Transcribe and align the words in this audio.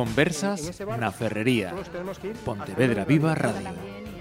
Conversas 0.00 0.80
na 0.96 1.12
Ferrería. 1.12 1.76
Pontevedra 2.40 3.04
Viva 3.04 3.36
Radio. 3.36 3.68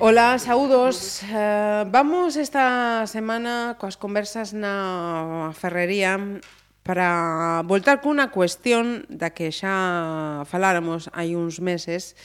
Ola, 0.03 0.35
saúdos. 0.35 1.23
Eh, 1.23 1.87
vamos 1.87 2.35
esta 2.35 3.07
semana 3.07 3.79
coas 3.79 3.95
conversas 3.95 4.51
na 4.51 5.55
Ferrería 5.55 6.19
para 6.83 7.63
voltar 7.63 8.03
cunha 8.03 8.27
cuestión 8.27 9.07
da 9.07 9.31
que 9.31 9.55
xa 9.55 10.43
faláramos 10.51 11.07
hai 11.15 11.39
uns 11.39 11.63
meses 11.63 12.19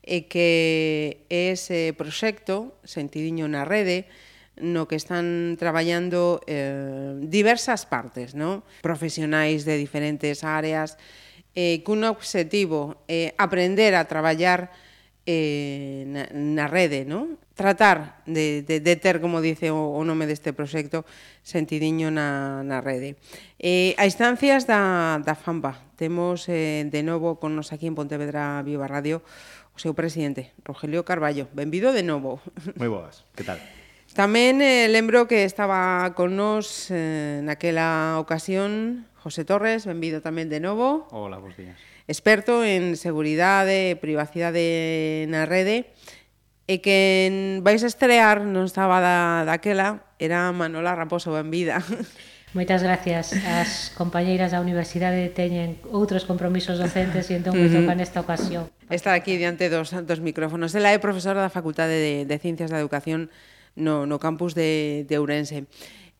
e 0.00 0.24
que 0.24 1.28
é 1.28 1.52
ese 1.52 1.92
proxecto 1.92 2.72
Sentidiño 2.88 3.44
na 3.52 3.68
Rede 3.68 4.08
no 4.56 4.88
que 4.88 4.96
están 4.96 5.60
traballando 5.60 6.40
eh, 6.48 7.20
diversas 7.20 7.84
partes, 7.84 8.32
no? 8.32 8.64
profesionais 8.80 9.68
de 9.68 9.76
diferentes 9.76 10.40
áreas, 10.40 10.96
eh, 11.54 11.82
cun 11.86 12.02
objetivo, 12.04 13.02
eh, 13.08 13.34
aprender 13.38 13.94
a 13.94 14.04
traballar 14.04 14.74
eh, 15.26 16.04
na, 16.06 16.28
na 16.34 16.66
rede, 16.68 17.04
no? 17.06 17.40
Tratar 17.54 18.20
de, 18.26 18.62
de, 18.62 18.80
de 18.80 18.94
ter, 18.96 19.22
como 19.22 19.40
dice 19.40 19.70
o, 19.70 19.94
o 19.94 20.02
nome 20.02 20.26
deste 20.26 20.52
proxecto, 20.52 21.06
sentidiño 21.46 22.10
na, 22.10 22.66
na 22.66 22.82
rede. 22.82 23.16
Eh, 23.62 23.94
a 23.96 24.04
instancias 24.04 24.66
da, 24.66 25.22
da 25.22 25.38
FAMBA, 25.38 25.78
temos 25.94 26.50
eh, 26.50 26.84
de 26.90 27.02
novo 27.06 27.38
con 27.38 27.54
nos 27.54 27.70
aquí 27.70 27.86
en 27.86 27.94
Pontevedra 27.94 28.60
Viva 28.66 28.90
Radio 28.90 29.22
o 29.74 29.78
seu 29.78 29.94
presidente, 29.94 30.54
Rogelio 30.62 31.02
Carballo. 31.02 31.50
Benvido 31.54 31.90
de 31.90 32.06
novo. 32.06 32.42
Moi 32.78 32.90
boas, 32.90 33.26
que 33.34 33.46
tal? 33.46 33.58
Tamén 34.14 34.62
eh, 34.62 34.86
lembro 34.86 35.26
que 35.26 35.42
estaba 35.42 36.14
con 36.14 36.38
nos 36.38 36.90
eh, 36.94 37.42
naquela 37.42 38.18
ocasión 38.22 39.06
José 39.24 39.48
Torres, 39.48 39.88
benvido 39.88 40.20
tamén 40.20 40.52
de 40.52 40.60
novo. 40.60 41.08
Hola, 41.08 41.40
bons 41.40 41.56
días. 41.56 41.80
Experto 42.04 42.60
en 42.60 43.00
seguridade 43.00 43.96
e 43.96 43.96
privacidade 43.96 45.24
na 45.32 45.48
rede 45.48 45.88
e 46.68 46.84
que 46.84 47.56
vais 47.64 47.80
a 47.80 47.88
estrear 47.88 48.44
non 48.44 48.68
estaba 48.68 49.00
da, 49.00 49.48
daquela, 49.48 50.04
era 50.20 50.52
Manola 50.52 50.92
Raposo 50.92 51.32
benvida. 51.32 51.80
Moitas 52.52 52.84
gracias. 52.84 53.32
As 53.48 53.96
compañeiras 53.96 54.52
da 54.52 54.60
universidade 54.60 55.32
teñen 55.32 55.80
outros 55.88 56.28
compromisos 56.28 56.76
docentes 56.76 57.32
e 57.32 57.40
entón 57.40 57.56
me 57.56 57.72
toca 57.72 57.96
nesta 57.96 58.20
ocasión. 58.20 58.68
Está 58.92 59.16
aquí 59.16 59.40
diante 59.40 59.72
dos, 59.72 59.88
dos 60.04 60.20
micrófonos. 60.20 60.76
Ela 60.76 60.92
é 60.92 61.00
profesora 61.00 61.40
da 61.40 61.48
Facultade 61.48 61.96
de, 61.96 62.14
de 62.28 62.36
Ciencias 62.36 62.68
da 62.68 62.76
Educación 62.76 63.32
no, 63.72 64.04
no 64.04 64.20
campus 64.20 64.52
de, 64.52 65.08
de 65.08 65.16
Ourense. 65.16 65.64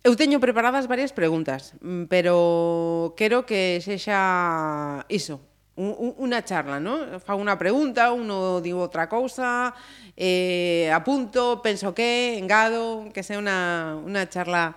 Eu 0.04 0.20
teño 0.20 0.36
preparadas 0.36 0.84
varias 0.84 1.16
preguntas, 1.16 1.72
mm, 1.80 2.12
pero 2.12 3.16
quero 3.16 3.48
que 3.48 3.80
sexa 3.80 5.00
iso, 5.08 5.40
unha 5.80 6.44
charla, 6.44 6.76
non? 6.76 7.16
Fa 7.24 7.32
unha 7.32 7.56
pregunta, 7.56 8.12
uno 8.12 8.60
digo 8.60 8.84
outra 8.84 9.08
cousa, 9.08 9.72
eh, 10.12 10.92
apunto, 10.92 11.64
penso 11.64 11.96
que, 11.96 12.36
engado, 12.36 13.08
que 13.16 13.24
sea 13.24 13.40
unha, 13.40 13.96
unha 13.96 14.28
charla 14.28 14.76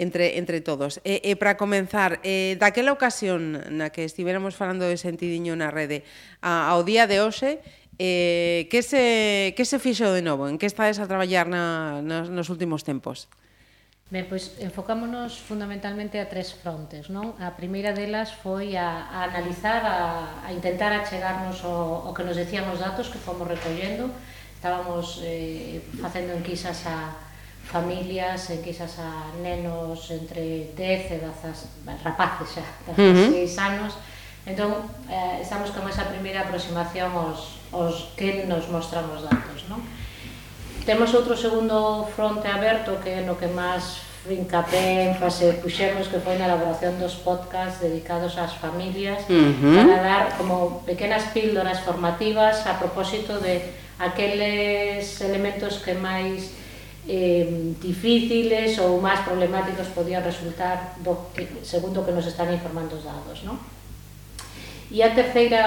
entre, 0.00 0.40
entre 0.40 0.64
todos. 0.64 1.04
E, 1.04 1.20
e 1.20 1.36
para 1.36 1.60
comenzar, 1.60 2.24
eh, 2.24 2.56
daquela 2.56 2.96
ocasión 2.96 3.60
na 3.76 3.92
que 3.92 4.08
estivéramos 4.08 4.56
falando 4.56 4.88
de 4.88 4.96
sentidiño 4.96 5.52
na 5.52 5.68
rede 5.68 6.00
a, 6.40 6.72
ao 6.72 6.80
día 6.80 7.04
de 7.04 7.20
hoxe, 7.20 7.60
eh, 8.00 8.72
que, 8.72 8.80
se, 8.80 9.52
que 9.52 9.68
se 9.68 9.76
fixo 9.76 10.16
de 10.16 10.24
novo? 10.24 10.48
En 10.48 10.56
que 10.56 10.64
estades 10.64 10.96
a 10.96 11.04
traballar 11.04 11.44
na, 11.44 12.00
nos, 12.00 12.32
nos 12.32 12.48
últimos 12.48 12.88
tempos? 12.88 13.28
Ben, 14.12 14.28
pois 14.28 14.60
enfocámonos 14.60 15.40
fundamentalmente 15.40 16.20
a 16.20 16.28
tres 16.28 16.52
frontes, 16.52 17.08
non? 17.08 17.32
A 17.40 17.56
primeira 17.56 17.96
delas 17.96 18.28
foi 18.28 18.76
a, 18.76 19.08
a 19.08 19.24
analizar, 19.24 19.80
a, 19.88 20.44
a 20.44 20.52
intentar 20.52 20.92
achegarnos 20.92 21.64
o, 21.64 22.04
o 22.04 22.12
que 22.12 22.20
nos 22.20 22.36
decían 22.36 22.68
os 22.68 22.76
datos 22.76 23.08
que 23.08 23.16
fomos 23.16 23.48
recollendo. 23.48 24.12
Estábamos 24.52 25.24
eh, 25.24 25.80
facendo 25.96 26.36
enquisas 26.36 26.84
a 26.84 27.16
familias, 27.64 28.52
enquisas 28.52 29.00
a 29.00 29.32
nenos 29.40 30.04
entre 30.12 30.76
10 30.76 31.16
e 31.16 31.18
dazas, 31.24 31.72
rapaces 32.04 32.60
xa, 32.60 32.64
dazas 32.92 33.16
uh 33.16 33.32
-huh. 33.32 33.48
6 33.48 33.64
anos. 33.64 33.96
Entón, 34.44 34.76
eh, 35.08 35.40
estamos 35.40 35.72
con 35.72 35.88
esa 35.88 36.04
primeira 36.12 36.44
aproximación 36.44 37.16
aos, 37.16 37.64
aos 37.72 38.12
que 38.12 38.44
nos 38.44 38.68
mostran 38.68 39.08
os 39.08 39.24
datos, 39.24 39.72
non? 39.72 39.80
Temos 40.84 41.14
outro 41.14 41.36
segundo 41.36 42.08
fronte 42.14 42.48
aberto 42.48 42.98
que 43.02 43.10
é 43.10 43.20
no 43.22 43.38
que 43.38 43.46
máis 43.46 44.02
rincapé, 44.26 45.14
énfase 45.14 45.58
puxemos 45.62 46.06
que 46.10 46.18
foi 46.18 46.38
na 46.38 46.46
elaboración 46.46 46.98
dos 46.98 47.22
podcasts 47.22 47.78
dedicados 47.78 48.38
ás 48.38 48.54
familias 48.58 49.22
uh 49.26 49.50
-huh. 49.50 49.78
para 49.78 50.02
dar 50.02 50.24
como 50.38 50.82
pequenas 50.86 51.30
píldoras 51.34 51.82
formativas 51.86 52.66
a 52.66 52.78
propósito 52.78 53.38
de 53.38 53.62
aqueles 53.98 55.20
elementos 55.22 55.78
que 55.82 55.94
máis 55.94 56.50
eh, 57.06 57.74
difíciles 57.82 58.78
ou 58.78 58.98
máis 59.02 59.22
problemáticos 59.26 59.90
podían 59.94 60.22
resultar 60.22 60.98
do, 61.02 61.30
segundo 61.62 62.06
que 62.06 62.14
nos 62.14 62.26
están 62.26 62.50
informando 62.50 62.98
os 62.98 63.06
dados. 63.06 63.42
Non? 63.42 63.58
E 64.90 65.02
a 65.02 65.10
terceira 65.14 65.62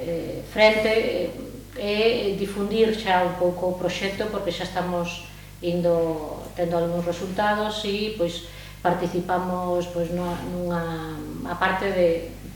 eh, 0.00 0.44
frente 0.52 0.88
eh, 0.88 1.53
é 1.76 2.34
difundir 2.38 2.94
xa 2.94 3.24
un 3.24 3.34
pouco 3.38 3.74
o 3.74 3.78
proxecto 3.78 4.26
porque 4.30 4.52
xa 4.52 4.64
estamos 4.64 5.26
indo 5.62 6.42
tendo 6.54 6.76
algúns 6.76 7.04
resultados 7.04 7.82
e 7.84 8.14
pois 8.18 8.46
participamos 8.82 9.86
pois 9.90 10.10
nunha 10.12 11.16
a 11.48 11.54
parte 11.56 11.90
de 11.90 12.08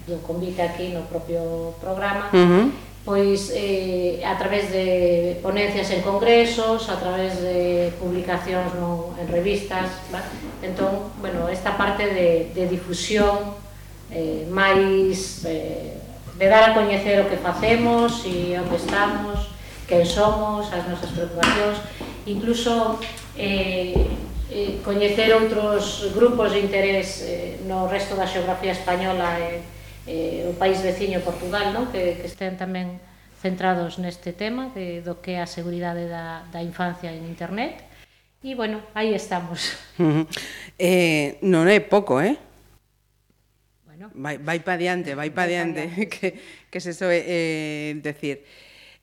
do 0.08 0.24
convite 0.24 0.64
aquí 0.64 0.88
no 0.88 1.04
propio 1.04 1.74
programa. 1.80 2.32
Uh 2.32 2.48
-huh 2.48 2.88
pois 3.08 3.50
eh, 3.54 4.20
a 4.20 4.36
través 4.36 4.70
de 4.70 5.40
ponencias 5.40 5.90
en 5.96 6.02
congresos, 6.02 6.90
a 6.90 7.00
través 7.00 7.40
de 7.40 7.88
publicacións 7.96 8.76
no, 8.76 9.16
en 9.16 9.24
revistas, 9.32 9.88
va? 10.12 10.20
entón, 10.60 11.08
bueno, 11.16 11.48
esta 11.48 11.72
parte 11.72 12.04
de, 12.04 12.52
de 12.52 12.68
difusión 12.68 13.56
eh, 14.12 14.44
máis 14.52 15.40
eh, 15.48 15.97
de 16.38 16.46
dar 16.46 16.70
a 16.70 16.74
coñecer 16.74 17.18
o 17.18 17.26
que 17.26 17.36
facemos 17.36 18.22
e 18.22 18.54
onde 18.54 18.78
estamos, 18.78 19.50
quen 19.90 20.06
somos, 20.06 20.70
as 20.70 20.86
nosas 20.86 21.10
preocupacións, 21.10 21.82
incluso 22.30 23.02
eh, 23.34 24.06
eh, 24.46 24.78
coñecer 24.86 25.34
outros 25.34 26.14
grupos 26.14 26.54
de 26.54 26.62
interés 26.62 27.26
eh, 27.26 27.58
no 27.66 27.90
resto 27.90 28.14
da 28.14 28.30
xeografía 28.30 28.70
española 28.70 29.34
e 29.42 29.66
eh, 30.08 30.46
eh, 30.46 30.50
o 30.50 30.54
país 30.56 30.78
veciño 30.80 31.20
Portugal, 31.20 31.74
non? 31.74 31.90
Que, 31.92 32.16
que 32.22 32.30
estén 32.30 32.56
tamén 32.56 33.02
centrados 33.42 33.98
neste 33.98 34.30
tema 34.30 34.70
de, 34.72 35.02
do 35.02 35.20
que 35.20 35.36
é 35.36 35.44
a 35.44 35.50
seguridade 35.50 36.06
da, 36.06 36.46
da 36.54 36.62
infancia 36.62 37.12
en 37.12 37.26
internet. 37.26 37.84
E, 38.40 38.54
bueno, 38.54 38.80
aí 38.94 39.12
estamos. 39.12 39.74
Uh 39.98 40.22
-huh. 40.22 40.24
eh, 40.78 41.36
non 41.42 41.66
é 41.66 41.82
pouco, 41.82 42.22
eh? 42.22 42.38
bueno. 43.98 44.12
Vai, 44.14 44.38
vai 44.38 44.60
pa 44.62 44.78
diante, 44.78 45.14
vai 45.18 45.30
pa 45.34 45.50
diante, 45.50 45.90
que, 46.12 46.38
que 46.70 46.78
se 46.80 46.94
soe 46.94 47.18
eh, 47.26 47.98
decir. 47.98 48.46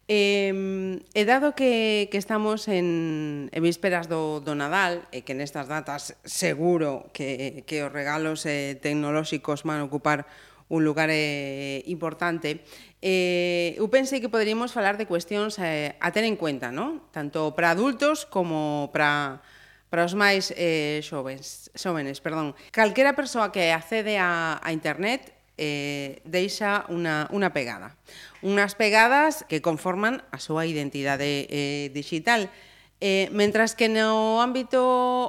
Eh, 0.08 0.54
e 1.02 1.22
dado 1.26 1.58
que, 1.58 2.08
que 2.14 2.22
estamos 2.22 2.70
en, 2.70 3.50
en 3.52 3.62
vísperas 3.62 4.08
do, 4.08 4.40
do 4.40 4.56
Nadal, 4.56 5.04
e 5.12 5.28
que 5.28 5.36
nestas 5.36 5.68
datas 5.68 6.16
seguro 6.24 7.12
que, 7.12 7.68
que 7.68 7.84
os 7.84 7.92
regalos 7.92 8.48
eh, 8.48 8.80
tecnolóxicos 8.80 9.68
van 9.68 9.84
a 9.84 9.88
ocupar 9.90 10.30
un 10.70 10.86
lugar 10.86 11.10
eh, 11.12 11.84
importante. 11.92 12.64
Eh, 13.02 13.76
eu 13.78 13.86
pensei 13.92 14.18
que 14.24 14.32
poderíamos 14.32 14.72
falar 14.74 14.98
de 14.98 15.06
cuestións 15.06 15.60
eh, 15.60 15.94
a 16.00 16.10
ter 16.10 16.26
en 16.26 16.40
cuenta, 16.40 16.72
¿no? 16.72 17.06
tanto 17.12 17.54
para 17.54 17.76
adultos 17.76 18.26
como 18.26 18.90
para 18.90 19.46
para 19.90 20.04
os 20.04 20.18
máis 20.18 20.52
eh, 20.56 21.00
xovens, 21.04 21.72
xóvenes. 21.78 22.20
Perdón. 22.20 22.54
Calquera 22.72 23.16
persoa 23.16 23.52
que 23.52 23.72
accede 23.72 24.18
a, 24.18 24.60
a 24.60 24.70
internet 24.74 25.34
eh, 25.58 26.20
deixa 26.28 26.84
unha, 26.92 27.32
unha 27.32 27.52
pegada. 27.56 27.96
Unas 28.44 28.76
pegadas 28.76 29.48
que 29.48 29.64
conforman 29.64 30.22
a 30.32 30.40
súa 30.42 30.68
identidade 30.68 31.48
eh, 31.48 31.90
digital. 31.96 32.52
Eh, 33.00 33.28
mentras 33.32 33.76
que 33.76 33.88
no 33.92 34.40
ámbito 34.40 34.82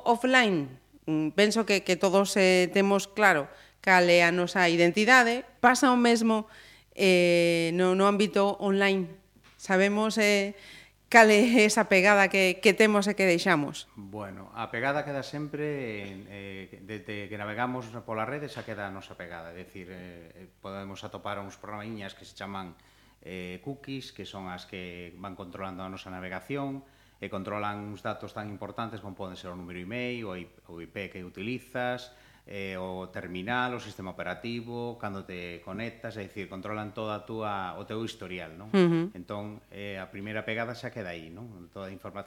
offline, 0.06 0.70
mm, 1.06 1.34
penso 1.34 1.66
que, 1.66 1.82
que 1.82 1.98
todos 1.98 2.34
eh, 2.38 2.70
temos 2.72 3.06
claro 3.06 3.46
cal 3.86 4.10
é 4.10 4.26
a 4.26 4.34
nosa 4.34 4.66
identidade, 4.66 5.46
pasa 5.62 5.94
o 5.94 5.96
mesmo 5.96 6.50
eh, 6.98 7.70
no, 7.78 7.94
no 7.94 8.10
ámbito 8.10 8.58
online. 8.58 9.06
Sabemos 9.54 10.19
eh, 10.19 10.58
cal 11.08 11.30
é 11.30 11.42
esa 11.62 11.86
pegada 11.86 12.26
que, 12.26 12.58
que 12.58 12.74
temos 12.74 13.06
e 13.06 13.14
que 13.14 13.24
deixamos? 13.24 13.86
Bueno, 13.94 14.50
a 14.58 14.68
pegada 14.68 15.06
queda 15.06 15.22
sempre, 15.22 16.26
eh, 16.26 16.82
desde 16.82 17.30
que 17.30 17.36
navegamos 17.38 17.86
pola 18.02 18.26
rede, 18.26 18.50
xa 18.50 18.66
queda 18.66 18.90
a 18.90 18.92
nosa 18.94 19.14
pegada. 19.14 19.54
É 19.54 19.62
dicir, 19.62 19.86
eh, 19.90 20.34
eh 20.34 20.48
podemos 20.58 21.02
atopar 21.06 21.38
uns 21.38 21.54
programiñas 21.54 22.18
que 22.18 22.26
se 22.26 22.34
chaman 22.34 22.74
eh, 23.22 23.62
cookies, 23.62 24.10
que 24.10 24.26
son 24.26 24.50
as 24.50 24.66
que 24.66 25.14
van 25.22 25.38
controlando 25.38 25.86
a 25.86 25.88
nosa 25.88 26.10
navegación, 26.10 26.82
e 27.16 27.32
controlan 27.32 27.80
uns 27.88 28.04
datos 28.04 28.36
tan 28.36 28.52
importantes 28.52 29.00
como 29.00 29.16
poden 29.16 29.40
ser 29.40 29.48
o 29.48 29.56
número 29.56 29.80
e-mail, 29.80 30.28
o 30.28 30.76
IP 30.82 31.08
que 31.08 31.24
utilizas, 31.24 32.12
eh, 32.46 32.78
o 32.78 33.10
terminal, 33.10 33.75
o 33.75 33.82
sistema 33.82 34.14
operativo, 34.14 34.94
cando 35.02 35.26
te 35.26 35.58
conectas, 35.66 36.14
é 36.14 36.22
dicir, 36.22 36.46
controlan 36.46 36.94
toda 36.94 37.19
a 37.19 37.26
túa, 37.26 37.75
o 37.75 37.82
teu 37.82 38.06
historial, 38.06 38.54
non? 38.54 38.70
Uh 38.70 38.87
-huh. 38.87 39.06
Entón, 39.19 39.58
eh, 39.75 39.98
a 39.98 40.06
primeira 40.06 40.46
pegada 40.46 40.78
xa 40.78 40.94
queda 40.94 41.10
aí, 41.10 41.26
non? 41.26 41.66
Toda 41.75 41.90
a, 41.90 41.93
informa 41.93 42.22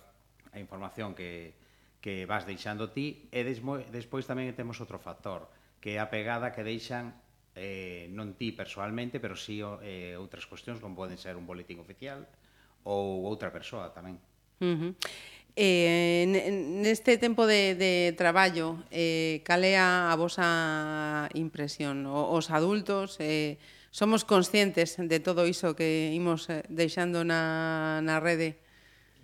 a 0.51 0.59
información 0.59 1.15
que, 1.15 1.55
que 2.03 2.27
vas 2.27 2.43
deixando 2.43 2.91
ti 2.91 3.31
e 3.31 3.47
despois 3.47 4.27
tamén 4.27 4.51
temos 4.51 4.75
outro 4.83 4.99
factor, 4.99 5.47
que 5.79 5.95
é 5.95 6.03
a 6.03 6.11
pegada 6.11 6.51
que 6.51 6.67
deixan 6.67 7.15
eh, 7.55 8.11
non 8.11 8.35
ti 8.35 8.51
persoalmente, 8.51 9.23
pero 9.23 9.39
si 9.39 9.59
sí, 9.59 9.67
eh, 9.83 10.19
outras 10.19 10.43
cuestións 10.43 10.83
como 10.83 10.99
poden 10.99 11.15
ser 11.15 11.39
un 11.39 11.47
boletín 11.47 11.79
oficial 11.79 12.27
ou 12.83 13.23
outra 13.23 13.55
persoa 13.55 13.91
tamén. 13.95 14.19
Uh 14.59 14.75
-huh. 14.75 14.91
Eh, 15.59 16.23
neste 16.79 17.19
tempo 17.19 17.43
de, 17.43 17.75
de 17.75 18.15
traballo, 18.15 18.79
eh, 18.95 19.43
cal 19.43 19.59
é 19.67 19.75
a, 19.75 20.07
a 20.07 20.15
vosa 20.15 21.27
impresión? 21.35 22.07
O, 22.07 22.31
os 22.31 22.47
adultos 22.47 23.19
eh, 23.19 23.59
somos 23.91 24.23
conscientes 24.23 24.95
de 24.95 25.19
todo 25.19 25.43
iso 25.43 25.75
que 25.75 26.15
imos 26.15 26.47
eh, 26.47 26.63
deixando 26.71 27.27
na, 27.27 27.99
na 27.99 28.23
rede? 28.23 28.55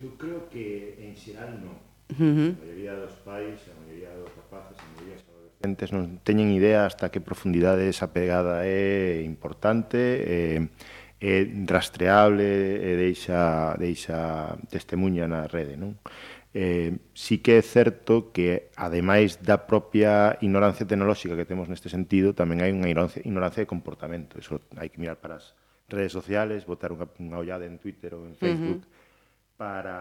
Eu 0.03 0.19
creo 0.19 0.51
que 0.51 0.99
en 0.99 1.15
xeral 1.15 1.55
non. 1.55 1.79
Uh 2.11 2.19
-huh. 2.19 2.51
A 2.51 2.67
maioría 2.67 2.99
dos 2.99 3.15
pais, 3.23 3.55
a 3.71 3.75
maioría 3.79 4.11
dos 4.19 4.27
rapaces, 4.35 4.75
a 4.75 4.85
maioría 4.91 5.15
dos 5.15 5.31
adolescentes 5.31 5.87
non 5.95 6.19
teñen 6.27 6.51
idea 6.51 6.83
hasta 6.83 7.15
que 7.15 7.23
profundidade 7.23 7.87
esa 7.87 8.11
pegada 8.11 8.67
é 8.67 9.23
importante. 9.23 10.19
Eh, 10.27 10.67
é 11.25 11.49
rastreable 11.65 12.45
e 12.45 12.93
deixa, 12.93 13.73
deixa 13.81 14.53
testemunha 14.69 15.25
na 15.25 15.49
rede. 15.49 15.73
Non? 15.73 15.97
Eh, 16.53 17.01
sí 17.17 17.41
que 17.41 17.57
é 17.57 17.61
certo 17.65 18.31
que, 18.31 18.69
ademais 18.77 19.41
da 19.41 19.65
propia 19.65 20.37
ignorancia 20.39 20.85
tecnolóxica 20.85 21.35
que 21.35 21.49
temos 21.49 21.67
neste 21.67 21.89
sentido, 21.89 22.37
tamén 22.37 22.61
hai 22.61 22.71
unha 22.71 22.87
ignorancia, 22.87 23.25
ignorancia 23.25 23.65
de 23.65 23.67
comportamento. 23.67 24.37
Eso 24.37 24.61
hai 24.77 24.93
que 24.93 25.01
mirar 25.01 25.17
para 25.17 25.41
as 25.41 25.57
redes 25.89 26.13
sociales, 26.13 26.69
botar 26.69 26.93
unha, 26.93 27.09
unha 27.17 27.41
ollada 27.41 27.65
en 27.65 27.81
Twitter 27.81 28.13
ou 28.13 28.23
en 28.29 28.37
Facebook 28.37 28.85
uh 28.85 28.87
-huh. 28.87 29.57
para, 29.57 29.97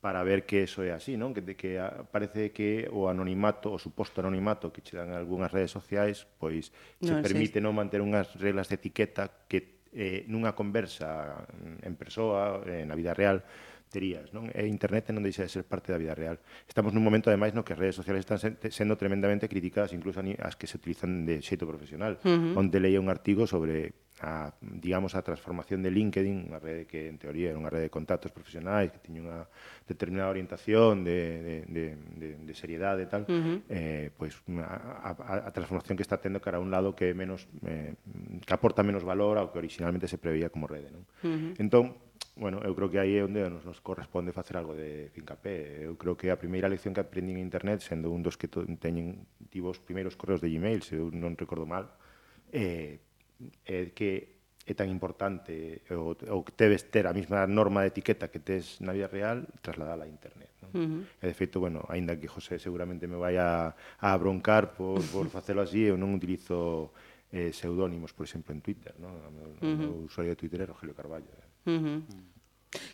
para 0.00 0.24
ver 0.24 0.48
que 0.48 0.64
eso 0.64 0.82
é 0.82 0.90
así, 0.90 1.20
non? 1.20 1.36
Que, 1.36 1.44
que 1.54 1.78
parece 2.08 2.50
que 2.50 2.88
o 2.90 3.12
anonimato, 3.12 3.70
o 3.70 3.78
suposto 3.78 4.24
anonimato 4.24 4.72
que 4.72 4.80
che 4.80 4.96
dan 4.96 5.12
algunhas 5.12 5.52
redes 5.52 5.70
sociais, 5.70 6.24
pois 6.40 6.72
non, 7.04 7.20
se 7.20 7.22
permite 7.22 7.60
non 7.60 7.76
manter 7.76 8.00
unhas 8.00 8.32
reglas 8.40 8.72
de 8.72 8.80
etiqueta 8.80 9.28
que 9.46 9.75
eh, 9.96 10.28
nunha 10.28 10.52
conversa 10.52 11.48
en 11.80 11.96
persoa, 11.96 12.60
eh, 12.68 12.84
na 12.84 12.92
vida 12.92 13.16
real, 13.16 13.40
terías, 13.88 14.28
non? 14.36 14.52
E 14.52 14.68
internet 14.68 15.08
non 15.14 15.24
deixa 15.24 15.46
de 15.46 15.50
ser 15.50 15.64
parte 15.64 15.88
da 15.88 15.98
vida 15.98 16.12
real. 16.12 16.36
Estamos 16.68 16.92
nun 16.92 17.00
momento, 17.00 17.32
ademais, 17.32 17.56
no 17.56 17.64
que 17.64 17.72
as 17.72 17.80
redes 17.80 17.96
sociales 17.96 18.28
están 18.28 18.38
sendo 18.38 18.94
tremendamente 19.00 19.48
criticadas, 19.48 19.96
incluso 19.96 20.20
as 20.20 20.54
que 20.54 20.68
se 20.68 20.76
utilizan 20.76 21.24
de 21.24 21.40
xeito 21.40 21.64
profesional. 21.64 22.20
Uh 22.20 22.28
-huh. 22.28 22.60
Onde 22.60 22.76
leía 22.76 23.00
un 23.00 23.08
artigo 23.08 23.48
sobre 23.48 24.05
a, 24.20 24.54
digamos, 24.60 25.14
a 25.14 25.20
transformación 25.20 25.84
de 25.84 25.90
LinkedIn, 25.92 26.48
unha 26.48 26.56
rede 26.56 26.88
que 26.88 27.04
en 27.08 27.20
teoría 27.20 27.52
era 27.52 27.60
unha 27.60 27.68
rede 27.68 27.88
de 27.88 27.92
contactos 27.92 28.32
profesionais, 28.32 28.88
que 28.88 29.00
tiña 29.00 29.20
unha 29.20 29.40
determinada 29.84 30.32
orientación 30.32 31.04
de, 31.04 31.20
de, 31.44 31.56
de, 31.68 31.84
de 32.16 32.28
de 32.40 32.54
seriedade 32.56 33.04
e 33.04 33.08
tal, 33.12 33.28
uh 33.28 33.36
-huh. 33.36 33.58
eh, 33.68 34.08
pois 34.16 34.32
pues, 34.40 34.64
a, 34.64 35.12
a, 35.12 35.32
a 35.44 35.50
transformación 35.52 36.00
que 36.00 36.04
está 36.04 36.16
tendo 36.16 36.40
cara 36.40 36.56
a 36.56 36.64
un 36.64 36.72
lado 36.72 36.96
que 36.96 37.12
menos 37.12 37.44
eh, 37.68 37.92
que 38.40 38.52
aporta 38.56 38.80
menos 38.80 39.04
valor 39.04 39.36
ao 39.36 39.52
que 39.52 39.60
originalmente 39.60 40.08
se 40.08 40.16
preveía 40.16 40.48
como 40.48 40.64
rede, 40.64 40.88
non? 40.88 41.04
Uh 41.20 41.36
-huh. 41.36 41.52
Entón, 41.60 42.00
bueno, 42.36 42.60
eu 42.64 42.72
creo 42.76 42.88
que 42.88 43.00
aí 43.00 43.16
é 43.16 43.24
onde 43.24 43.44
nos, 43.48 43.64
nos 43.64 43.80
corresponde 43.80 44.32
facer 44.32 44.60
algo 44.60 44.76
de 44.76 45.08
fincapé. 45.12 45.84
Eu 45.84 45.96
creo 45.96 46.16
que 46.16 46.28
a 46.28 46.36
primeira 46.36 46.68
lección 46.68 46.92
que 46.92 47.00
aprendín 47.00 47.40
en 47.40 47.48
internet, 47.48 47.80
sendo 47.80 48.12
un 48.12 48.20
dos 48.20 48.36
que 48.36 48.48
teñen 48.48 49.28
tivo 49.48 49.72
os 49.72 49.80
primeiros 49.80 50.16
correos 50.16 50.40
de 50.40 50.52
Gmail, 50.52 50.80
se 50.84 51.00
eu 51.00 51.08
non 51.12 51.32
recordo 51.36 51.64
mal, 51.64 51.96
eh, 52.52 53.00
é 53.64 53.92
que 53.92 54.36
é 54.66 54.74
tan 54.74 54.90
importante 54.90 55.86
ou, 55.94 56.18
ou 56.18 56.42
que 56.42 56.52
debes 56.58 56.90
ter 56.90 57.06
a 57.06 57.14
mesma 57.14 57.46
norma 57.46 57.86
de 57.86 57.94
etiqueta 57.94 58.26
que 58.26 58.42
tes 58.42 58.82
na 58.82 58.90
vida 58.90 59.06
real, 59.06 59.46
trasladala 59.62 60.02
a 60.02 60.10
internet. 60.10 60.50
Non? 60.66 60.70
Uh 60.74 60.86
-huh. 61.06 61.22
E 61.22 61.30
de 61.30 61.34
feito, 61.38 61.62
bueno, 61.62 61.86
aínda 61.86 62.18
que 62.18 62.26
José 62.26 62.58
seguramente 62.58 63.06
me 63.06 63.14
vai 63.14 63.38
a, 63.38 63.78
a 63.78 64.10
broncar 64.18 64.74
por, 64.74 64.98
por 65.14 65.30
facelo 65.30 65.62
así, 65.62 65.86
eu 65.86 65.94
non 65.94 66.10
utilizo 66.10 66.90
eh, 67.30 67.54
pseudónimos, 67.54 68.10
por 68.10 68.26
exemplo, 68.26 68.50
en 68.50 68.58
Twitter. 68.58 68.90
Non? 68.98 69.14
O 69.14 69.30
meu, 69.30 69.46
uh 69.46 69.62
-huh. 69.62 69.78
meu 69.78 69.92
usuario 70.10 70.34
de 70.34 70.38
Twitter 70.42 70.58
é 70.58 70.66
Rogelio 70.66 70.98
Carballo. 70.98 71.30
Eh? 71.30 71.70
Uh 71.70 71.78
-huh. 71.78 71.98
Mm. 72.02 72.26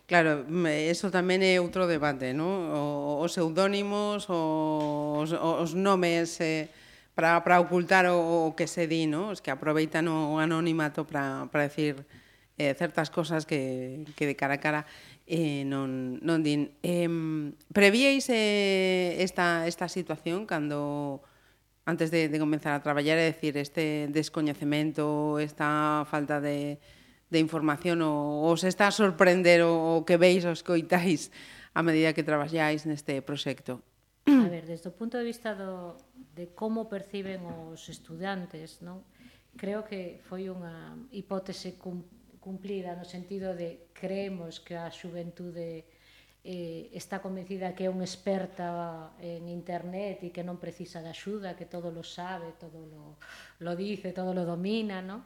Claro, 0.05 0.45
eso 0.69 1.09
tamén 1.09 1.41
é 1.41 1.57
outro 1.57 1.89
debate, 1.89 2.37
non? 2.37 2.69
O, 2.69 3.25
os 3.25 3.33
pseudónimos, 3.33 4.29
os, 4.29 5.33
os 5.33 5.73
nomes... 5.73 6.37
Eh 6.37 6.82
para, 7.15 7.43
para 7.43 7.59
ocultar 7.59 8.05
o, 8.07 8.49
o 8.49 8.55
que 8.55 8.67
se 8.67 8.87
di, 8.87 9.05
¿no? 9.07 9.29
Os 9.29 9.41
que 9.41 9.51
aproveitan 9.53 10.09
o 10.09 10.41
anonimato 10.41 11.05
para, 11.05 11.47
para 11.53 11.69
decir 11.69 12.05
eh, 12.57 12.73
certas 12.73 13.09
cosas 13.09 13.45
que, 13.45 14.05
que 14.15 14.25
de 14.25 14.35
cara 14.35 14.55
a 14.55 14.63
cara 14.63 14.81
eh, 15.25 15.63
non, 15.65 16.19
non 16.21 16.43
din. 16.43 16.75
Eh, 16.83 17.07
prevíais 17.71 18.27
eh, 18.29 19.21
esta, 19.23 19.65
esta 19.65 19.87
situación 19.87 20.45
cando 20.45 21.21
antes 21.85 22.11
de, 22.11 22.29
de 22.29 22.39
comenzar 22.39 22.73
a 22.73 22.83
traballar, 22.83 23.19
é 23.19 23.27
dicir, 23.31 23.57
este 23.59 24.07
descoñecemento, 24.09 25.39
esta 25.39 26.07
falta 26.07 26.39
de, 26.39 26.79
de 27.29 27.39
información 27.39 27.99
ou, 28.01 28.47
os 28.47 28.63
está 28.63 28.87
a 28.87 28.95
sorprender 28.95 29.63
o, 29.67 29.99
o 29.99 30.05
que 30.07 30.15
veis, 30.15 30.47
os 30.47 30.63
coitais 30.63 31.27
a 31.73 31.81
medida 31.83 32.13
que 32.15 32.23
traballáis 32.23 32.85
neste 32.87 33.19
proxecto? 33.25 33.83
Mm. 34.25 34.45
a 34.45 34.49
ver, 34.49 34.65
desde 34.65 34.87
o 34.87 34.95
punto 34.95 35.19
de 35.19 35.27
vista 35.27 35.51
do, 35.51 35.99
de 36.35 36.55
como 36.55 36.87
perciben 36.87 37.43
os 37.43 37.91
estudantes, 37.91 38.79
non? 38.79 39.03
creo 39.57 39.85
que 39.85 40.23
foi 40.25 40.49
unha 40.49 40.97
hipótese 41.13 41.77
cumplida 42.41 42.97
no 42.97 43.05
sentido 43.05 43.53
de 43.53 43.93
creemos 43.93 44.57
que 44.59 44.73
a 44.73 44.89
xuventude 44.89 45.85
eh, 46.43 46.89
está 46.91 47.23
convencida 47.23 47.71
que 47.71 47.87
é 47.87 47.89
unha 47.89 48.03
experta 48.03 49.13
en 49.23 49.47
internet 49.47 50.25
e 50.27 50.33
que 50.33 50.43
non 50.43 50.59
precisa 50.59 50.99
de 50.99 51.13
axuda, 51.13 51.55
que 51.55 51.69
todo 51.69 51.87
lo 51.93 52.03
sabe, 52.03 52.57
todo 52.59 52.83
lo, 52.83 53.15
lo 53.63 53.73
dice, 53.79 54.11
todo 54.11 54.35
lo 54.35 54.43
domina, 54.43 54.99
non? 54.99 55.23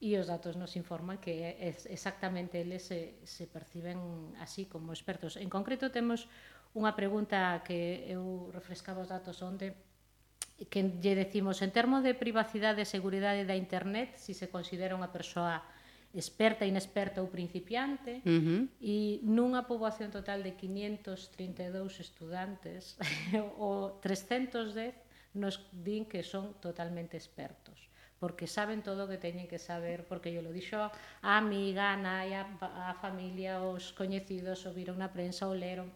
E 0.00 0.16
os 0.16 0.28
datos 0.28 0.56
nos 0.56 0.76
informan 0.80 1.20
que 1.20 1.60
es 1.60 1.84
exactamente 1.84 2.60
eles 2.60 2.88
se, 2.88 3.20
se 3.24 3.44
perciben 3.44 4.32
así 4.40 4.64
como 4.64 4.92
expertos. 4.92 5.36
En 5.36 5.52
concreto 5.52 5.92
temos 5.92 6.28
unha 6.74 6.94
pregunta 6.94 7.58
que 7.66 8.06
eu 8.06 8.50
refrescaba 8.54 9.02
os 9.02 9.10
datos 9.10 9.42
onde 9.42 9.74
que 10.68 10.80
lle 11.02 11.16
decimos 11.16 11.64
en 11.64 11.72
termo 11.72 12.04
de 12.04 12.12
privacidade 12.14 12.84
e 12.84 12.86
seguridade 12.86 13.48
da 13.48 13.56
internet 13.56 14.14
se 14.14 14.36
si 14.36 14.46
se 14.46 14.52
considera 14.52 14.94
unha 14.94 15.10
persoa 15.10 15.64
experta, 16.12 16.66
inexperta 16.66 17.22
ou 17.22 17.30
principiante 17.30 18.22
uh 18.26 18.30
-huh. 18.30 18.62
e 18.82 19.22
nunha 19.22 19.66
poboación 19.66 20.10
total 20.10 20.42
de 20.42 20.58
532 20.58 22.02
estudantes 22.02 22.98
o 23.58 23.98
310 24.02 24.94
nos 25.38 25.62
din 25.70 26.04
que 26.06 26.26
son 26.26 26.58
totalmente 26.58 27.14
expertos 27.14 27.90
porque 28.20 28.44
saben 28.44 28.84
todo 28.84 29.08
o 29.08 29.10
que 29.10 29.16
teñen 29.16 29.48
que 29.48 29.56
saber, 29.56 30.04
porque 30.04 30.28
yo 30.28 30.44
lo 30.44 30.52
dixo 30.52 30.76
a 30.76 30.92
amiga, 31.40 31.88
a 31.88 31.96
nai, 31.96 32.36
a, 32.36 32.44
a 32.60 32.92
familia, 33.00 33.64
os 33.64 33.96
coñecidos, 33.96 34.68
o 34.68 34.76
viron 34.76 35.00
na 35.00 35.08
prensa, 35.08 35.48
o 35.48 35.56
leron, 35.56 35.88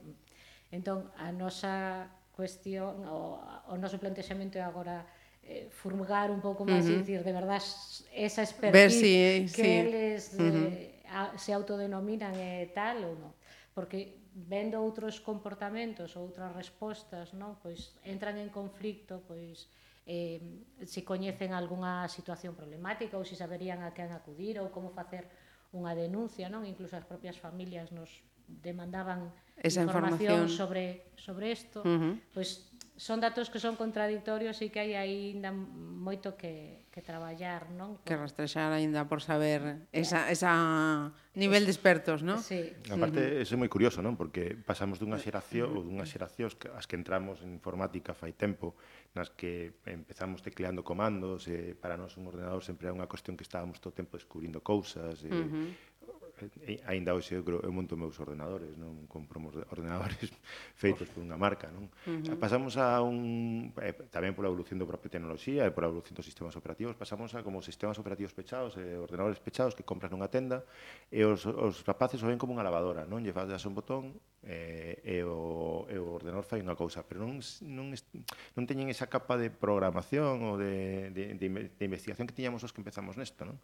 Entón, 0.74 1.06
a 1.14 1.30
nosa 1.30 2.10
cuestión, 2.34 3.06
o, 3.06 3.38
o 3.70 3.74
noso 3.78 4.02
plantexamento 4.02 4.58
é 4.58 4.64
agora 4.66 5.06
eh, 5.46 5.70
furgar 5.70 6.34
un 6.34 6.42
pouco 6.42 6.66
máis 6.66 6.82
uh 6.82 6.90
-huh. 6.90 6.98
e 6.98 7.00
dicir, 7.06 7.20
de 7.22 7.30
verdad, 7.30 7.62
esa 8.10 8.42
expertise 8.42 8.98
si, 8.98 9.54
que 9.54 9.62
sí. 9.62 9.78
eles 9.86 10.20
uh 10.34 10.42
-huh. 10.42 10.66
eh, 10.74 11.06
a, 11.06 11.38
se 11.38 11.54
autodenominan 11.54 12.34
e 12.34 12.66
eh, 12.66 12.74
tal 12.74 13.06
ou 13.06 13.14
non. 13.14 13.32
Porque 13.70 14.18
vendo 14.34 14.82
outros 14.82 15.22
comportamentos, 15.22 16.18
outras 16.18 16.50
respostas, 16.58 17.30
non? 17.38 17.54
pois 17.62 17.94
entran 18.02 18.34
en 18.34 18.50
conflicto, 18.50 19.22
pois 19.30 19.70
eh, 20.10 20.42
se 20.82 21.06
coñecen 21.06 21.54
algunha 21.54 22.10
situación 22.10 22.58
problemática 22.58 23.14
ou 23.14 23.22
se 23.22 23.38
saberían 23.38 23.86
a 23.86 23.94
quen 23.94 24.10
acudir 24.10 24.58
ou 24.58 24.74
como 24.74 24.90
facer 24.90 25.30
unha 25.70 25.94
denuncia, 25.94 26.50
non? 26.50 26.66
Incluso 26.66 26.98
as 26.98 27.06
propias 27.06 27.38
familias 27.38 27.94
nos 27.94 28.10
demandaban 28.48 29.32
Esa 29.56 29.82
información, 29.82 30.44
información 30.44 30.48
sobre 30.48 31.14
sobre 31.16 31.52
isto, 31.52 31.80
uh 31.80 31.88
-huh. 31.88 32.14
pois 32.34 32.74
son 32.96 33.18
datos 33.18 33.50
que 33.50 33.58
son 33.58 33.74
contradictorios 33.74 34.54
e 34.62 34.70
que 34.70 34.78
hai 34.78 34.94
aínda 34.94 35.50
moito 35.50 36.38
que, 36.38 36.86
que 36.94 37.02
traballar, 37.02 37.66
non? 37.74 37.98
Que 38.06 38.14
rastrexar 38.14 38.70
aínda 38.70 39.10
por 39.10 39.18
saber 39.18 39.90
esa, 39.90 40.30
esa 40.30 41.10
nivel 41.34 41.66
de 41.66 41.74
expertos, 41.74 42.22
non? 42.22 42.38
Sí. 42.38 42.70
Aparte, 42.86 43.42
é 43.42 43.56
moi 43.58 43.66
curioso, 43.66 43.98
non? 43.98 44.14
Porque 44.14 44.54
pasamos 44.54 45.02
dunha 45.02 45.18
xeración 45.18 45.74
ou 45.74 45.82
dunhas 45.82 46.06
xeracións 46.06 46.54
as 46.70 46.86
que 46.86 46.94
entramos 46.94 47.42
en 47.42 47.50
informática 47.58 48.14
fai 48.14 48.30
tempo, 48.30 48.78
nas 49.10 49.26
que 49.34 49.74
empezamos 49.90 50.38
tecleando 50.46 50.86
comandos, 50.86 51.50
e 51.50 51.74
para 51.74 51.98
nós 51.98 52.14
un 52.14 52.30
ordenador 52.30 52.62
sempre 52.62 52.86
era 52.86 52.94
unha 52.94 53.10
cuestión 53.10 53.34
que 53.34 53.42
estábamos 53.42 53.82
todo 53.82 53.90
o 53.90 53.98
tempo 53.98 54.14
descubrindo 54.14 54.62
cousas, 54.62 55.26
eh, 55.26 55.34
e, 55.34 55.34
uh 55.34 55.50
-huh 55.50 55.68
Eh, 56.66 56.82
aínda 56.90 57.14
hoxe 57.14 57.38
eu, 57.38 57.44
creo, 57.46 57.60
eu 57.62 57.70
monto 57.70 57.94
meus 57.94 58.18
ordenadores, 58.18 58.74
non 58.74 59.06
compro 59.06 59.38
meus 59.38 59.54
ordenadores 59.70 60.34
feitos 60.82 61.06
por 61.14 61.22
unha 61.22 61.38
marca, 61.38 61.70
non? 61.70 61.86
Uh 62.06 62.18
-huh. 62.18 62.34
Pasamos 62.34 62.74
a 62.74 62.98
un 62.98 63.70
eh, 63.78 63.94
tamén 64.10 64.34
pola 64.34 64.50
evolución 64.50 64.82
da 64.82 64.86
propia 64.88 65.14
tecnoloxía 65.14 65.62
e 65.62 65.70
pola 65.70 65.86
evolución 65.86 66.18
dos 66.18 66.26
sistemas 66.26 66.58
operativos, 66.58 66.98
pasamos 66.98 67.30
a 67.38 67.46
como 67.46 67.62
sistemas 67.62 67.94
operativos 68.02 68.34
pechados, 68.34 68.74
eh, 68.74 68.98
ordenadores 68.98 69.38
pechados 69.38 69.78
que 69.78 69.86
compras 69.86 70.10
nunha 70.10 70.26
tenda 70.26 70.66
e 71.14 71.22
os, 71.22 71.46
os 71.46 71.86
rapaces 71.86 72.18
o 72.18 72.26
ven 72.26 72.40
como 72.40 72.50
unha 72.50 72.66
lavadora, 72.66 73.06
non? 73.06 73.22
Lle 73.22 73.30
fas 73.30 73.62
un 73.62 73.78
botón 73.78 74.18
eh, 74.44 75.00
e, 75.04 75.24
o, 75.24 75.88
e 75.88 75.96
o 75.96 76.06
ordenador 76.12 76.44
fai 76.44 76.60
unha 76.60 76.76
cousa, 76.76 77.00
pero 77.00 77.24
non, 77.24 77.40
non, 77.64 77.92
non 77.92 78.64
teñen 78.68 78.92
esa 78.92 79.08
capa 79.08 79.40
de 79.40 79.48
programación 79.48 80.44
ou 80.44 80.60
de, 80.60 81.08
de, 81.16 81.32
de, 81.36 81.48
de 81.72 81.84
investigación 81.84 82.28
que 82.28 82.36
tiñamos 82.36 82.60
os 82.60 82.72
que 82.72 82.84
empezamos 82.84 83.16
nesto. 83.16 83.48
Non? 83.48 83.56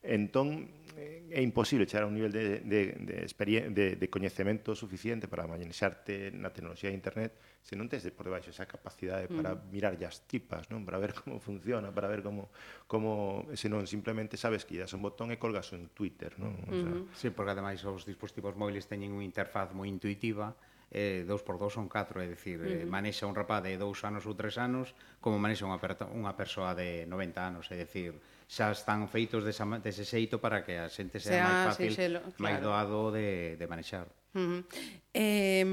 Entón, 0.00 0.72
eh, 0.96 1.28
é 1.36 1.40
imposible 1.44 1.84
chegar 1.84 2.04
a 2.04 2.10
un 2.10 2.16
nivel 2.16 2.32
de, 2.32 2.64
de, 2.64 2.80
de, 2.96 3.28
de, 3.28 3.86
de 4.00 4.06
coñecemento 4.08 4.72
suficiente 4.72 5.28
para 5.28 5.44
manexarte 5.44 6.32
na 6.32 6.48
tecnoloxía 6.48 6.88
de 6.88 6.96
internet 6.96 7.32
se 7.62 7.78
non 7.78 7.86
tes 7.86 8.02
por 8.10 8.26
debaixo 8.26 8.50
esa 8.50 8.66
capacidade 8.66 9.30
para 9.30 9.54
mm. 9.54 9.70
mirar 9.70 9.94
as 10.02 10.26
tipas, 10.26 10.66
non? 10.68 10.82
Para 10.82 10.98
ver 10.98 11.14
como 11.14 11.38
funciona, 11.38 11.94
para 11.94 12.10
ver 12.10 12.26
como 12.26 12.50
como 12.90 13.46
se 13.54 13.70
non 13.70 13.86
simplemente 13.86 14.34
sabes 14.34 14.66
que 14.66 14.82
das 14.82 14.90
un 14.92 15.00
botón 15.00 15.30
e 15.30 15.38
colgas 15.38 15.70
un 15.70 15.94
Twitter, 15.94 16.34
non? 16.42 16.58
O 16.66 16.74
sea, 16.74 16.90
mm 16.90 17.06
-hmm. 17.06 17.14
Sí, 17.14 17.30
porque 17.30 17.54
ademais 17.54 17.78
os 17.86 18.02
dispositivos 18.02 18.58
móviles 18.58 18.90
teñen 18.90 19.14
unha 19.14 19.22
interfaz 19.22 19.70
moi 19.70 19.86
intuitiva 19.86 20.58
eh, 20.92 21.24
dous 21.24 21.40
por 21.40 21.56
dous 21.56 21.72
son 21.72 21.88
catro, 21.88 22.20
é 22.20 22.28
dicir, 22.28 22.60
uh 22.60 22.68
-huh. 22.68 22.82
eh, 22.82 22.86
manexa 22.86 23.24
un 23.24 23.32
rapaz 23.32 23.64
de 23.64 23.80
dous 23.80 24.04
anos 24.04 24.28
ou 24.28 24.36
tres 24.36 24.60
anos 24.60 24.92
como 25.24 25.40
manexa 25.40 25.64
unha, 25.64 25.80
unha 26.12 26.34
persoa 26.36 26.76
de 26.76 27.08
90 27.08 27.40
anos, 27.40 27.64
é 27.72 27.80
dicir, 27.80 28.12
xa 28.44 28.68
están 28.76 29.08
feitos 29.08 29.40
desa, 29.40 29.64
dese 29.80 30.04
xeito 30.04 30.36
para 30.36 30.60
que 30.60 30.76
a 30.76 30.92
xente 30.92 31.16
sea, 31.16 31.32
sea 31.32 31.44
máis 31.48 31.64
fácil, 31.72 31.90
sí, 31.96 32.06
claro. 32.12 32.36
máis 32.36 32.58
doado 32.60 33.08
de, 33.08 33.56
de 33.56 33.64
manexar. 33.64 34.04
Uh 34.34 34.38
-huh. 34.38 34.64
eh, 35.12 35.64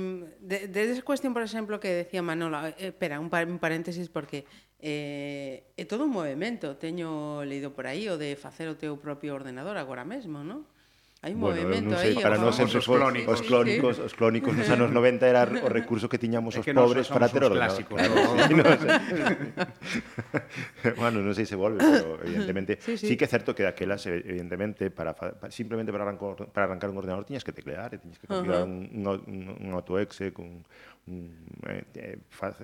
de, 0.42 0.68
de, 0.68 0.92
esa 0.92 1.02
cuestión, 1.02 1.34
por 1.34 1.44
exemplo, 1.44 1.80
que 1.80 1.90
decía 1.90 2.22
Manolo, 2.22 2.68
eh, 2.68 2.76
espera, 2.92 3.20
un, 3.20 3.30
par, 3.30 3.48
un, 3.48 3.60
paréntesis 3.60 4.10
porque 4.10 4.44
eh, 4.80 5.64
é 5.76 5.84
todo 5.88 6.04
un 6.08 6.12
movimento, 6.12 6.76
teño 6.76 7.44
leído 7.48 7.72
por 7.72 7.88
aí 7.88 8.08
o 8.12 8.20
de 8.20 8.36
facer 8.36 8.68
o 8.68 8.76
teu 8.76 9.00
propio 9.00 9.36
ordenador 9.36 9.80
agora 9.80 10.04
mesmo, 10.04 10.44
non? 10.44 10.68
Hai 11.20 11.36
un 11.36 11.44
bueno, 11.44 11.60
eh, 11.60 11.68
movimento 11.68 12.00
sei, 12.00 12.16
aí, 12.16 12.24
para 12.24 12.40
nós 12.40 12.56
sempre 12.56 12.80
os 12.80 12.88
clónicos, 12.88 13.28
os 13.28 13.44
clónicos, 13.44 14.00
sí. 14.00 14.08
os 14.08 14.16
clónicos 14.16 14.56
nos 14.56 14.72
anos 14.72 14.88
90 14.88 15.28
era 15.28 15.44
o 15.68 15.68
recurso 15.68 16.08
que 16.08 16.16
tiñamos 16.16 16.56
os 16.56 16.64
que 16.64 16.72
pobres 16.72 17.12
para 17.12 17.28
ter 17.28 17.44
ordenador. 17.44 17.76
Clásicos, 17.76 18.00
claro, 18.00 18.16
¿no? 18.16 18.40
sí, 18.48 18.56
no 18.56 18.64
sé. 18.80 18.88
bueno, 20.96 21.20
non 21.20 21.36
sei 21.36 21.44
se 21.44 21.60
volve, 21.60 21.84
pero 21.84 22.16
evidentemente 22.24 22.80
sí, 22.80 22.96
sí. 22.96 23.12
sí 23.12 23.14
que 23.20 23.28
é 23.28 23.30
certo 23.36 23.52
que 23.52 23.68
daquelas 23.68 24.00
evidentemente 24.08 24.96
para, 24.96 25.12
para 25.12 25.52
simplemente 25.52 25.92
para 25.92 26.08
arrancar, 26.08 26.56
para 26.56 26.72
arrancar 26.72 26.88
un 26.88 27.04
ordenador 27.04 27.28
tiñas 27.28 27.44
que 27.44 27.52
teclear, 27.52 27.92
eh, 27.92 28.00
e 28.00 28.00
tiñas 28.00 28.16
que 28.16 28.24
configurar 28.24 28.64
uh 28.64 28.72
-huh. 28.72 28.96
un, 28.96 29.04
un, 29.04 29.60
un 29.60 29.72
autoexe 29.76 30.32
con 30.32 30.64
un, 31.04 31.36
eh, 31.68 32.16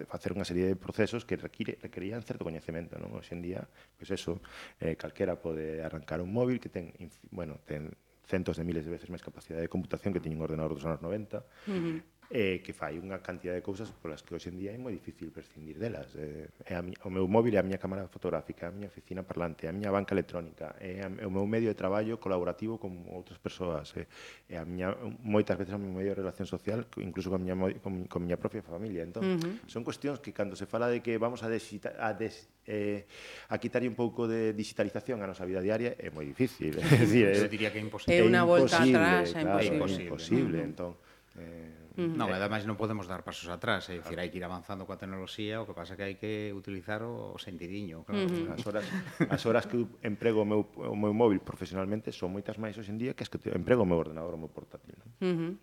facer 0.07 0.31
unha 0.31 0.47
serie 0.47 0.63
de 0.71 0.79
procesos 0.79 1.27
que 1.27 1.35
require, 1.35 1.75
requerían 1.83 2.24
certo 2.24 2.47
coñecemento, 2.47 2.95
non? 3.03 3.19
Hoxe 3.19 3.35
en 3.35 3.43
día, 3.43 3.67
pois 4.00 4.07
pues 4.07 4.15
eso, 4.15 4.39
eh, 4.79 4.95
calquera 4.95 5.35
pode 5.35 5.83
arrancar 5.83 6.24
un 6.24 6.31
móvil 6.31 6.63
que 6.63 6.71
ten, 6.71 6.95
bueno, 7.35 7.59
ten 7.67 7.91
centos 8.25 8.58
de 8.58 8.63
miles 8.65 8.84
de 8.86 8.91
veces 8.91 9.10
máis 9.10 9.22
capacidade 9.22 9.63
de 9.63 9.72
computación 9.72 10.12
que 10.12 10.22
teñen 10.22 10.41
un 10.41 10.46
ordenador 10.50 10.74
dos 10.74 10.86
anos 10.86 11.01
90, 11.01 11.38
uh 11.38 11.44
-huh 11.70 11.98
eh, 12.29 12.62
que 12.63 12.74
fai 12.74 12.98
unha 12.98 13.22
cantidad 13.22 13.53
de 13.53 13.62
cousas 13.62 13.91
polas 13.94 14.25
que 14.25 14.34
hoxe 14.34 14.50
en 14.50 14.58
día 14.58 14.74
é 14.74 14.79
moi 14.82 14.94
difícil 14.94 15.29
prescindir 15.29 15.77
delas. 15.77 16.10
Eh, 16.17 16.50
é 16.65 16.74
a 16.75 16.82
mi, 16.82 16.98
o 17.05 17.10
meu 17.13 17.29
móvil 17.29 17.53
é 17.55 17.60
a 17.62 17.65
miña 17.65 17.77
cámara 17.77 18.10
fotográfica, 18.10 18.65
é 18.65 18.70
a 18.70 18.74
miña 18.74 18.89
oficina 18.89 19.22
parlante, 19.22 19.65
é 19.65 19.70
a 19.70 19.75
miña 19.75 19.94
banca 19.94 20.17
electrónica, 20.17 20.75
é, 20.82 21.05
a, 21.05 21.10
é 21.10 21.25
o 21.25 21.32
meu 21.32 21.46
medio 21.46 21.70
de 21.70 21.77
traballo 21.77 22.17
colaborativo 22.17 22.82
con 22.82 23.05
outras 23.13 23.38
persoas, 23.38 23.94
é, 23.96 24.10
é 24.50 24.58
a 24.58 24.65
miña, 24.65 24.98
moitas 25.22 25.53
veces 25.58 25.77
o 25.77 25.82
meu 25.82 25.94
medio 25.94 26.17
de 26.17 26.20
relación 26.25 26.50
social, 26.50 26.89
incluso 26.98 27.29
con 27.29 27.41
a 27.41 27.44
miña, 27.46 27.55
con, 27.79 28.10
con 28.10 28.20
miña 28.25 28.41
propia 28.41 28.65
familia. 28.65 29.05
Entón, 29.05 29.22
uh 29.22 29.38
-huh. 29.38 29.70
son 29.70 29.86
cuestións 29.86 30.17
que 30.20 30.34
cando 30.34 30.58
se 30.58 30.65
fala 30.65 30.89
de 30.89 31.05
que 31.05 31.17
vamos 31.22 31.46
a, 31.46 31.50
desita, 31.50 31.94
a 32.01 32.13
des, 32.17 32.50
eh, 32.65 33.05
a 33.50 33.58
quitar 33.62 33.86
un 33.86 33.94
pouco 33.94 34.25
de 34.27 34.53
digitalización 34.53 35.22
a 35.22 35.27
nosa 35.29 35.46
vida 35.46 35.62
diaria 35.62 35.94
é 36.01 36.10
moi 36.10 36.25
difícil. 36.25 36.74
é, 36.82 37.05
dicir, 37.05 37.25
é, 37.29 37.48
diría 37.48 37.70
que 37.70 37.77
é 37.77 37.84
imposible. 37.86 38.17
É 38.17 38.25
unha 38.25 38.41
volta 38.41 38.82
atrás, 38.82 39.32
é 39.32 39.41
imposible. 39.41 39.46
Claro, 39.46 39.62
é 39.62 39.67
imposible. 39.70 40.01
É 40.01 40.10
imposible. 40.10 40.58
Uh 40.58 40.63
-huh. 40.65 40.70
Entón, 40.70 40.91
eh, 41.38 41.85
Mm. 41.96 42.20
Non, 42.20 42.28
ademais 42.32 42.68
non 42.68 42.75
podemos 42.75 43.08
dar 43.08 43.24
pasos 43.24 43.48
atrás, 43.48 43.88
é 43.88 44.00
dicir, 44.00 44.20
hai 44.20 44.28
que 44.28 44.38
ir 44.40 44.46
avanzando 44.46 44.84
coa 44.84 45.00
tecnoloxía, 45.00 45.64
o 45.64 45.66
que 45.66 45.72
pasa 45.72 45.96
que 45.96 46.04
hai 46.04 46.16
que 46.20 46.52
utilizar 46.52 47.02
o, 47.08 47.40
sentidiño, 47.40 48.04
claro. 48.04 48.28
Mm. 48.28 48.52
As 48.52 48.64
horas 48.68 48.86
as 49.32 49.42
horas 49.48 49.66
que 49.66 49.80
emprego 50.04 50.44
o 50.44 50.48
meu 50.48 50.68
o 50.75 50.98
meu 51.00 51.16
móvil 51.16 51.40
profesionalmente 51.40 52.12
son 52.12 52.36
moitas 52.36 52.60
máis 52.60 52.75
hoxe 52.75 52.92
en 52.92 53.00
día 53.00 53.16
que 53.16 53.24
as 53.24 53.32
que 53.32 53.40
emprego 53.56 53.84
o 53.84 53.90
meu 53.90 53.96
ordenador 53.96 54.36
o 54.36 54.40
meu 54.40 54.52
portátil. 54.52 55.00
Non? 55.00 55.10
Uh 55.24 55.36
-huh. 55.40 55.54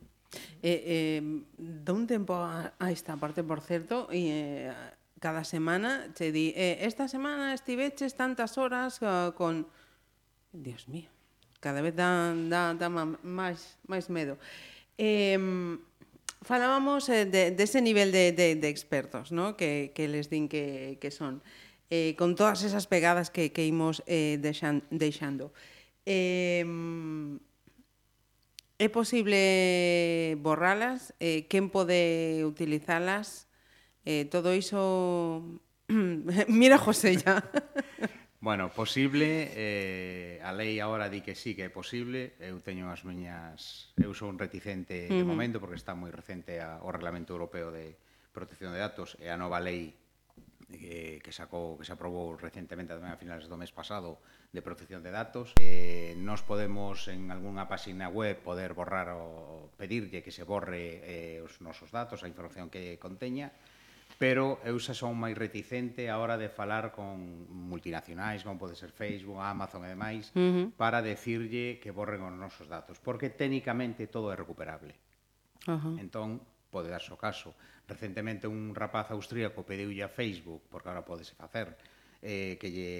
Eh, 0.62 1.20
eh, 1.20 1.20
de 1.58 1.92
un 1.92 2.06
tempo 2.08 2.32
a, 2.32 2.72
a 2.80 2.88
esta 2.88 3.20
parte, 3.20 3.44
por 3.44 3.60
certo, 3.60 4.08
e 4.08 4.32
eh, 4.32 4.72
cada 5.20 5.44
semana 5.44 6.10
che 6.16 6.32
di, 6.32 6.50
eh, 6.56 6.80
esta 6.80 7.06
semana 7.06 7.52
estiveches 7.54 8.16
tantas 8.16 8.56
horas 8.56 8.98
uh, 9.04 9.30
con 9.36 9.68
Dios 10.52 10.88
mío, 10.88 11.08
cada 11.60 11.80
vez 11.80 11.94
dá, 11.94 12.34
dá, 12.48 12.74
dá 12.74 12.88
máis, 12.88 13.78
máis 13.86 14.08
medo. 14.08 14.40
Eh, 14.96 15.38
Falábamos 16.42 17.08
eh, 17.08 17.24
de, 17.24 17.50
de 17.50 17.62
ese 17.62 17.80
nivel 17.80 18.10
de, 18.10 18.32
de, 18.32 18.56
de 18.56 18.68
expertos 18.68 19.30
¿no? 19.30 19.56
que, 19.56 19.92
que 19.94 20.08
les 20.08 20.28
din 20.28 20.48
que, 20.48 20.98
que 21.00 21.10
son, 21.10 21.42
eh, 21.90 22.14
con 22.18 22.34
todas 22.34 22.62
esas 22.62 22.86
pegadas 22.86 23.30
que, 23.30 23.52
que 23.52 23.66
imos 23.66 24.02
eh, 24.06 24.38
deixan, 24.42 24.82
deixando. 24.90 25.52
Eh, 26.04 26.66
é 28.82 28.88
posible 28.90 30.34
borralas? 30.42 31.14
Eh, 31.22 31.46
quen 31.46 31.70
pode 31.70 32.42
utilizalas? 32.42 33.46
Eh, 34.02 34.26
todo 34.26 34.50
iso... 34.50 35.62
Mira, 36.48 36.78
José, 36.78 37.14
ya. 37.22 37.46
Bueno, 38.42 38.72
posible, 38.72 39.52
eh, 39.54 40.40
a 40.42 40.50
lei 40.50 40.82
agora 40.82 41.06
di 41.06 41.22
que 41.22 41.38
sí 41.38 41.54
que 41.54 41.62
é 41.62 41.70
posible, 41.70 42.34
eu 42.42 42.58
teño 42.58 42.90
as 42.90 43.06
miñas... 43.06 43.94
Eu 43.94 44.18
sou 44.18 44.26
un 44.26 44.34
reticente 44.34 45.06
de 45.06 45.14
uh 45.14 45.22
-huh. 45.22 45.30
momento 45.30 45.62
porque 45.62 45.78
está 45.78 45.94
moi 45.94 46.10
recente 46.10 46.58
a, 46.58 46.82
o 46.82 46.90
Reglamento 46.90 47.38
Europeo 47.38 47.70
de 47.70 47.94
Protección 48.34 48.74
de 48.74 48.82
Datos 48.82 49.14
e 49.22 49.30
a 49.30 49.38
nova 49.38 49.62
lei 49.62 49.94
eh, 50.74 51.22
que 51.22 51.30
sacou 51.30 51.78
que 51.78 51.86
se 51.86 51.94
aprobou 51.94 52.34
recentemente 52.34 52.90
tamén 52.90 53.14
a 53.14 53.20
finales 53.22 53.46
do 53.46 53.54
mes 53.54 53.70
pasado 53.70 54.18
de 54.50 54.58
protección 54.58 55.06
de 55.06 55.14
datos. 55.14 55.54
Eh, 55.62 56.18
nos 56.18 56.42
podemos 56.42 57.06
en 57.06 57.30
algunha 57.30 57.70
páxina 57.70 58.10
web 58.10 58.42
poder 58.42 58.74
borrar 58.74 59.14
o 59.14 59.70
pedirlle 59.78 60.18
que 60.18 60.34
se 60.34 60.42
borre 60.42 60.98
eh, 61.06 61.46
os 61.46 61.62
nosos 61.62 61.94
datos, 61.94 62.26
a 62.26 62.30
información 62.32 62.74
que 62.74 62.98
conteña 62.98 63.54
pero 64.18 64.60
eu 64.64 64.76
xa 64.78 64.92
son 64.92 65.14
máis 65.16 65.36
reticente 65.36 66.10
a 66.10 66.18
hora 66.18 66.36
de 66.36 66.48
falar 66.48 66.92
con 66.92 67.46
multinacionais, 67.48 68.42
como 68.42 68.58
pode 68.58 68.76
ser 68.76 68.90
Facebook, 68.90 69.38
Amazon 69.40 69.84
e 69.84 69.92
demais, 69.92 70.30
uh 70.32 70.40
-huh. 70.40 70.66
para 70.76 71.00
decirlle 71.00 71.78
que 71.82 71.90
borren 71.90 72.22
os 72.22 72.36
nosos 72.36 72.66
datos, 72.68 72.98
porque 72.98 73.30
técnicamente 73.32 74.06
todo 74.08 74.32
é 74.32 74.36
recuperable. 74.36 74.94
Uh 75.66 75.78
-huh. 75.78 75.94
Entón, 75.98 76.42
pode 76.72 76.88
darse 76.88 77.12
o 77.12 77.18
caso. 77.20 77.54
Recentemente 77.86 78.48
un 78.48 78.72
rapaz 78.72 79.12
austríaco 79.12 79.62
pediulle 79.62 80.02
a 80.02 80.10
Facebook, 80.10 80.64
porque 80.72 80.88
agora 80.88 81.04
podese 81.04 81.36
facer, 81.36 81.76
eh, 82.22 82.56
que 82.56 82.68
lle 82.70 82.90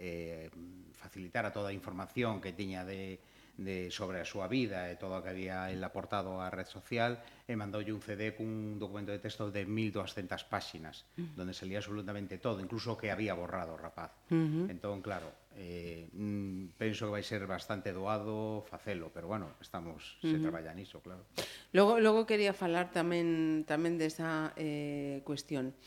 eh, 0.00 0.50
facilitara 0.96 1.52
toda 1.52 1.68
a 1.70 1.76
información 1.76 2.40
que 2.40 2.56
tiña 2.56 2.82
de, 2.82 3.20
de 3.56 3.90
sobre 3.90 4.18
a 4.18 4.26
súa 4.26 4.50
vida 4.50 4.90
e 4.90 4.98
todo 4.98 5.14
o 5.14 5.22
que 5.22 5.30
había 5.30 5.70
el 5.70 5.78
aportado 5.86 6.42
á 6.42 6.50
red 6.50 6.66
social 6.66 7.22
e 7.46 7.54
mandoulle 7.54 7.94
un 7.94 8.02
CD 8.02 8.34
cun 8.34 8.82
documento 8.82 9.14
de 9.14 9.22
texto 9.22 9.46
de 9.46 9.62
1200 9.62 10.42
páxinas 10.50 11.06
uh 11.14 11.22
-huh. 11.22 11.34
donde 11.38 11.54
salía 11.54 11.78
absolutamente 11.78 12.42
todo, 12.42 12.58
incluso 12.58 12.94
o 12.94 12.98
que 12.98 13.14
había 13.14 13.34
borrado 13.38 13.74
o 13.74 13.78
rapaz. 13.78 14.10
Uh 14.34 14.66
-huh. 14.66 14.70
Entón, 14.74 14.98
claro, 15.06 15.30
eh, 15.54 16.10
mm, 16.10 16.74
penso 16.74 17.06
que 17.06 17.22
vai 17.22 17.22
ser 17.22 17.46
bastante 17.46 17.94
doado 17.94 18.66
facelo, 18.66 19.14
pero 19.14 19.30
bueno, 19.30 19.54
estamos 19.62 20.18
uh 20.18 20.26
-huh. 20.26 20.30
se 20.34 20.38
traballa 20.42 20.74
niso, 20.74 20.98
claro. 20.98 21.22
Logo, 21.70 22.02
logo 22.02 22.26
quería 22.26 22.50
falar 22.50 22.90
tamén 22.90 23.62
tamén 23.70 23.94
desa 24.02 24.50
eh, 24.58 25.22
cuestión. 25.22 25.78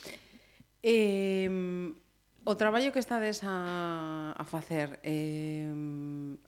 Eh, 0.80 1.52
O 2.46 2.56
traballo 2.56 2.94
que 2.94 3.00
estades 3.00 3.44
a, 3.44 4.32
a 4.38 4.44
facer, 4.46 5.00
eh, 5.04 5.68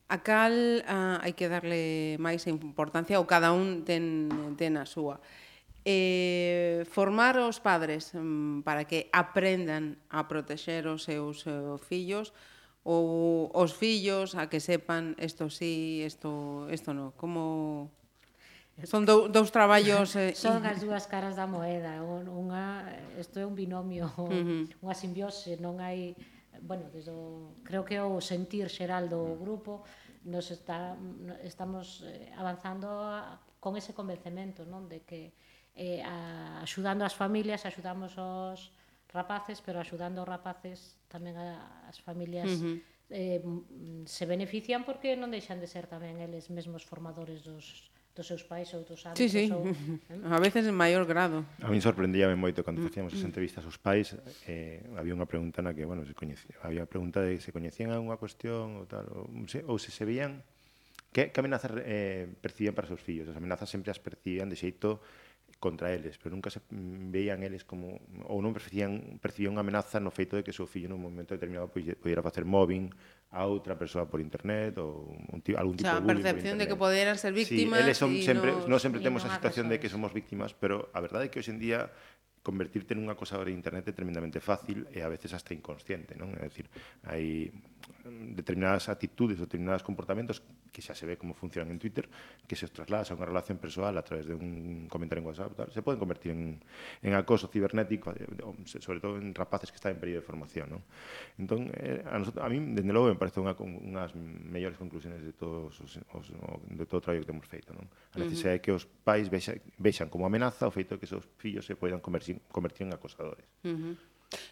a 0.08 0.18
cal 0.24 0.56
a, 0.88 1.20
hai 1.24 1.34
que 1.36 1.52
darle 1.52 2.16
máis 2.22 2.48
importancia 2.48 3.20
ou 3.20 3.28
cada 3.28 3.52
un 3.52 3.84
ten, 3.84 4.30
ten 4.56 4.80
a 4.80 4.86
súa? 4.88 5.20
Eh, 5.84 6.88
formar 6.88 7.36
os 7.40 7.60
padres 7.60 8.16
para 8.64 8.84
que 8.88 9.12
aprendan 9.12 10.00
a 10.12 10.28
protexer 10.28 10.88
os 10.88 11.04
seus 11.04 11.44
eh, 11.48 11.76
fillos 11.84 12.32
ou 12.84 13.52
os 13.52 13.76
fillos 13.76 14.36
a 14.40 14.48
que 14.48 14.64
sepan 14.64 15.20
isto 15.20 15.52
sí, 15.52 16.04
isto, 16.08 16.68
isto 16.72 16.96
no? 16.96 17.12
Como, 17.20 17.92
Son 18.86 19.04
dou, 19.04 19.28
dous 19.28 19.52
traballos... 19.52 20.16
Eh, 20.16 20.36
Son 20.36 20.64
as 20.64 20.80
dúas 20.80 21.08
caras 21.08 21.36
da 21.36 21.48
moeda. 21.48 22.00
Unha, 22.04 22.86
isto 23.20 23.40
é 23.40 23.46
un 23.46 23.56
binomio, 23.56 24.08
uh 24.16 24.30
-huh. 24.30 24.64
unha 24.86 24.96
simbiose, 24.96 25.58
non 25.60 25.80
hai... 25.84 26.16
Bueno, 26.60 26.92
desde 26.92 27.12
o, 27.16 27.56
creo 27.64 27.88
que 27.88 28.00
o 28.00 28.20
sentir 28.20 28.68
xeral 28.68 29.08
do 29.08 29.40
grupo 29.40 29.88
nos 30.28 30.52
está, 30.52 30.96
estamos 31.44 32.04
eh, 32.04 32.32
avanzando 32.36 32.88
a, 33.00 33.40
con 33.64 33.80
ese 33.80 33.96
convencemento, 33.96 34.68
non? 34.68 34.92
De 34.92 35.08
que 35.08 35.32
eh, 35.76 36.04
a, 36.04 36.60
axudando 36.60 37.08
as 37.08 37.16
familias, 37.16 37.64
axudamos 37.64 38.16
os 38.20 38.76
rapaces, 39.10 39.64
pero 39.64 39.80
axudando 39.80 40.20
os 40.24 40.28
rapaces 40.28 41.00
tamén 41.08 41.40
a, 41.40 41.88
as 41.88 41.98
familias 42.04 42.52
uh 42.52 42.60
-huh 42.60 42.78
eh, 43.10 43.42
se 44.06 44.26
benefician 44.26 44.86
porque 44.86 45.18
non 45.18 45.34
deixan 45.34 45.58
de 45.58 45.66
ser 45.66 45.90
tamén 45.90 46.22
eles 46.22 46.54
mesmos 46.54 46.86
formadores 46.86 47.42
dos 47.42 47.89
dos 48.16 48.28
seus 48.28 48.44
pais 48.44 48.74
ou 48.74 48.84
dos 48.84 49.06
hábitos. 49.06 49.20
Sí, 49.20 49.30
sí. 49.30 49.46
Ou, 49.52 49.70
eh? 49.70 50.34
A 50.36 50.40
veces 50.40 50.66
en 50.68 50.76
maior 50.76 51.06
grado. 51.06 51.46
A 51.64 51.70
min 51.72 51.80
sorprendíame 51.80 52.36
moito 52.36 52.66
cando 52.66 52.84
facíamos 52.84 53.14
as 53.16 53.24
mm. 53.24 53.30
entrevistas 53.30 53.64
aos 53.64 53.80
pais, 53.80 54.18
eh, 54.50 54.84
había 54.98 55.16
unha 55.16 55.30
pregunta 55.30 55.64
na 55.64 55.72
que, 55.72 55.88
bueno, 55.88 56.04
se 56.04 56.18
coñecía, 56.18 56.58
había 56.66 56.84
a 56.84 56.90
pregunta 56.90 57.24
de 57.24 57.40
se 57.40 57.54
coñecían 57.54 57.94
algunha 57.94 58.20
cuestión 58.20 58.82
ou 58.82 58.86
tal, 58.90 59.06
ou 59.10 59.26
se, 59.48 59.64
ou 59.64 59.78
se 59.80 59.94
se 59.94 60.04
veían 60.04 60.44
que, 61.12 61.32
que 61.32 61.40
amenazas 61.40 61.72
eh, 61.86 62.28
percibían 62.42 62.76
para 62.76 62.86
seus 62.86 63.02
fillos. 63.02 63.30
As 63.30 63.38
amenazas 63.38 63.70
sempre 63.70 63.90
as 63.90 64.00
percibían 64.02 64.50
de 64.50 64.58
xeito 64.58 65.02
contra 65.60 65.94
eles, 65.94 66.18
pero 66.18 66.34
nunca 66.34 66.50
se 66.50 66.60
mm, 66.72 67.12
veían 67.12 67.44
eles 67.44 67.68
como 67.68 68.00
ou 68.32 68.40
non 68.40 68.56
percibían, 68.56 69.20
percibían 69.20 69.60
unha 69.60 69.64
amenaza 69.68 70.00
no 70.00 70.08
feito 70.10 70.40
de 70.40 70.42
que 70.48 70.56
o 70.56 70.58
seu 70.58 70.64
fillo 70.66 70.88
nun 70.88 71.04
momento 71.04 71.36
determinado 71.36 71.68
pudiera 71.70 72.24
facer 72.24 72.48
mobbing 72.48 72.88
a 73.36 73.44
outra 73.44 73.76
persoa 73.76 74.08
por 74.08 74.24
internet 74.24 74.80
ou 74.80 75.12
un 75.12 75.44
tipo, 75.44 75.60
algún 75.60 75.76
tipo 75.76 75.86
o 75.86 75.92
sea, 75.92 76.00
de 76.00 76.08
bullying. 76.08 76.24
percepción 76.24 76.56
de 76.58 76.66
que 76.66 76.80
poderan 76.80 77.20
ser 77.20 77.36
víctimas. 77.36 77.84
Sí, 77.84 77.86
eles 77.86 77.98
son 78.00 78.12
sempre, 78.24 78.56
nos, 78.56 78.72
no 78.72 78.80
sempre 78.80 79.04
temos 79.04 79.28
a 79.28 79.30
situación 79.36 79.68
de 79.68 79.78
que 79.78 79.92
somos 79.92 80.16
víctimas, 80.16 80.56
pero 80.56 80.88
a 80.96 81.00
verdade 81.04 81.28
é 81.28 81.30
que 81.30 81.44
hoxe 81.44 81.52
en 81.52 81.60
día 81.60 81.92
convertirte 82.40 82.96
nunha 82.96 83.14
acosador 83.14 83.52
de 83.52 83.54
internet 83.54 83.84
é 83.92 83.94
tremendamente 83.94 84.40
fácil 84.40 84.88
e 84.96 85.04
a 85.04 85.12
veces 85.12 85.36
hasta 85.36 85.52
inconsciente, 85.52 86.16
non? 86.16 86.32
É 86.40 86.48
dicir, 86.48 86.72
hai 87.04 87.52
determinadas 88.06 88.90
actitudes, 88.90 89.40
determinados 89.40 89.84
comportamentos 89.84 90.42
que 90.72 90.82
xa 90.82 90.94
se 90.94 91.06
ve 91.06 91.18
como 91.18 91.34
funcionan 91.34 91.74
en 91.74 91.80
Twitter, 91.80 92.08
que 92.48 92.56
se 92.56 92.66
os 92.66 92.72
trasladas 92.72 93.10
a 93.10 93.18
unha 93.18 93.26
relación 93.26 93.58
persoal 93.58 93.98
a 93.98 94.06
través 94.06 94.30
de 94.30 94.38
un 94.38 94.86
comentario 94.88 95.26
en 95.26 95.28
WhatsApp, 95.28 95.52
tal, 95.58 95.70
se 95.74 95.82
poden 95.82 96.00
convertir 96.00 96.32
en, 96.32 96.62
en 97.02 97.12
acoso 97.18 97.50
cibernético, 97.50 98.14
eh, 98.14 98.30
sobre 98.80 99.02
todo 99.02 99.18
en 99.18 99.34
rapaces 99.34 99.74
que 99.74 99.78
están 99.82 99.98
en 99.98 100.00
período 100.00 100.22
de 100.22 100.28
formación. 100.30 100.68
Non? 100.70 100.82
Entón, 101.42 101.74
eh, 101.74 102.06
a, 102.06 102.22
nosotros, 102.22 102.42
a 102.46 102.48
mí, 102.48 102.62
dende 102.62 102.94
logo, 102.94 103.10
me 103.10 103.20
parece 103.20 103.42
unha, 103.42 103.58
unhas 103.58 104.14
mellores 104.16 104.78
conclusiones 104.78 105.26
de, 105.26 105.34
todos 105.34 105.74
os, 105.82 105.98
os, 106.14 106.26
de 106.30 106.86
todo 106.86 107.02
o 107.02 107.04
traballo 107.04 107.26
que 107.26 107.30
temos 107.34 107.46
feito. 107.50 107.74
Non? 107.74 107.90
A 108.14 108.22
necesidade 108.22 108.58
uh 108.58 108.62
-huh. 108.62 108.66
que 108.66 108.72
os 108.78 108.86
pais 108.86 109.28
vexan, 109.28 109.58
vexan 109.82 110.08
como 110.08 110.30
amenaza 110.30 110.70
o 110.70 110.74
feito 110.74 110.96
de 110.96 111.02
que 111.02 111.10
os 111.10 111.26
fillos 111.42 111.66
se 111.66 111.74
poidan 111.74 112.00
convertir, 112.00 112.40
convertir 112.54 112.86
en 112.86 112.94
acosadores. 112.94 113.46
Uh 113.66 113.74
-huh. 113.74 113.96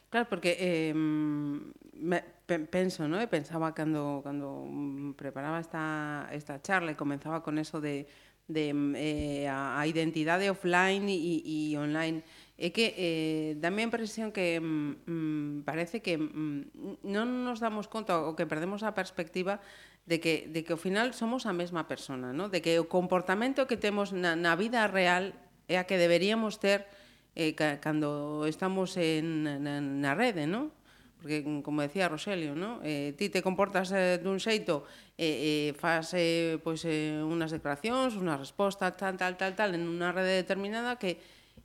Claro, 0.10 0.27
porque 0.29 0.57
eh, 0.60 0.93
me, 0.96 2.24
penso, 2.72 3.07
¿no? 3.07 3.19
e 3.19 3.27
pensaba 3.27 3.75
cando, 3.75 4.24
cando 4.24 4.65
preparaba 5.19 5.60
esta, 5.60 6.29
esta 6.31 6.62
charla 6.63 6.96
e 6.96 7.00
comenzaba 7.00 7.43
con 7.43 7.60
eso 7.60 7.81
de, 7.84 8.07
de 8.48 8.72
eh, 8.96 9.46
a, 9.51 9.77
a 9.77 9.84
identidade 9.86 10.50
offline 10.50 11.12
e, 11.12 11.43
e 11.43 11.75
online 11.75 12.24
é 12.57 12.74
que 12.74 12.96
eh, 12.98 13.50
dame 13.62 13.86
a 13.86 13.88
impresión 13.91 14.34
que 14.34 14.57
mm, 14.57 15.05
mm, 15.05 15.55
parece 15.67 16.01
que 16.01 16.17
mm, 16.17 17.05
non 17.05 17.46
nos 17.46 17.62
damos 17.62 17.86
conta 17.86 18.17
ou 18.17 18.34
que 18.34 18.50
perdemos 18.50 18.81
a 18.81 18.98
perspectiva 18.98 19.62
de 20.07 20.24
que, 20.24 20.48
de 20.48 20.63
que 20.63 20.74
ao 20.74 20.81
final 20.81 21.12
somos 21.12 21.46
a 21.46 21.53
mesma 21.53 21.86
persona, 21.86 22.31
¿no? 22.31 22.48
de 22.48 22.63
que 22.63 22.79
o 22.79 22.88
comportamento 22.88 23.67
que 23.67 23.77
temos 23.77 24.15
na, 24.15 24.39
na 24.39 24.55
vida 24.55 24.88
real 24.88 25.36
é 25.67 25.75
a 25.75 25.84
que 25.84 26.00
deberíamos 26.00 26.57
ter 26.63 26.88
eh, 27.38 27.53
cando 27.53 28.50
estamos 28.50 28.98
en, 28.98 29.46
na, 29.46 29.77
na 29.77 30.12
rede, 30.17 30.50
non? 30.50 30.74
porque 31.17 31.41
como 31.63 31.82
decía 31.82 32.10
Roselio, 32.10 32.53
¿no? 32.53 32.79
Eh, 32.84 33.13
ti 33.17 33.29
te 33.29 33.41
comportas 33.41 33.89
eh, 33.94 34.22
dun 34.22 34.38
xeito, 34.38 34.86
eh, 35.17 35.70
eh 35.70 35.77
faz 35.77 36.13
eh, 36.13 36.62
pois 36.62 36.86
eh, 36.86 37.22
unhas 37.22 37.53
declaracións, 37.53 38.17
unha 38.17 38.38
respostas 38.38 38.94
tal 38.98 39.17
tal 39.17 39.34
tal 39.38 39.53
tal 39.58 39.74
en 39.74 39.86
unha 39.86 40.13
rede 40.13 40.41
determinada 40.41 40.98
que 40.98 41.17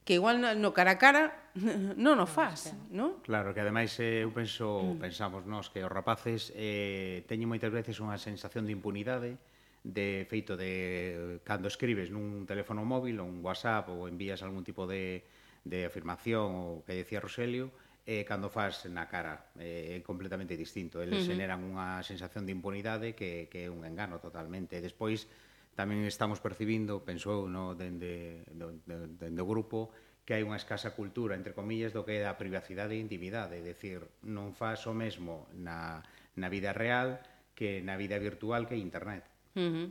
que 0.05 0.15
igual 0.15 0.41
no, 0.41 0.51
no 0.57 0.75
cara 0.75 0.97
a 0.97 0.99
cara 0.99 1.53
non 2.01 2.17
o 2.19 2.27
faz, 2.27 2.73
non? 2.91 3.21
Claro, 3.23 3.53
que 3.53 3.61
ademais 3.61 3.93
eh, 4.01 4.25
eu 4.25 4.33
penso, 4.33 4.97
mm. 4.97 4.99
pensamos 4.99 5.45
nós 5.45 5.69
que 5.69 5.85
os 5.85 5.93
rapaces 5.93 6.51
eh, 6.57 7.23
teñen 7.29 7.47
moitas 7.47 7.71
veces 7.71 8.01
unha 8.01 8.17
sensación 8.17 8.65
de 8.65 8.73
impunidade 8.73 9.37
de 9.85 10.25
feito 10.31 10.57
de 10.57 11.43
cando 11.43 11.67
escribes 11.67 12.09
nun 12.09 12.49
teléfono 12.49 12.87
móvil 12.87 13.21
ou 13.21 13.29
un 13.29 13.45
WhatsApp 13.45 13.91
ou 13.93 14.09
envías 14.09 14.41
algún 14.41 14.65
tipo 14.65 14.89
de 14.89 15.23
de 15.65 15.87
afirmación 15.87 16.55
ou 16.55 16.83
que 16.83 16.99
decía 16.99 17.23
Roselio, 17.23 17.71
eh, 18.07 18.27
cando 18.27 18.51
faz 18.51 18.87
na 18.91 19.07
cara 19.07 19.55
eh, 19.63 19.95
é 19.95 19.99
completamente 20.03 20.59
distinto 20.59 20.99
eles 20.99 21.23
uh 21.23 21.23
-huh. 21.23 21.31
generan 21.39 21.63
unha 21.63 22.03
sensación 22.03 22.43
de 22.43 22.51
impunidade 22.51 23.15
que, 23.15 23.47
que 23.47 23.67
é 23.67 23.69
un 23.71 23.87
engano 23.87 24.19
totalmente 24.19 24.83
despois 24.83 25.31
tamén 25.79 26.03
estamos 26.11 26.43
percibindo 26.43 27.07
pensou 27.07 27.47
no, 27.47 27.79
dende, 27.79 28.43
dende, 28.51 29.07
dende 29.23 29.41
o 29.41 29.47
grupo 29.47 29.95
que 30.23 30.39
hai 30.39 30.47
unha 30.47 30.55
escasa 30.55 30.95
cultura, 30.95 31.35
entre 31.35 31.51
comillas, 31.51 31.91
do 31.91 32.07
que 32.07 32.23
é 32.23 32.31
a 32.31 32.39
privacidade 32.39 32.95
e 32.95 33.03
intimidade, 33.03 33.59
é 33.59 33.63
dicir, 33.63 34.07
non 34.23 34.55
faz 34.55 34.87
o 34.87 34.95
mesmo 34.95 35.51
na, 35.59 35.99
na 36.39 36.47
vida 36.47 36.71
real 36.71 37.19
que 37.59 37.83
na 37.83 37.99
vida 37.99 38.23
virtual 38.23 38.71
que 38.71 38.79
internet. 38.79 39.27
Uh 39.59 39.67
-huh. 39.67 39.89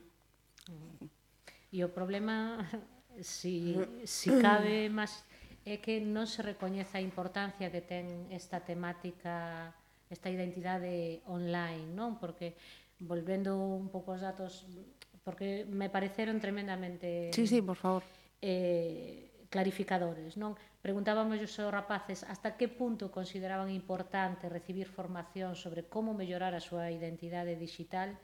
E 1.75 1.83
o 1.83 1.91
problema, 1.91 2.63
si, 3.19 3.75
si 4.07 4.31
cabe 4.39 4.87
máis 4.87 5.27
é 5.65 5.77
que 5.77 6.01
non 6.01 6.25
se 6.25 6.41
recoñece 6.41 6.97
a 6.97 7.05
importancia 7.05 7.69
que 7.69 7.85
ten 7.85 8.25
esta 8.33 8.65
temática, 8.65 9.69
esta 10.09 10.29
identidade 10.33 11.21
online, 11.29 11.85
non? 11.93 12.17
Porque 12.17 12.57
volvendo 13.01 13.57
un 13.57 13.89
pouco 13.93 14.17
os 14.17 14.21
datos 14.21 14.65
porque 15.21 15.69
me 15.69 15.89
pareceron 15.89 16.41
tremendamente 16.41 17.29
Sí, 17.29 17.45
sí, 17.45 17.61
por 17.61 17.77
favor. 17.77 18.01
Eh, 18.41 19.45
clarificadores, 19.53 20.33
non? 20.33 20.57
Preguntábamos 20.81 21.37
aos 21.37 21.69
rapaces 21.69 22.25
hasta 22.25 22.57
que 22.57 22.65
punto 22.65 23.13
consideraban 23.13 23.69
importante 23.69 24.49
recibir 24.49 24.89
formación 24.89 25.53
sobre 25.53 25.85
como 25.85 26.17
mellorar 26.17 26.57
a 26.57 26.63
súa 26.63 26.89
identidade 26.89 27.53
digital 27.53 28.17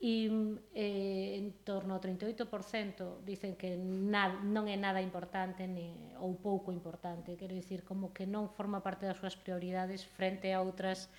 e 0.00 0.32
eh, 0.72 1.36
en 1.36 1.60
torno 1.60 1.92
ao 1.92 2.00
38% 2.00 3.20
dicen 3.20 3.52
que 3.60 3.76
na, 3.76 4.32
non 4.40 4.64
é 4.64 4.80
nada 4.80 5.04
importante 5.04 5.68
ni, 5.68 5.92
ou 6.16 6.40
pouco 6.40 6.72
importante, 6.72 7.36
quero 7.36 7.52
dicir 7.52 7.84
como 7.84 8.08
que 8.16 8.24
non 8.24 8.48
forma 8.48 8.80
parte 8.80 9.04
das 9.04 9.20
súas 9.20 9.36
prioridades 9.36 10.08
frente 10.08 10.56
a 10.56 10.64
outras 10.64 11.12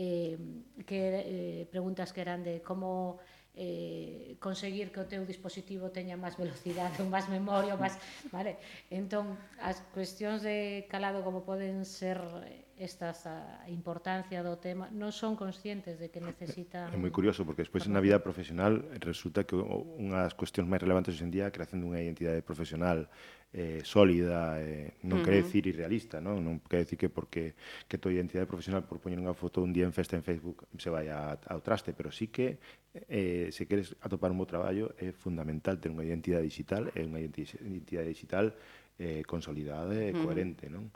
eh, 0.00 0.40
que, 0.88 1.00
eh, 1.12 1.62
preguntas 1.68 2.16
que 2.16 2.24
eran 2.24 2.40
de 2.40 2.64
como 2.64 3.20
eh, 3.54 4.36
conseguir 4.40 4.88
que 4.90 5.00
o 5.00 5.06
teu 5.08 5.28
dispositivo 5.28 5.92
teña 5.92 6.16
máis 6.16 6.40
velocidade 6.40 6.96
ou 7.04 7.08
máis 7.14 7.28
memoria, 7.28 7.76
máis, 7.76 8.00
vale? 8.32 8.56
Entón, 8.88 9.36
as 9.60 9.84
cuestións 9.92 10.40
de 10.40 10.88
calado 10.88 11.20
como 11.20 11.44
poden 11.44 11.84
ser 11.84 12.16
estas 12.80 13.28
a 13.28 13.68
importancia 13.68 14.42
do 14.42 14.56
tema, 14.56 14.88
non 14.90 15.12
son 15.12 15.36
conscientes 15.36 16.00
de 16.00 16.08
que 16.08 16.18
necesitan... 16.18 16.90
É 16.90 16.98
moi 16.98 17.12
curioso, 17.12 17.44
porque 17.44 17.62
despois 17.62 17.84
na 17.86 18.00
vida 18.00 18.18
profesional 18.24 18.82
resulta 18.98 19.44
que 19.44 19.54
unha 19.54 20.24
das 20.24 20.34
cuestións 20.34 20.66
máis 20.66 20.80
relevantes 20.80 21.14
hoxe 21.14 21.22
en 21.28 21.30
día 21.30 21.46
é 21.46 21.52
a 21.52 21.54
creación 21.54 21.84
dunha 21.84 22.00
identidade 22.00 22.40
profesional 22.40 23.06
eh, 23.52 23.84
sólida, 23.84 24.56
eh, 24.58 24.96
non 25.04 25.20
uh 25.20 25.22
-huh. 25.22 25.24
quere 25.28 25.44
dicir 25.44 25.68
irrealista, 25.68 26.24
non? 26.24 26.40
non 26.40 26.58
quere 26.64 26.88
dicir 26.88 26.96
que 26.96 27.10
porque 27.12 27.52
que 27.84 28.00
a 28.00 28.02
tua 28.02 28.16
identidade 28.16 28.48
profesional 28.48 28.82
por 28.88 28.98
poñer 28.98 29.20
unha 29.20 29.36
foto 29.36 29.60
un 29.60 29.76
día 29.76 29.84
en 29.84 29.92
festa 29.92 30.16
en 30.16 30.24
Facebook 30.24 30.64
se 30.80 30.88
vai 30.88 31.12
a, 31.12 31.36
ao 31.36 31.60
traste, 31.60 31.92
pero 31.92 32.08
sí 32.08 32.32
que 32.32 32.56
eh, 33.08 33.48
se 33.52 33.66
queres 33.66 33.96
atopar 34.00 34.30
un 34.30 34.38
bo 34.38 34.46
traballo 34.46 34.92
é 35.00 35.12
fundamental 35.16 35.80
ter 35.80 35.88
unha 35.88 36.04
identidade 36.04 36.44
digital 36.44 36.92
e 36.92 37.00
unha 37.04 37.24
identidade 37.24 38.08
digital 38.08 38.52
eh, 39.00 39.24
consolidada 39.24 39.96
eh, 39.96 40.12
e 40.12 40.16
coherente, 40.16 40.68
mm. 40.68 40.72
non? 40.72 40.92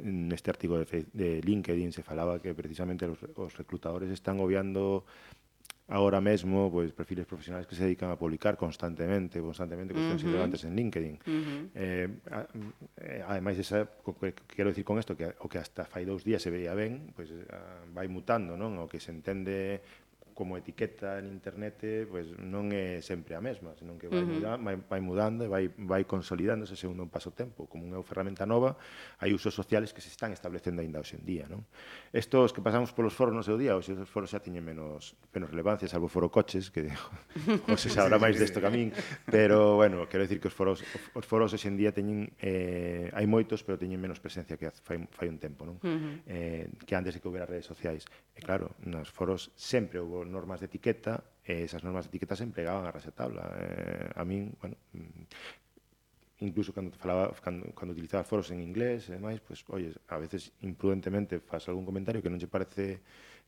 Neste 0.00 0.48
artigo 0.48 0.80
de, 0.80 0.86
de 1.12 1.44
LinkedIn 1.44 1.92
se 1.92 2.00
falaba 2.00 2.40
que 2.40 2.56
precisamente 2.56 3.04
os, 3.04 3.20
os 3.36 3.52
reclutadores 3.58 4.08
están 4.08 4.40
obviando 4.40 5.04
ahora 5.90 6.22
mesmo 6.22 6.70
pois 6.70 6.94
perfiles 6.94 7.26
profesionales 7.26 7.66
que 7.66 7.74
se 7.74 7.82
dedican 7.82 8.14
a 8.14 8.16
publicar 8.16 8.54
constantemente, 8.54 9.42
constantemente 9.42 9.90
cuestións 9.90 10.22
uh 10.22 10.24
-huh. 10.24 10.30
relevantes 10.30 10.62
en 10.62 10.72
LinkedIn. 10.78 11.16
Uh 11.18 11.26
-huh. 11.26 11.62
Eh, 11.74 12.08
eh, 13.02 13.22
ademais 13.26 13.58
esa 13.58 13.90
quero 14.46 14.70
dicir 14.70 14.86
con 14.86 15.02
isto 15.02 15.18
que 15.18 15.34
o 15.42 15.50
que 15.50 15.58
hasta 15.58 15.82
fai 15.84 16.06
dous 16.06 16.22
días 16.22 16.40
se 16.40 16.48
veía 16.54 16.78
ben, 16.78 17.10
pois 17.12 17.34
ah, 17.50 17.82
vai 17.90 18.06
mutando, 18.06 18.54
non? 18.54 18.78
O 18.78 18.86
que 18.86 19.02
se 19.02 19.10
entende 19.10 19.82
como 20.34 20.56
etiqueta 20.56 21.18
en 21.18 21.28
internet 21.28 22.08
pues, 22.10 22.32
non 22.38 22.70
é 22.70 23.00
sempre 23.00 23.34
a 23.34 23.42
mesma, 23.42 23.74
senón 23.76 23.98
que 23.98 24.08
vai, 24.08 24.22
uh 24.22 24.28
-huh. 24.28 24.36
mudando, 24.38 24.62
vai, 24.64 24.76
vai 24.76 25.00
mudando 25.00 25.40
e 25.44 25.48
vai, 25.48 25.64
vai 25.76 26.02
consolidándose 26.04 26.76
segundo 26.76 27.02
un 27.02 27.10
paso 27.10 27.30
tempo. 27.32 27.66
Como 27.66 27.86
unha 27.86 28.00
ferramenta 28.04 28.44
nova, 28.46 28.76
hai 29.18 29.32
usos 29.32 29.54
sociales 29.54 29.92
que 29.94 30.00
se 30.00 30.12
están 30.12 30.32
establecendo 30.32 30.82
ainda 30.84 31.00
hoxe 31.00 31.16
en 31.16 31.24
día. 31.24 31.44
Non? 31.48 31.66
Estos 32.14 32.52
que 32.54 32.62
pasamos 32.62 32.92
polos 32.92 33.14
foros 33.16 33.34
no 33.34 33.42
seu 33.42 33.58
día, 33.58 33.74
hoxe 33.74 33.96
os 33.96 34.10
foros 34.10 34.30
xa 34.30 34.40
tiñen 34.40 34.62
menos, 34.62 35.18
menos 35.34 35.48
relevancia, 35.50 35.88
salvo 35.88 36.06
foro 36.06 36.30
coches, 36.30 36.70
que 36.70 36.90
hoxe 37.70 37.90
xa 37.90 38.06
habrá 38.06 38.20
máis 38.20 38.36
desto 38.38 38.60
que 38.60 38.68
a 38.68 38.72
min, 38.72 38.94
pero, 39.26 39.76
bueno, 39.80 40.06
quero 40.06 40.24
dicir 40.24 40.40
que 40.40 40.48
os 40.48 40.56
foros, 40.56 40.84
os 41.14 41.24
foros 41.26 41.50
hoxe 41.52 41.68
en 41.68 41.76
día 41.76 41.90
teñen, 41.90 42.30
eh, 42.38 43.10
hai 43.14 43.26
moitos, 43.26 43.64
pero 43.64 43.80
teñen 43.80 43.98
menos 43.98 44.20
presencia 44.20 44.54
que 44.60 44.70
fai, 44.70 45.00
fai 45.10 45.26
un 45.26 45.38
tempo, 45.40 45.64
non? 45.66 45.76
Uh 45.80 45.88
-huh. 45.88 46.14
eh, 46.26 46.64
que 46.86 46.94
antes 46.94 47.16
de 47.16 47.18
que 47.20 47.26
houbera 47.28 47.48
redes 47.48 47.66
sociais. 47.66 48.04
E 48.36 48.40
claro, 48.40 48.76
nos 48.84 49.08
foros 49.08 49.52
sempre 49.56 49.98
houve 49.98 50.19
normas 50.26 50.60
de 50.60 50.66
etiqueta, 50.66 51.24
e 51.44 51.64
esas 51.64 51.84
normas 51.84 52.04
de 52.04 52.10
etiqueta 52.12 52.36
se 52.36 52.44
empregaban 52.44 52.84
a 52.84 52.92
rasetabla. 52.92 53.44
Eh, 53.56 54.10
a 54.16 54.22
min, 54.24 54.52
bueno, 54.60 54.76
mm, 54.92 55.24
incluso 56.44 56.72
cando 56.72 56.92
falaba 56.96 57.32
cando, 57.40 57.68
cando 57.72 57.92
utilizaba 57.92 58.24
foros 58.24 58.50
en 58.50 58.60
inglés 58.60 59.08
e 59.08 59.16
demais, 59.16 59.40
pois, 59.40 59.60
pues, 59.64 59.76
oye, 59.76 59.88
a 60.08 60.16
veces 60.18 60.52
imprudentemente 60.64 61.40
faz 61.40 61.68
algún 61.68 61.84
comentario 61.84 62.20
que 62.20 62.32
non 62.32 62.40
che 62.40 62.48
parece 62.48 63.00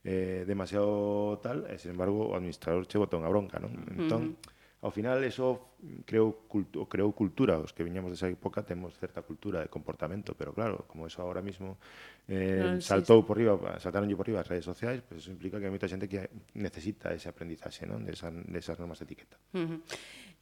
eh, 0.04 0.44
demasiado 0.46 1.38
tal, 1.40 1.68
e, 1.68 1.78
sin 1.78 1.92
embargo, 1.94 2.28
o 2.28 2.36
administrador 2.36 2.84
che 2.88 3.00
bota 3.00 3.20
unha 3.20 3.32
bronca, 3.32 3.60
non? 3.60 3.72
Entón, 3.92 4.22
uh 4.22 4.36
-huh 4.36 4.60
Ao 4.82 4.90
final, 4.90 5.22
eso 5.22 5.78
mm, 5.78 6.02
creou, 6.02 6.42
cultu 6.50 6.90
creou 6.90 7.14
cultura. 7.14 7.54
Os 7.62 7.70
que 7.70 7.86
viñamos 7.86 8.10
desa 8.10 8.26
época 8.26 8.66
temos 8.66 8.98
certa 8.98 9.22
cultura 9.22 9.62
de 9.62 9.70
comportamento, 9.70 10.34
pero 10.34 10.50
claro, 10.50 10.90
como 10.90 11.06
eso 11.06 11.22
ahora 11.22 11.38
mismo 11.38 11.78
eh, 12.26 12.58
ah, 12.58 12.74
no, 12.74 12.82
saltou 12.82 13.22
sí, 13.22 13.26
por 13.30 13.38
riba, 13.38 13.78
saltaronlle 13.78 14.18
por 14.18 14.26
riba 14.26 14.42
as 14.42 14.50
redes 14.50 14.66
sociais, 14.66 14.98
pues 15.06 15.22
eso 15.22 15.30
implica 15.30 15.62
que 15.62 15.70
hai 15.70 15.72
moita 15.72 15.86
xente 15.86 16.10
que 16.10 16.26
necesita 16.58 17.14
ese 17.14 17.30
aprendizaxe 17.30 17.86
non? 17.86 18.02
Desa, 18.02 18.34
desas 18.50 18.74
normas 18.82 18.98
de 18.98 19.06
etiqueta. 19.06 19.38
Uh 19.54 19.78
-huh. 19.78 19.78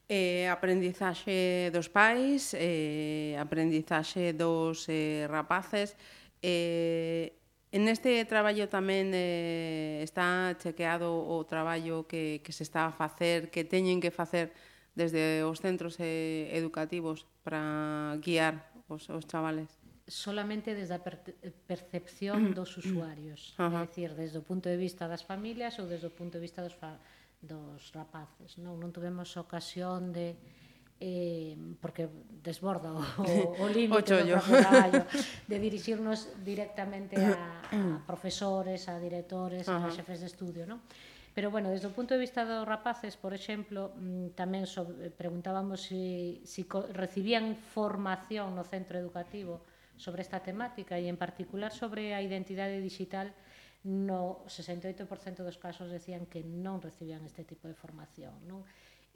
Eh, 0.09 0.48
aprendizaxe 0.48 1.68
dos 1.70 1.92
pais, 1.92 2.57
eh, 2.57 3.37
aprendizaxe 3.37 4.33
dos 4.33 4.88
eh, 4.88 5.29
rapaces, 5.29 5.94
eh, 6.40 7.39
En 7.70 7.87
este 7.87 8.18
traballo 8.26 8.66
tamén 8.66 9.14
eh, 9.14 10.02
está 10.02 10.59
chequeado 10.59 11.14
o 11.14 11.46
traballo 11.46 12.02
que, 12.11 12.42
que 12.42 12.50
se 12.50 12.66
está 12.66 12.90
a 12.90 12.92
facer, 12.92 13.54
que 13.54 13.62
teñen 13.62 14.02
que 14.02 14.11
facer 14.11 14.50
desde 14.98 15.46
os 15.46 15.62
centros 15.62 15.94
eh, 16.02 16.50
educativos 16.50 17.30
para 17.46 18.18
guiar 18.18 18.74
os, 18.90 19.06
os 19.06 19.22
chavales? 19.30 19.70
Solamente 20.11 20.74
desde 20.74 20.98
a 20.98 21.02
percepción 21.70 22.50
dos 22.59 22.74
usuarios, 22.74 23.54
é 23.54 23.70
dicir, 23.87 24.18
desde 24.18 24.42
o 24.42 24.44
punto 24.44 24.66
de 24.66 24.74
vista 24.74 25.06
das 25.06 25.22
familias 25.22 25.78
ou 25.78 25.87
desde 25.87 26.11
o 26.11 26.12
punto 26.12 26.42
de 26.42 26.42
vista 26.42 26.66
dos, 26.66 26.74
dos 27.38 27.94
rapaces. 27.94 28.59
Non, 28.59 28.83
non 28.83 28.90
tivemos 28.90 29.38
ocasión 29.38 30.11
de 30.11 30.35
eh, 31.00 31.56
porque 31.80 32.08
desborda 32.44 32.92
o, 32.92 33.00
o 33.64 33.66
límite 33.72 34.20
do 34.20 34.36
traballo 34.36 35.08
de 35.48 35.56
dirixirnos 35.56 36.28
directamente 36.44 37.16
a, 37.16 37.64
a 37.72 38.04
profesores, 38.04 38.84
a 38.86 39.00
directores, 39.00 39.64
uh 39.64 39.80
-huh. 39.80 39.88
a 39.88 39.96
xefes 39.96 40.20
de 40.20 40.28
estudio, 40.28 40.68
non? 40.68 40.84
Pero 41.32 41.50
bueno, 41.50 41.70
desde 41.70 41.88
o 41.88 41.94
punto 41.94 42.12
de 42.12 42.20
vista 42.20 42.44
dos 42.44 42.66
rapaces, 42.66 43.16
por 43.16 43.32
exemplo, 43.32 43.96
mm, 43.96 44.36
tamén 44.36 44.68
so, 44.68 44.84
preguntábamos 45.16 45.88
se 45.88 46.44
si, 46.44 46.62
si 46.66 46.68
recibían 46.92 47.56
formación 47.56 48.52
no 48.52 48.66
centro 48.66 49.00
educativo 49.00 49.64
sobre 49.96 50.20
esta 50.20 50.44
temática 50.44 51.00
e 51.00 51.08
en 51.08 51.16
particular 51.16 51.72
sobre 51.72 52.12
a 52.12 52.20
identidade 52.20 52.82
digital 52.84 53.32
no 53.84 54.44
68% 54.44 55.08
dos 55.40 55.56
casos 55.56 55.88
decían 55.88 56.28
que 56.28 56.44
non 56.44 56.84
recibían 56.84 57.24
este 57.24 57.48
tipo 57.48 57.64
de 57.64 57.78
formación, 57.78 58.36
non? 58.44 58.60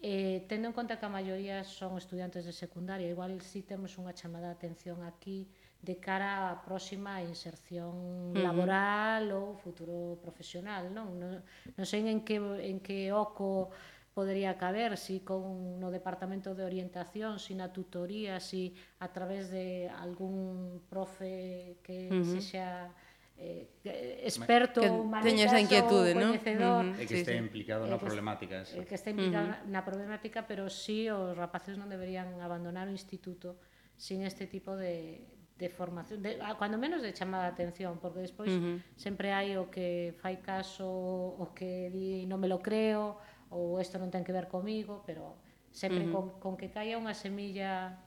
Eh, 0.03 0.45
tendo 0.49 0.69
en 0.69 0.75
conta 0.75 0.99
que 0.99 1.07
a 1.07 1.13
maioría 1.13 1.65
son 1.65 1.97
estudiantes 1.97 2.45
de 2.45 2.53
secundaria, 2.53 3.09
igual 3.09 3.41
si 3.41 3.61
sí 3.63 3.69
temos 3.69 3.97
unha 3.97 4.13
chamada 4.13 4.53
de 4.53 4.57
atención 4.59 5.01
aquí 5.01 5.49
de 5.85 6.01
cara 6.01 6.53
á 6.53 6.61
próxima 6.65 7.21
inserción 7.21 7.93
uh 7.93 8.33
-huh. 8.33 8.45
laboral 8.45 9.25
ou 9.33 9.57
futuro 9.57 10.17
profesional, 10.21 10.89
non? 10.93 11.17
Non, 11.21 11.41
non 11.77 11.87
sei 11.89 12.05
en 12.09 12.21
que, 12.25 12.37
en 12.41 12.81
que 12.81 13.13
oco 13.13 13.73
podería 14.15 14.57
caber, 14.57 14.97
si 14.97 15.21
con 15.21 15.81
no 15.83 15.91
departamento 15.91 16.55
de 16.55 16.65
orientación, 16.65 17.43
si 17.43 17.53
na 17.59 17.69
tutoría, 17.75 18.39
si 18.39 18.73
a 19.03 19.11
través 19.11 19.51
de 19.51 19.91
algún 19.91 20.81
profe 20.89 21.83
que 21.83 22.09
uh 22.09 22.23
-huh. 22.23 22.33
sexa 22.33 22.95
eh, 23.37 23.69
eh 23.85 24.23
experto 24.25 24.81
que 24.81 24.91
teña 25.23 25.45
esa 25.51 25.59
inquietude, 25.59 26.15
non? 26.15 26.35
Uh 26.35 26.39
-huh. 26.39 27.03
E 27.03 27.05
que 27.07 27.21
está 27.21 27.35
implicado 27.35 27.85
sí, 27.85 27.91
na 27.91 27.99
problemática 27.99 28.55
esa. 28.63 28.79
que 28.87 28.95
está 28.95 29.11
implicado 29.11 29.49
uh 29.51 29.55
-huh. 29.59 29.71
na 29.71 29.83
problemática, 29.83 30.47
pero 30.47 30.71
sí 30.71 31.11
os 31.11 31.35
rapaces 31.35 31.75
non 31.75 31.91
deberían 31.91 32.39
abandonar 32.39 32.87
o 32.87 32.93
instituto 32.95 33.59
sin 33.99 34.23
este 34.23 34.47
tipo 34.47 34.75
de, 34.75 35.27
de 35.59 35.69
formación, 35.71 36.23
de, 36.23 36.39
cando 36.59 36.79
menos 36.79 37.03
de 37.03 37.15
chamada 37.15 37.51
de 37.51 37.53
atención, 37.55 37.99
porque 37.99 38.23
despois 38.23 38.51
uh 38.55 38.59
-huh. 38.59 38.77
sempre 38.95 39.35
hai 39.35 39.59
o 39.59 39.71
que 39.71 40.15
fai 40.23 40.39
caso, 40.39 40.87
o 40.87 41.45
que 41.55 41.91
di 41.91 42.27
non 42.31 42.39
me 42.39 42.47
lo 42.47 42.63
creo, 42.63 43.19
ou 43.51 43.79
isto 43.83 43.99
non 43.99 44.11
ten 44.15 44.23
que 44.23 44.35
ver 44.35 44.47
comigo, 44.47 45.03
pero 45.07 45.39
sempre 45.75 46.07
uh 46.07 46.11
-huh. 46.11 46.15
con, 46.15 46.25
con 46.39 46.53
que 46.55 46.71
caia 46.71 46.99
unha 46.99 47.15
semilla 47.15 47.99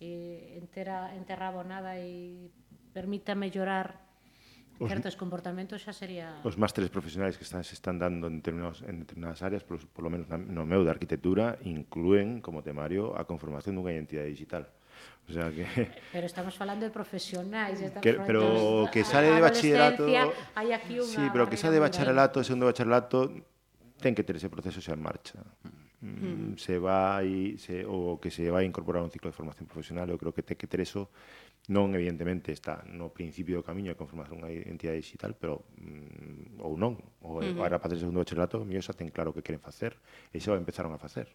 eh, 0.00 0.56
entera, 0.56 1.12
enterra 1.12 1.52
abonada 1.52 2.00
e 2.00 2.48
permítame 2.92 3.48
llorar 3.52 4.11
os, 4.78 4.88
certos 4.88 5.16
comportamentos 5.18 5.82
xa 5.82 5.92
sería... 5.92 6.40
Os 6.46 6.56
másteres 6.56 6.88
profesionais 6.88 7.36
que 7.36 7.44
están, 7.44 7.66
se 7.66 7.74
están 7.74 7.98
dando 7.98 8.28
en, 8.30 8.40
determinados, 8.40 8.80
en 8.86 9.04
determinadas 9.04 9.42
áreas, 9.42 9.64
por, 9.64 9.82
por 9.90 10.02
lo 10.04 10.10
menos 10.10 10.28
na, 10.28 10.38
no 10.38 10.64
meu 10.64 10.86
da 10.86 10.94
arquitectura, 10.94 11.58
inclúen 11.66 12.40
como 12.40 12.64
temario 12.64 13.12
a 13.18 13.26
conformación 13.28 13.76
dunha 13.76 13.92
identidade 13.92 14.32
digital. 14.32 14.70
O 15.28 15.32
sea 15.32 15.50
que 15.50 15.62
eh, 15.62 15.90
Pero 16.10 16.26
estamos 16.26 16.54
falando 16.54 16.84
de 16.84 16.90
profesionais, 16.90 17.78
que, 18.02 18.14
pero 18.14 18.88
que 18.90 19.04
sale 19.04 19.30
de 19.30 19.40
bachillerato, 19.40 20.04
hai 20.56 20.74
aquí 20.74 20.98
unha 20.98 21.06
Sí, 21.06 21.22
pero 21.30 21.46
que 21.46 21.56
sale 21.56 21.78
de 21.78 21.82
bacharelato, 21.82 22.42
segundo 22.42 22.66
bacharelato, 22.66 23.30
ten 24.02 24.18
que 24.18 24.26
ter 24.26 24.36
ese 24.36 24.50
proceso 24.50 24.82
xa 24.82 24.98
en 24.98 25.02
marcha. 25.02 25.38
Hmm. 25.62 25.82
Mm, 26.02 26.58
se 26.58 26.82
vai 26.82 27.54
se 27.62 27.86
o 27.86 28.18
que 28.18 28.34
se 28.34 28.50
vai 28.50 28.66
incorporar 28.66 29.06
un 29.06 29.14
ciclo 29.14 29.30
de 29.30 29.38
formación 29.38 29.70
profesional, 29.70 30.10
eu 30.10 30.18
creo 30.18 30.34
que 30.34 30.42
ten 30.42 30.58
que 30.58 30.66
ter 30.66 30.82
eso 30.82 31.06
non 31.70 31.94
evidentemente 31.94 32.50
está 32.50 32.82
no 32.90 33.14
principio 33.14 33.62
do 33.62 33.66
camiño 33.66 33.94
a 33.94 33.98
conformación 33.98 34.42
unha 34.42 34.50
identidade 34.50 34.98
digital, 34.98 35.38
pero 35.38 35.62
mm, 35.78 36.58
ou 36.58 36.74
non, 36.74 36.98
ou 37.22 37.38
uh 37.38 37.46
-huh. 37.46 37.54
para 37.54 37.78
facer 37.78 38.02
segundo 38.02 38.18
bachillerato, 38.18 38.66
míos 38.66 38.90
xa 38.90 38.98
ten 38.98 39.14
claro 39.14 39.30
o 39.30 39.34
que 39.36 39.46
queren 39.46 39.62
facer, 39.62 39.94
e 40.34 40.42
xa 40.42 40.58
empezaron 40.58 40.90
a 40.90 40.98
facer. 40.98 41.30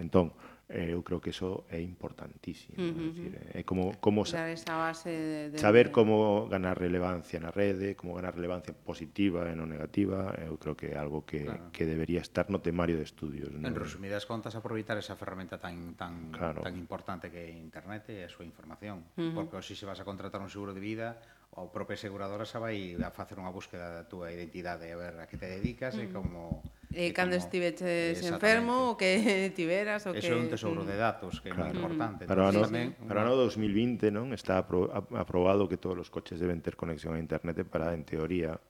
Entón, 0.00 0.32
eh, 0.72 0.96
eu 0.96 1.04
creo 1.04 1.20
que 1.20 1.30
eso 1.30 1.68
é 1.68 1.78
importantísimo, 1.78 2.80
uh 2.80 2.88
-huh. 2.88 3.12
decir, 3.12 3.32
é 3.52 3.60
eh, 3.60 3.64
como 3.68 3.92
como 4.00 4.24
sa 4.24 4.48
esa 4.48 4.74
base 4.80 5.12
de, 5.12 5.40
de 5.52 5.58
saber 5.60 5.92
como 5.92 6.48
ganar 6.48 6.80
relevancia 6.80 7.36
na 7.38 7.52
rede, 7.52 7.94
como 7.94 8.16
ganar 8.16 8.32
relevancia 8.32 8.72
positiva 8.72 9.44
e 9.46 9.54
non 9.54 9.68
negativa, 9.68 10.32
eh, 10.40 10.48
eu 10.48 10.56
creo 10.56 10.72
que 10.72 10.90
é 10.90 10.96
algo 10.96 11.28
que 11.28 11.44
claro. 11.44 11.68
que 11.70 11.84
debería 11.84 12.24
estar 12.24 12.48
no 12.48 12.64
temario 12.64 12.96
de 12.96 13.04
estudios, 13.04 13.52
¿no? 13.52 13.60
En 13.60 13.76
resumidas 13.76 14.24
contas, 14.24 14.56
aproveitar 14.56 14.96
esa 14.96 15.14
ferramenta 15.14 15.60
tan 15.60 15.94
tan 15.94 16.32
claro. 16.32 16.64
tan 16.64 16.74
importante 16.80 17.28
que 17.28 17.44
é 17.44 17.50
internet 17.52 18.08
e 18.08 18.24
a 18.24 18.30
súa 18.32 18.48
información, 18.48 19.04
uh 19.14 19.28
-huh. 19.28 19.34
porque 19.36 19.60
se 19.60 19.76
se 19.76 19.84
vas 19.84 20.00
a 20.00 20.08
contratar 20.08 20.40
un 20.40 20.48
seguro 20.48 20.72
de 20.72 20.80
vida, 20.80 21.20
a 21.52 21.68
propia 21.68 22.00
aseguradora 22.00 22.48
xa 22.48 22.56
vai 22.56 22.96
a 22.96 23.12
facer 23.12 23.36
unha 23.36 23.52
búsqueda 23.52 23.92
da 23.92 24.02
túa 24.08 24.32
identidade, 24.32 24.88
a 24.88 24.96
ver 24.96 25.14
a 25.20 25.28
que 25.28 25.36
te 25.36 25.44
dedicas 25.52 25.92
uh 25.94 26.00
-huh. 26.00 26.08
e 26.08 26.14
como 26.16 26.64
eh, 26.94 27.12
cando 27.12 27.36
estiveches 27.36 28.20
enfermo, 28.24 28.92
o 28.92 28.96
que 28.96 29.50
tiveras, 29.58 30.06
o 30.06 30.12
que 30.12 30.20
Eso 30.20 30.32
é 30.32 30.40
un 30.40 30.48
tesouro 30.48 30.84
de 30.84 30.96
datos 30.96 31.40
que 31.40 31.50
claro. 31.50 31.70
é 31.70 31.76
moi 31.76 31.88
importante. 31.88 32.28
Para 32.28 32.44
o 32.44 32.48
ano, 32.48 32.62
tamén, 32.64 32.94
para 33.08 33.24
ano 33.24 33.34
2020, 33.36 34.12
non, 34.12 34.30
está 34.36 34.60
apro 34.60 34.92
aprobado 34.92 35.68
que 35.68 35.80
todos 35.80 35.98
os 35.98 36.08
coches 36.12 36.38
deben 36.38 36.60
ter 36.60 36.76
conexión 36.76 37.16
a 37.16 37.20
internet 37.20 37.60
eh, 37.60 37.66
para 37.66 37.92
en 37.96 38.04
teoría 38.04 38.60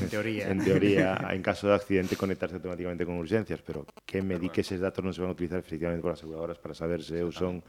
En 0.00 0.08
teoría. 0.08 0.44
en 0.52 0.58
teoría, 0.62 1.18
en 1.30 1.42
caso 1.42 1.68
de 1.68 1.74
accidente, 1.74 2.16
conectarse 2.16 2.56
automáticamente 2.56 3.04
con 3.04 3.16
urgencias, 3.16 3.60
pero 3.62 3.86
que 4.04 4.22
me 4.22 4.38
di 4.38 4.48
que 4.48 4.62
eses 4.62 4.80
datos 4.80 5.02
non 5.02 5.14
se 5.14 5.20
van 5.22 5.32
a 5.32 5.36
utilizar 5.36 5.58
efectivamente 5.58 6.02
por 6.02 6.14
as 6.14 6.22
aseguradoras 6.22 6.58
para 6.58 6.74
saber 6.74 7.02
se 7.02 7.18
eu 7.18 7.30
son 7.34 7.62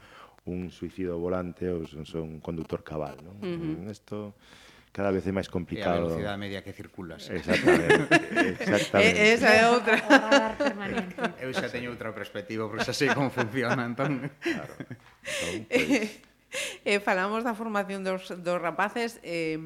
un 0.48 0.70
suicido 0.70 1.18
volante 1.18 1.68
ou 1.68 1.84
son, 1.84 2.06
son 2.06 2.38
un 2.38 2.40
conductor 2.40 2.80
cabal. 2.86 3.18
Non? 3.20 3.36
Uh 3.42 3.58
-huh 3.58 4.32
cada 4.92 5.10
vez 5.10 5.26
é 5.26 5.32
máis 5.32 5.46
complicado. 5.46 5.94
E 5.94 5.98
a 5.98 6.04
velocidade 6.06 6.38
media 6.38 6.60
que 6.64 6.72
circulas. 6.72 7.28
Exactamente. 7.30 8.08
exactamente. 8.60 9.18
E, 9.22 9.34
esa 9.34 9.50
é 9.52 9.64
outra. 9.68 9.96
Eu 11.38 11.52
xa 11.54 11.68
teño 11.68 11.92
outra 11.92 12.10
perspectiva, 12.12 12.66
porque 12.66 12.84
xa 12.84 12.94
sei 12.96 13.12
como 13.12 13.30
funciona, 13.30 13.84
entón. 13.84 14.32
Claro. 14.40 14.72
Entón, 14.74 15.54
pues... 15.70 16.26
Eh, 16.84 17.00
falamos 17.00 17.44
da 17.44 17.52
formación 17.52 18.00
dos, 18.00 18.32
dos 18.40 18.56
rapaces 18.56 19.20
eh, 19.20 19.60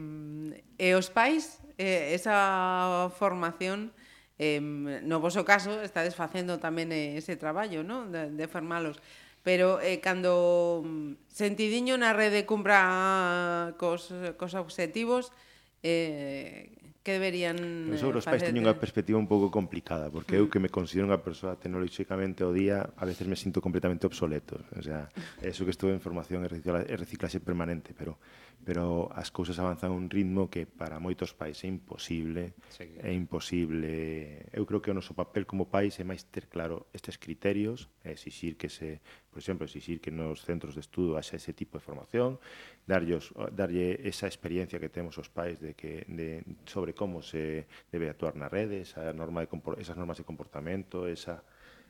e 0.83 0.89
os 0.99 1.15
pais 1.15 1.63
eh, 1.79 2.11
esa 2.11 3.07
formación 3.15 3.95
eh, 4.43 4.59
no 4.59 5.23
vosso 5.23 5.47
caso 5.47 5.79
está 5.79 6.03
desfacendo 6.03 6.59
tamén 6.59 6.91
eh, 6.91 7.15
ese 7.15 7.39
traballo 7.39 7.87
no? 7.87 8.11
de, 8.11 8.35
de 8.35 8.47
formalos 8.51 8.99
pero 9.43 9.83
eh, 9.83 9.99
cando 9.99 10.83
mm, 10.87 11.27
sentidiño 11.29 11.99
na 11.99 12.15
rede 12.15 12.47
cumpra 12.47 13.75
cos, 13.79 14.15
cos 14.39 14.55
objetivos 14.55 15.35
eh, 15.83 16.71
que 17.03 17.13
deberían 17.13 17.59
eh, 17.59 17.87
Pero 17.91 17.99
sobre 17.99 18.19
os 18.23 18.27
pais 18.27 18.47
teño 18.47 18.63
unha 18.63 18.79
perspectiva 18.79 19.19
un 19.19 19.27
pouco 19.27 19.51
complicada 19.51 20.07
porque 20.07 20.39
eu 20.39 20.47
que 20.47 20.63
me 20.63 20.71
considero 20.71 21.11
unha 21.11 21.19
persoa 21.19 21.59
tecnolóxicamente 21.59 22.47
o 22.47 22.55
día 22.55 22.95
a 22.95 23.05
veces 23.05 23.27
me 23.27 23.35
sinto 23.35 23.59
completamente 23.59 24.07
obsoleto. 24.07 24.63
O 24.79 24.83
sea, 24.83 25.11
eso 25.43 25.67
que 25.67 25.75
estuve 25.75 25.91
en 25.91 25.99
formación 25.99 26.47
e 26.47 26.95
reciclaxe 26.95 27.43
permanente 27.43 27.91
pero 27.99 28.23
pero 28.65 29.11
as 29.15 29.35
cousas 29.35 29.59
avanzan 29.59 29.91
a 29.91 29.99
un 29.99 30.07
ritmo 30.07 30.47
que 30.47 30.67
para 30.71 31.03
moitos 31.03 31.35
pais 31.35 31.59
é 31.65 31.69
imposible, 31.69 32.55
Seguir. 32.71 33.03
é 33.03 33.11
imposible. 33.11 34.47
Eu 34.55 34.63
creo 34.67 34.79
que 34.79 34.91
o 34.91 34.95
noso 34.95 35.19
papel 35.19 35.47
como 35.47 35.67
pais 35.67 35.99
é 35.99 36.05
máis 36.07 36.23
ter 36.31 36.47
claro 36.47 36.87
estes 36.95 37.19
criterios, 37.19 37.91
é 38.07 38.15
exixir 38.15 38.55
que 38.55 38.71
se, 38.71 39.03
por 39.35 39.43
exemplo, 39.43 39.67
exixir 39.67 39.99
que 39.99 40.15
nos 40.15 40.47
centros 40.47 40.79
de 40.79 40.83
estudo 40.87 41.19
haxa 41.19 41.35
ese 41.35 41.51
tipo 41.53 41.79
de 41.79 41.83
formación, 41.83 42.39
darlles 42.87 43.35
darlle 43.51 43.99
esa 44.07 44.31
experiencia 44.31 44.79
que 44.79 44.89
temos 44.89 45.19
os 45.19 45.27
pais 45.27 45.59
de 45.59 45.75
que 45.75 46.07
de 46.07 46.47
sobre 46.71 46.95
como 46.95 47.23
se 47.23 47.67
debe 47.91 48.07
actuar 48.07 48.39
na 48.39 48.47
rede, 48.47 48.87
esa 48.87 49.11
norma 49.11 49.43
de 49.43 49.51
esas 49.83 49.99
normas 49.99 50.19
de 50.19 50.25
comportamento, 50.25 51.11
esa 51.11 51.43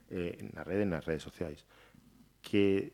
eh, 0.08 0.40
na 0.56 0.64
rede, 0.64 0.84
nas 0.88 1.04
redes 1.04 1.22
sociais 1.22 1.64
que 2.42 2.92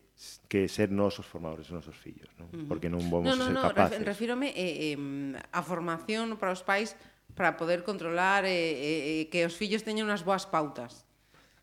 que 0.51 0.67
ser 0.67 0.91
nós 0.91 1.15
os 1.15 1.23
formadores 1.25 1.71
dos 1.71 1.79
nosos 1.79 1.95
fillos, 1.95 2.27
non? 2.35 2.51
Uh 2.51 2.59
-huh. 2.59 2.67
Porque 2.67 2.91
non 2.91 2.99
vamos 3.07 3.31
no, 3.31 3.39
no, 3.39 3.43
a 3.43 3.47
ser 3.47 3.55
no, 3.55 3.63
capaces. 3.71 4.03
Refírome 4.03 4.51
eh, 4.51 4.93
eh, 4.93 5.55
a 5.55 5.61
formación 5.63 6.35
para 6.35 6.51
os 6.51 6.59
pais 6.59 6.99
para 7.39 7.55
poder 7.55 7.87
controlar 7.87 8.43
eh, 8.43 8.51
eh, 8.51 9.23
eh 9.23 9.23
que 9.31 9.47
os 9.47 9.55
fillos 9.55 9.87
teñan 9.87 10.11
unhas 10.11 10.27
boas 10.27 10.43
pautas. 10.43 11.07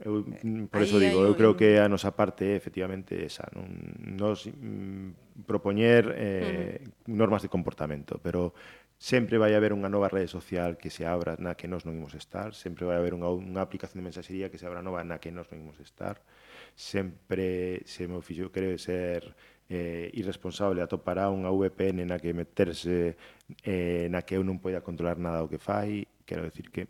Eu, 0.01 0.25
mm, 0.25 0.69
por 0.73 0.81
eso 0.85 0.97
digo, 1.01 1.25
eu 1.25 1.37
creo 1.37 1.57
que 1.57 1.81
a 1.81 1.89
nosa 1.89 2.13
parte 2.17 2.49
é 2.49 2.55
efectivamente 2.57 3.17
esa, 3.17 3.45
non 3.53 3.69
nos 4.17 4.49
mm, 4.49 5.45
propoñer 5.45 6.17
eh, 6.17 6.81
uh 6.81 7.13
-huh. 7.13 7.13
normas 7.13 7.45
de 7.45 7.53
comportamento, 7.53 8.17
pero 8.25 8.57
sempre 8.97 9.37
vai 9.37 9.53
haber 9.53 9.77
unha 9.77 9.93
nova 9.93 10.09
rede 10.09 10.33
social 10.33 10.81
que 10.81 10.89
se 10.89 11.05
abra 11.05 11.37
na 11.37 11.61
que 11.61 11.69
nós 11.69 11.85
non 11.85 11.93
imos 11.93 12.17
estar, 12.17 12.57
sempre 12.57 12.89
vai 12.89 12.97
haber 12.97 13.13
unha, 13.13 13.29
unha 13.29 13.61
aplicación 13.61 14.01
de 14.01 14.09
mensaxería 14.09 14.49
que 14.49 14.57
se 14.57 14.65
abra 14.65 14.81
nova 14.81 15.05
na 15.05 15.21
que 15.21 15.29
nós 15.29 15.49
non 15.53 15.61
imos 15.61 15.77
estar. 15.85 16.17
Uh 16.17 16.36
sempre 16.77 17.81
se 17.89 18.05
meu 18.07 18.21
fillo 18.21 18.53
quere 18.53 18.77
ser 18.77 19.35
eh, 19.73 20.13
irresponsable 20.13 20.85
atopará 20.85 21.33
unha 21.33 21.49
VPN 21.49 22.05
na 22.05 22.21
que 22.21 22.37
meterse 22.37 23.17
eh, 23.65 24.07
na 24.13 24.23
que 24.23 24.37
eu 24.37 24.45
non 24.45 24.61
poida 24.61 24.85
controlar 24.85 25.17
nada 25.17 25.41
o 25.43 25.49
que 25.49 25.57
fai 25.57 26.05
quero 26.29 26.45
decir 26.45 26.69
que 26.69 26.87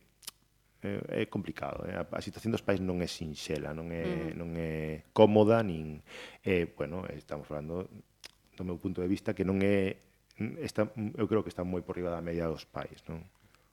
eh, 0.82 1.22
é 1.22 1.30
complicado 1.30 1.86
eh? 1.86 1.94
a, 1.94 2.02
a 2.02 2.20
situación 2.20 2.50
dos 2.50 2.66
pais 2.66 2.82
non 2.82 2.98
é 2.98 3.06
sinxela 3.06 3.70
non 3.72 3.94
é, 3.94 4.34
mm. 4.34 4.36
non 4.36 4.58
é 4.58 5.06
cómoda 5.14 5.62
nin 5.62 6.02
eh, 6.42 6.66
bueno, 6.74 7.06
estamos 7.14 7.46
falando 7.46 7.86
do 8.58 8.64
meu 8.66 8.76
punto 8.82 9.00
de 9.00 9.08
vista 9.08 9.38
que 9.38 9.46
non 9.46 9.62
é 9.62 10.02
está, 10.60 10.90
eu 11.16 11.30
creo 11.30 11.46
que 11.46 11.48
está 11.54 11.62
moi 11.62 11.80
por 11.80 11.94
riba 11.94 12.10
da 12.10 12.20
media 12.20 12.50
dos 12.50 12.66
pais 12.66 13.00
non? 13.06 13.22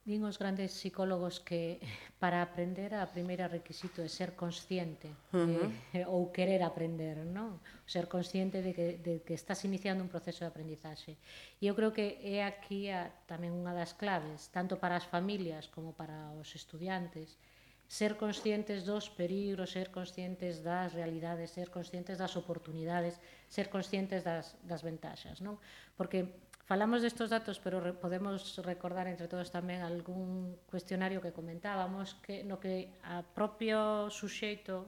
Din 0.03 0.27
os 0.27 0.35
grandes 0.35 0.75
psicólogos 0.75 1.39
que 1.39 1.79
para 2.21 2.43
aprender 2.43 2.91
a 2.91 3.07
primeira 3.07 3.47
requisito 3.47 4.03
é 4.03 4.11
ser 4.11 4.35
consciente 4.35 5.07
uh 5.31 5.47
-huh. 5.47 5.67
eh, 5.95 6.03
ou 6.11 6.27
querer 6.35 6.59
aprender, 6.59 7.23
non? 7.23 7.63
Ser 7.87 8.11
consciente 8.11 8.59
de 8.59 8.75
que, 8.75 8.99
de 8.99 9.23
que 9.23 9.31
estás 9.31 9.63
iniciando 9.63 10.03
un 10.03 10.11
proceso 10.11 10.43
de 10.43 10.51
aprendizaxe. 10.51 11.15
E 11.63 11.71
eu 11.71 11.73
creo 11.75 11.95
que 11.95 12.19
é 12.19 12.43
aquí 12.43 12.91
a, 12.91 13.15
tamén 13.31 13.55
unha 13.55 13.71
das 13.71 13.95
claves, 13.95 14.51
tanto 14.51 14.75
para 14.75 14.99
as 14.99 15.07
familias 15.07 15.71
como 15.71 15.95
para 15.95 16.35
os 16.35 16.51
estudiantes, 16.51 17.39
ser 17.87 18.19
conscientes 18.19 18.83
dos 18.83 19.07
perigos, 19.07 19.71
ser 19.71 19.87
conscientes 19.87 20.59
das 20.67 20.91
realidades, 20.91 21.55
ser 21.55 21.71
conscientes 21.71 22.19
das 22.19 22.35
oportunidades, 22.35 23.23
ser 23.47 23.71
conscientes 23.71 24.27
das, 24.27 24.59
das 24.67 24.83
ventaxas, 24.83 25.39
non? 25.39 25.55
Porque 25.95 26.27
Falamos 26.63 27.03
destos 27.03 27.27
datos, 27.27 27.59
pero 27.59 27.83
re, 27.83 27.91
podemos 27.91 28.55
recordar 28.63 29.11
entre 29.11 29.27
todos 29.27 29.51
tamén 29.51 29.83
algún 29.83 30.55
cuestionario 30.71 31.19
que 31.19 31.35
comentábamos 31.35 32.15
que 32.23 32.47
no 32.47 32.55
que 32.55 32.87
a 33.03 33.19
propio 33.19 34.07
suxeito 34.07 34.87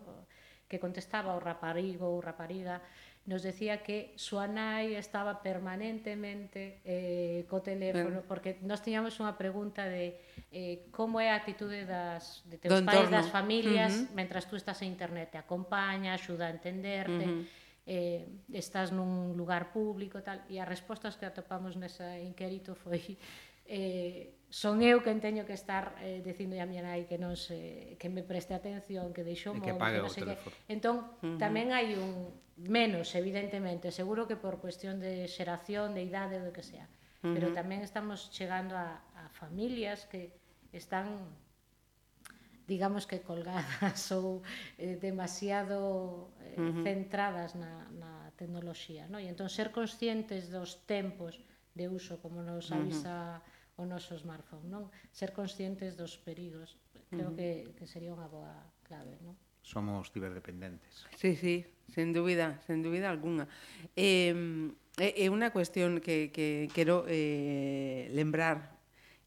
que 0.72 0.80
contestaba 0.80 1.36
o 1.36 1.44
raparigo 1.44 2.08
ou 2.08 2.24
rapariga 2.24 2.80
nos 3.28 3.44
decía 3.44 3.84
que 3.84 4.16
súa 4.16 4.48
nai 4.48 4.96
estaba 4.96 5.44
permanentemente 5.44 6.80
eh, 6.88 7.44
co 7.52 7.60
teléfono, 7.60 8.24
ben. 8.24 8.30
porque 8.30 8.56
nós 8.64 8.80
tiñamos 8.80 9.20
unha 9.20 9.36
pregunta 9.36 9.84
de 9.84 10.16
eh, 10.56 10.88
como 10.96 11.20
é 11.20 11.34
a 11.34 11.44
atitude 11.44 11.84
das, 11.84 12.46
de 12.48 12.56
teus 12.56 12.72
Do 12.72 12.88
pais, 12.88 13.04
entorno. 13.04 13.20
das 13.20 13.28
familias, 13.28 13.92
uh 13.92 14.08
-huh. 14.08 14.16
mentras 14.16 14.48
tú 14.48 14.56
estás 14.56 14.80
en 14.80 14.96
internet, 14.96 15.36
te 15.36 15.40
acompaña, 15.44 16.16
axuda 16.16 16.48
a 16.48 16.56
entenderte... 16.56 17.26
Uh 17.28 17.44
-huh 17.44 17.65
eh, 17.86 18.26
estás 18.50 18.90
nun 18.90 19.38
lugar 19.38 19.70
público 19.70 20.26
tal 20.26 20.42
e 20.50 20.58
as 20.58 20.66
respostas 20.66 21.18
que 21.22 21.30
atopamos 21.30 21.78
nesa 21.78 22.18
inquérito 22.18 22.74
foi 22.74 23.18
eh, 23.70 24.34
son 24.50 24.82
eu 24.82 25.02
quen 25.06 25.22
teño 25.22 25.46
que 25.46 25.54
estar 25.54 25.98
eh, 26.02 26.22
dicindo 26.26 26.58
a 26.58 26.66
miña 26.66 26.86
nai 26.86 27.06
que 27.06 27.22
non 27.22 27.38
se 27.38 27.94
que 28.02 28.10
me 28.10 28.26
preste 28.26 28.58
atención, 28.58 29.14
que 29.14 29.22
deixou 29.22 29.54
mo, 29.54 29.62
que, 29.62 29.74
que 29.74 30.02
non 30.02 30.10
sei 30.10 30.26
que. 30.26 30.38
Entón, 30.70 31.12
uh 31.22 31.36
-huh. 31.36 31.38
tamén 31.38 31.70
hai 31.74 31.94
un 31.94 32.34
menos, 32.56 33.12
evidentemente, 33.20 33.92
seguro 33.92 34.26
que 34.26 34.40
por 34.40 34.64
cuestión 34.64 35.04
de 35.04 35.28
xeración, 35.28 35.94
de 35.94 36.08
idade, 36.08 36.40
do 36.40 36.56
que 36.56 36.64
sea. 36.64 36.88
Uh 36.88 37.30
-huh. 37.30 37.34
Pero 37.36 37.52
tamén 37.52 37.84
estamos 37.84 38.32
chegando 38.32 38.74
a, 38.80 39.04
a 39.18 39.30
familias 39.34 40.08
que 40.08 40.32
están 40.72 41.36
digamos 42.68 43.06
que 43.06 43.22
colgadas 43.22 44.00
ou 44.18 44.42
eh, 44.78 44.98
demasiado 44.98 46.34
eh, 46.42 46.58
uh 46.58 46.74
-huh. 46.74 46.84
centradas 46.84 47.54
na, 47.56 47.86
na 47.94 48.34
tecnoloxía. 48.36 49.08
No? 49.08 49.22
E 49.22 49.30
entón 49.30 49.50
ser 49.50 49.72
conscientes 49.72 50.50
dos 50.50 50.84
tempos 50.90 51.40
de 51.76 51.86
uso, 51.90 52.20
como 52.20 52.42
nos 52.42 52.72
avisa 52.72 53.40
uh 53.40 53.82
-huh. 53.82 53.82
o 53.82 53.84
noso 53.86 54.18
smartphone, 54.18 54.68
non? 54.68 54.84
Ser 55.12 55.32
conscientes 55.36 55.96
dos 56.00 56.18
perigos, 56.18 56.80
creo 57.12 57.30
uh 57.30 57.34
-huh. 57.34 57.38
que, 57.38 57.50
que 57.78 57.86
sería 57.86 58.16
unha 58.16 58.28
boa 58.28 58.54
clave, 58.88 59.20
non? 59.22 59.36
Somos 59.66 60.14
ciberdependentes. 60.14 61.10
Sí, 61.18 61.34
sí, 61.36 61.66
sen 61.90 62.14
dúbida, 62.14 62.62
sen 62.70 62.86
dúbida 62.86 63.10
alguna. 63.10 63.50
Eh, 63.98 64.32
é 65.02 65.26
eh, 65.26 65.30
unha 65.34 65.52
cuestión 65.52 66.00
que, 66.00 66.32
que 66.32 66.72
quero 66.72 67.04
eh, 67.10 68.08
lembrar 68.14 68.75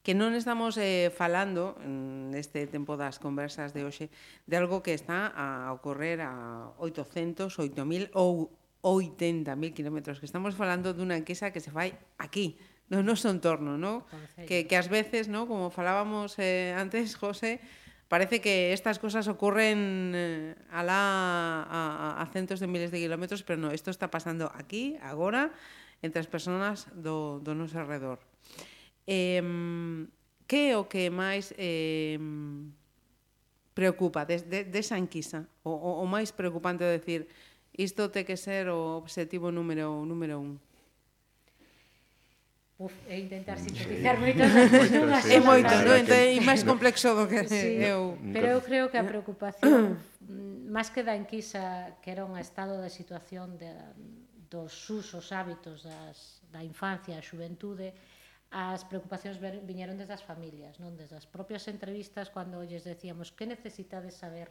que 0.09 0.16
non 0.16 0.33
estamos 0.33 0.81
eh, 0.81 1.12
falando 1.12 1.77
mm, 1.85 2.33
neste 2.33 2.64
tempo 2.64 2.97
das 2.97 3.21
conversas 3.21 3.77
de 3.77 3.85
hoxe 3.85 4.09
de 4.49 4.57
algo 4.57 4.81
que 4.81 4.97
está 4.97 5.29
a 5.37 5.68
ocorrer 5.77 6.25
a 6.25 6.73
800, 6.81 7.53
8.000 7.53 8.16
ou 8.16 8.49
80.000 8.81 9.77
kilómetros, 9.77 10.16
que 10.16 10.25
estamos 10.25 10.57
falando 10.57 10.97
dunha 10.97 11.21
enquisa 11.21 11.53
que 11.53 11.61
se 11.61 11.68
fai 11.68 11.92
aquí, 12.16 12.57
no 12.88 13.05
noso 13.05 13.29
entorno, 13.29 13.77
no? 13.77 14.09
Que, 14.49 14.64
que 14.64 14.81
ás 14.81 14.88
veces, 14.88 15.29
no? 15.29 15.44
como 15.44 15.68
falábamos 15.68 16.40
eh, 16.40 16.73
antes, 16.73 17.12
José, 17.12 17.61
parece 18.09 18.40
que 18.40 18.73
estas 18.73 18.97
cosas 18.97 19.29
ocurren 19.29 20.16
eh, 20.16 20.57
a, 20.73 20.81
la, 20.81 21.68
a, 21.68 22.16
a 22.16 22.25
centos 22.33 22.64
de 22.64 22.66
miles 22.73 22.88
de 22.88 22.97
kilómetros, 22.97 23.44
pero 23.44 23.61
no, 23.61 23.77
isto 23.77 23.92
está 23.92 24.09
pasando 24.09 24.49
aquí, 24.57 24.97
agora, 25.05 25.53
entre 26.01 26.25
as 26.25 26.33
persoas 26.33 26.88
do, 26.97 27.44
do 27.44 27.53
noso 27.53 27.77
alrededor. 27.77 28.25
Eh, 29.09 29.40
que 30.44 30.73
é 30.73 30.77
o 30.77 30.85
que 30.85 31.09
máis 31.09 31.57
eh, 31.57 32.21
preocupa 33.73 34.29
des, 34.29 34.44
de, 34.44 34.68
desa 34.68 35.01
enquisa? 35.01 35.49
O, 35.64 35.73
o, 35.73 35.90
o 36.03 36.07
máis 36.07 36.29
preocupante 36.29 36.85
é 36.85 36.92
decir, 36.92 37.25
isto 37.73 38.12
te 38.12 38.29
que 38.29 38.37
ser 38.37 38.68
o 38.68 39.01
obxectivo 39.01 39.49
número 39.49 40.05
número 40.05 40.37
un. 40.44 40.61
Uf, 42.79 42.92
é 43.09 43.18
intentar 43.18 43.57
mm, 43.57 43.64
sintetizar 43.64 44.14
sí. 44.14 44.23
moitas 44.23 44.51
É 45.27 45.40
moito, 45.40 45.73
non? 45.73 45.97
Entón, 45.99 46.14
é 46.14 46.38
máis 46.44 46.62
complexo 46.62 47.11
do 47.16 47.25
que 47.25 47.49
sí. 47.49 47.81
eu. 47.81 48.14
Pero 48.29 48.47
eu 48.55 48.61
creo 48.61 48.87
que 48.92 49.01
a 49.01 49.09
preocupación, 49.12 49.97
máis 50.68 50.92
que 50.92 51.01
da 51.01 51.16
enquisa, 51.16 51.97
que 52.05 52.12
era 52.12 52.29
un 52.29 52.37
estado 52.37 52.77
da 52.77 52.92
situación 52.92 53.57
de, 53.57 53.73
dos 54.53 54.77
usos 54.92 55.33
hábitos 55.33 55.83
das, 55.83 56.44
da 56.53 56.61
infancia 56.61 57.14
e 57.14 57.18
a 57.18 57.25
xuventude, 57.25 57.97
as 58.49 58.81
preocupacións 58.89 59.37
viñeron 59.41 60.01
desde 60.01 60.17
as 60.17 60.25
familias, 60.25 60.81
non 60.81 60.97
desde 60.97 61.21
as 61.21 61.29
propias 61.29 61.69
entrevistas 61.69 62.33
cando 62.33 62.65
lles 62.65 62.85
decíamos 62.85 63.29
que 63.33 63.45
necesitades 63.45 64.17
saber 64.17 64.49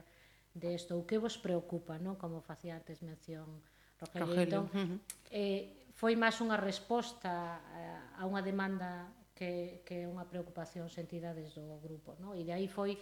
de 0.53 0.77
isto 0.77 0.93
ou 0.93 1.05
que 1.05 1.17
vos 1.17 1.37
preocupa, 1.41 1.97
non 1.97 2.13
como 2.13 2.41
facía 2.45 2.77
antes 2.77 3.01
mención 3.01 3.61
Rogelio. 3.97 4.25
Rogelio. 4.25 4.43
Entón, 4.45 4.65
uh 4.69 4.85
-huh. 4.85 4.99
eh, 5.33 5.63
foi 5.97 6.13
máis 6.13 6.37
unha 6.45 6.57
resposta 6.61 7.57
eh, 7.73 8.21
a 8.21 8.23
unha 8.29 8.45
demanda 8.45 9.09
que, 9.33 9.81
que 9.81 10.05
é 10.05 10.09
unha 10.09 10.25
preocupación 10.29 10.89
sentida 10.89 11.33
desde 11.33 11.61
o 11.61 11.77
grupo. 11.81 12.13
Non? 12.21 12.37
E 12.37 12.45
de 12.45 12.53
aí 12.53 12.69
foi 12.69 12.97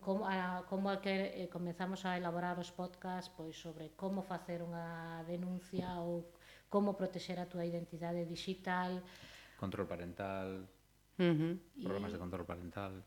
como, 0.00 0.24
a, 0.24 0.64
como 0.68 0.92
a 0.92 1.00
que 1.00 1.44
eh, 1.44 1.48
comenzamos 1.48 2.04
a 2.04 2.16
elaborar 2.20 2.60
os 2.60 2.70
podcast 2.72 3.32
pois, 3.32 3.56
sobre 3.56 3.96
como 3.96 4.20
facer 4.20 4.60
unha 4.60 5.24
denuncia 5.24 6.00
ou 6.04 6.28
como 6.68 6.92
protexer 6.96 7.40
a 7.40 7.48
túa 7.48 7.64
identidade 7.64 8.28
digital, 8.28 9.00
Control 9.56 9.86
parental, 9.86 10.68
uh 11.18 11.22
-huh. 11.22 11.58
programas 11.82 12.10
y... 12.10 12.12
de 12.14 12.18
control 12.18 12.44
parental. 12.44 13.04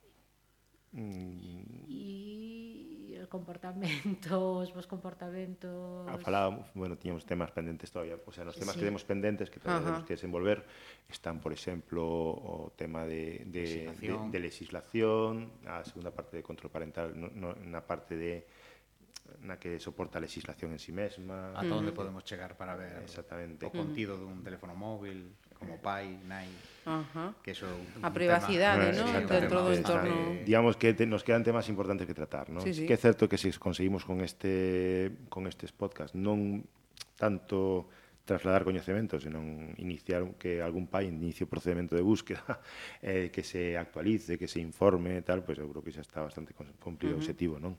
E 0.92 0.98
mm. 0.98 2.30
comportamento, 3.30 4.58
os 4.58 4.74
vos 4.76 4.90
comportamentos... 4.90 6.10
A 6.10 6.18
falábamos, 6.18 6.68
bueno, 6.74 6.98
tiñamos 6.98 7.24
temas 7.24 7.54
pendentes 7.54 7.94
todavía, 7.94 8.18
o 8.18 8.32
sea, 8.34 8.44
nos 8.44 8.58
temas 8.58 8.74
sí. 8.74 8.82
que 8.82 8.90
temos 8.90 9.06
pendentes 9.06 9.50
que 9.50 9.62
todavía 9.62 9.86
temos 9.86 10.04
que 10.04 10.18
desenvolver 10.18 10.66
están, 11.08 11.40
por 11.40 11.54
exemplo, 11.54 12.04
o 12.04 12.74
tema 12.76 13.06
de, 13.06 13.46
de, 13.46 13.62
legislación. 13.62 14.32
de, 14.32 14.34
de 14.34 14.40
legislación, 14.42 15.34
a 15.70 15.86
segunda 15.86 16.10
parte 16.12 16.42
de 16.42 16.44
control 16.44 16.74
parental, 16.74 17.14
no, 17.14 17.30
no, 17.30 17.54
na 17.70 17.86
parte 17.86 18.18
de 18.18 18.50
na 19.42 19.62
que 19.62 19.80
soporta 19.80 20.18
a 20.18 20.22
legislación 20.22 20.74
en 20.74 20.80
sí 20.82 20.92
mesma. 20.92 21.54
Ata 21.54 21.74
onde 21.76 21.92
mm. 21.92 21.98
podemos 21.98 22.24
chegar 22.26 22.58
para 22.58 22.76
ver 22.76 23.04
Exactamente. 23.04 23.66
o 23.66 23.72
contido 23.72 24.16
mm. 24.16 24.22
dun 24.22 24.38
teléfono 24.42 24.74
móvil, 24.74 25.36
como 25.60 25.78
pai, 25.78 26.18
nai, 26.24 26.48
Ajá. 26.88 27.36
que 27.44 27.52
eso 27.52 27.68
a 28.02 28.10
privacidade, 28.10 28.90
eh, 28.90 28.98
¿no? 28.98 29.06
dentro 29.28 29.60
do 29.68 29.72
entorno. 29.76 30.40
Eh, 30.40 30.44
digamos 30.48 30.80
que 30.80 30.96
te, 30.96 31.06
nos 31.06 31.22
quedan 31.24 31.44
temas 31.44 31.68
importantes 31.68 32.08
que 32.08 32.16
tratar, 32.16 32.50
¿no? 32.50 32.62
Sí, 32.62 32.74
sí. 32.74 32.88
Que 32.88 32.96
é 32.96 33.00
certo 33.00 33.28
que 33.28 33.38
se 33.38 33.52
conseguimos 33.60 34.08
con 34.08 34.24
este 34.24 35.12
con 35.28 35.46
estes 35.46 35.76
podcast 35.76 36.16
non 36.16 36.64
tanto 37.20 37.92
trasladar 38.30 38.62
coñecementos, 38.62 39.26
senón 39.26 39.74
iniciar 39.82 40.22
que 40.38 40.62
algún 40.62 40.86
pai 40.86 41.10
inicie 41.10 41.44
o 41.44 41.50
procedimento 41.50 41.98
de 41.98 42.06
búsqueda, 42.06 42.46
eh, 43.02 43.34
que 43.34 43.42
se 43.42 43.74
actualice, 43.74 44.38
que 44.38 44.46
se 44.46 44.62
informe, 44.62 45.18
e 45.18 45.24
tal, 45.26 45.42
pois 45.42 45.58
pues, 45.58 45.66
eu 45.66 45.68
creo 45.74 45.82
que 45.82 45.90
xa 45.92 46.06
está 46.06 46.22
bastante 46.22 46.54
cumplido 46.54 47.18
uh 47.18 47.18
-huh. 47.18 47.20
o 47.20 47.22
objetivo, 47.26 47.58
non? 47.58 47.74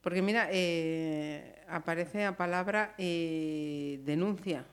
Porque 0.00 0.22
mira, 0.22 0.48
eh, 0.50 1.64
aparece 1.68 2.24
a 2.24 2.38
palabra 2.38 2.94
eh, 2.98 3.98
denuncia. 4.06 4.64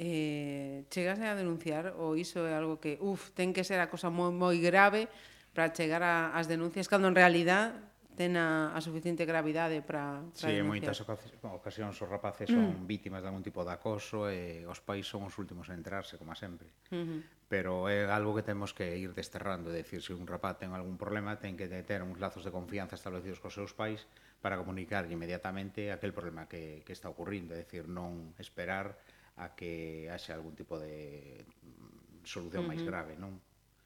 Eh, 0.00 0.88
chegase 0.88 1.28
a 1.28 1.36
denunciar 1.36 1.92
ou 2.00 2.16
iso 2.16 2.40
é 2.48 2.56
algo 2.56 2.80
que, 2.80 2.96
uf, 3.04 3.36
ten 3.36 3.52
que 3.52 3.68
ser 3.68 3.84
a 3.84 3.92
cosa 3.92 4.08
moi, 4.08 4.32
moi 4.32 4.56
grave 4.56 5.12
para 5.52 5.68
chegar 5.76 6.00
a, 6.00 6.32
as 6.32 6.48
denuncias, 6.48 6.88
cando 6.88 7.04
en 7.04 7.16
realidad 7.16 7.90
ten 8.16 8.36
a, 8.36 8.76
a 8.76 8.80
suficiente 8.80 9.24
gravidade 9.24 9.80
para, 9.80 10.20
para 10.24 10.52
sí, 10.52 10.56
en 10.56 10.68
moitas 10.68 11.00
ocasións 11.00 11.96
os 11.96 12.08
rapaces 12.08 12.52
son 12.52 12.84
mm. 12.84 12.88
vítimas 12.88 13.24
de 13.24 13.28
algún 13.32 13.44
tipo 13.44 13.64
de 13.64 13.72
acoso 13.72 14.28
e 14.28 14.64
os 14.64 14.80
pais 14.80 15.08
son 15.08 15.24
os 15.28 15.36
últimos 15.36 15.68
a 15.68 15.76
entrarse, 15.76 16.20
como 16.20 16.36
sempre. 16.36 16.68
Uh 16.92 17.00
-huh. 17.00 17.20
Pero 17.48 17.88
é 17.88 18.04
algo 18.08 18.36
que 18.36 18.44
temos 18.44 18.76
que 18.76 18.84
ir 18.96 19.16
desterrando, 19.16 19.72
é 19.72 19.80
dicir, 19.80 20.04
se 20.04 20.12
un 20.12 20.28
rapaz 20.28 20.60
ten 20.60 20.72
algún 20.76 21.00
problema, 21.00 21.36
ten 21.40 21.56
que 21.56 21.64
ter 21.68 22.00
uns 22.04 22.20
lazos 22.20 22.44
de 22.44 22.52
confianza 22.52 22.96
establecidos 22.96 23.40
cos 23.40 23.56
seus 23.56 23.72
pais 23.72 24.04
para 24.40 24.56
comunicar 24.56 25.04
inmediatamente 25.12 25.92
aquel 25.92 26.12
problema 26.12 26.48
que, 26.48 26.82
que 26.84 26.92
está 26.92 27.08
ocurrindo, 27.12 27.52
é 27.52 27.62
dicir, 27.62 27.84
non 27.86 28.32
esperar 28.40 28.96
a 29.36 29.52
que 29.52 30.08
haxe 30.08 30.32
algún 30.32 30.56
tipo 30.56 30.80
de 30.80 31.44
mm, 31.44 32.24
solución 32.24 32.64
uh 32.64 32.66
-huh. 32.66 32.72
máis 32.72 32.82
grave, 32.84 33.16
non? 33.20 33.36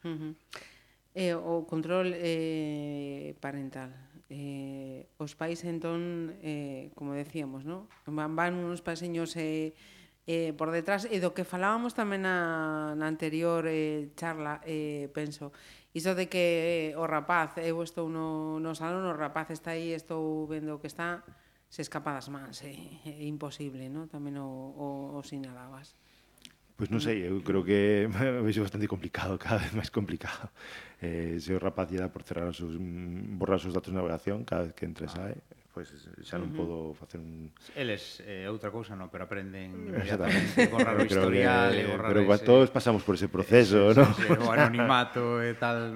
Uh 0.06 0.14
-huh. 0.14 0.32
eh, 1.14 1.34
o 1.34 1.66
control 1.66 2.14
eh, 2.14 3.34
parental. 3.42 3.90
Eh, 4.30 5.06
os 5.20 5.36
pais 5.36 5.62
entón, 5.62 6.32
eh, 6.42 6.90
como 6.96 7.14
decíamos, 7.14 7.66
¿no? 7.66 7.86
van, 8.06 8.34
van 8.34 8.54
uns 8.56 8.80
paseños 8.80 9.36
eh, 9.36 9.74
eh, 10.26 10.56
por 10.56 10.72
detrás, 10.72 11.04
e 11.04 11.20
do 11.20 11.36
que 11.36 11.44
falábamos 11.44 11.92
tamén 11.92 12.24
na, 12.24 12.96
na 12.96 13.06
anterior 13.06 13.68
eh, 13.68 14.08
charla, 14.16 14.64
eh, 14.64 15.12
penso, 15.12 15.52
Iso 15.94 16.18
de 16.18 16.26
que 16.26 16.90
eh, 16.90 16.98
o 16.98 17.06
rapaz, 17.06 17.54
eu 17.62 17.78
estou 17.78 18.10
no, 18.10 18.58
no 18.58 18.74
salón, 18.74 19.06
o 19.06 19.14
rapaz 19.14 19.54
está 19.54 19.78
aí, 19.78 19.94
estou 19.94 20.42
vendo 20.50 20.74
o 20.74 20.82
que 20.82 20.90
está, 20.90 21.22
se 21.70 21.86
escapa 21.86 22.10
das 22.10 22.26
mans, 22.34 22.66
é, 22.66 22.74
é 23.06 23.22
imposible, 23.30 23.86
no? 23.86 24.10
tamén 24.10 24.42
o, 24.42 24.74
o, 24.74 24.86
o 25.14 25.22
sinalabas. 25.22 25.94
Pois 26.74 26.90
non 26.90 26.98
sei, 26.98 27.22
eu 27.22 27.38
creo 27.46 27.62
que 27.62 28.10
vexo 28.42 28.66
bastante 28.66 28.90
complicado, 28.90 29.38
cada 29.38 29.62
vez 29.62 29.70
máis 29.70 29.94
complicado. 29.94 30.50
Eh, 30.98 31.38
se 31.38 31.54
o 31.54 31.62
rapaz 31.62 31.86
lle 31.86 32.02
dá 32.02 32.10
por 32.10 32.26
cerrar 32.26 32.50
os 32.50 32.58
seus, 32.58 32.74
mm, 32.74 33.38
borrar 33.38 33.62
os 33.62 33.62
seus 33.62 33.74
datos 33.78 33.94
de 33.94 33.98
navegación 33.98 34.42
cada 34.42 34.66
vez 34.66 34.74
que 34.74 34.82
entre 34.82 35.06
ah. 35.06 35.14
sae, 35.14 35.38
pois 35.74 35.90
xa 36.22 36.38
non 36.38 36.54
podo 36.54 36.94
facer 36.94 37.18
un 37.18 37.50
Eles 37.74 38.22
eh, 38.22 38.46
outra 38.46 38.70
cousa 38.70 38.94
non, 38.94 39.10
pero 39.10 39.26
aprenden 39.26 39.74
mm. 39.74 39.90
inmediatamente, 39.90 40.70
borrar 40.70 40.94
o 40.94 41.02
historial, 41.02 41.74
que, 41.74 41.82
eh, 41.82 41.90
borrar 41.90 42.08
Pero 42.14 42.22
ese... 42.30 42.46
todos 42.46 42.70
pasamos 42.70 43.02
por 43.02 43.18
ese 43.18 43.26
proceso, 43.26 43.90
eh, 43.90 43.98
non? 43.98 44.14
Sí, 44.14 44.30
o 44.30 44.54
anonimato 44.54 45.42
e 45.42 45.58
tal, 45.58 45.90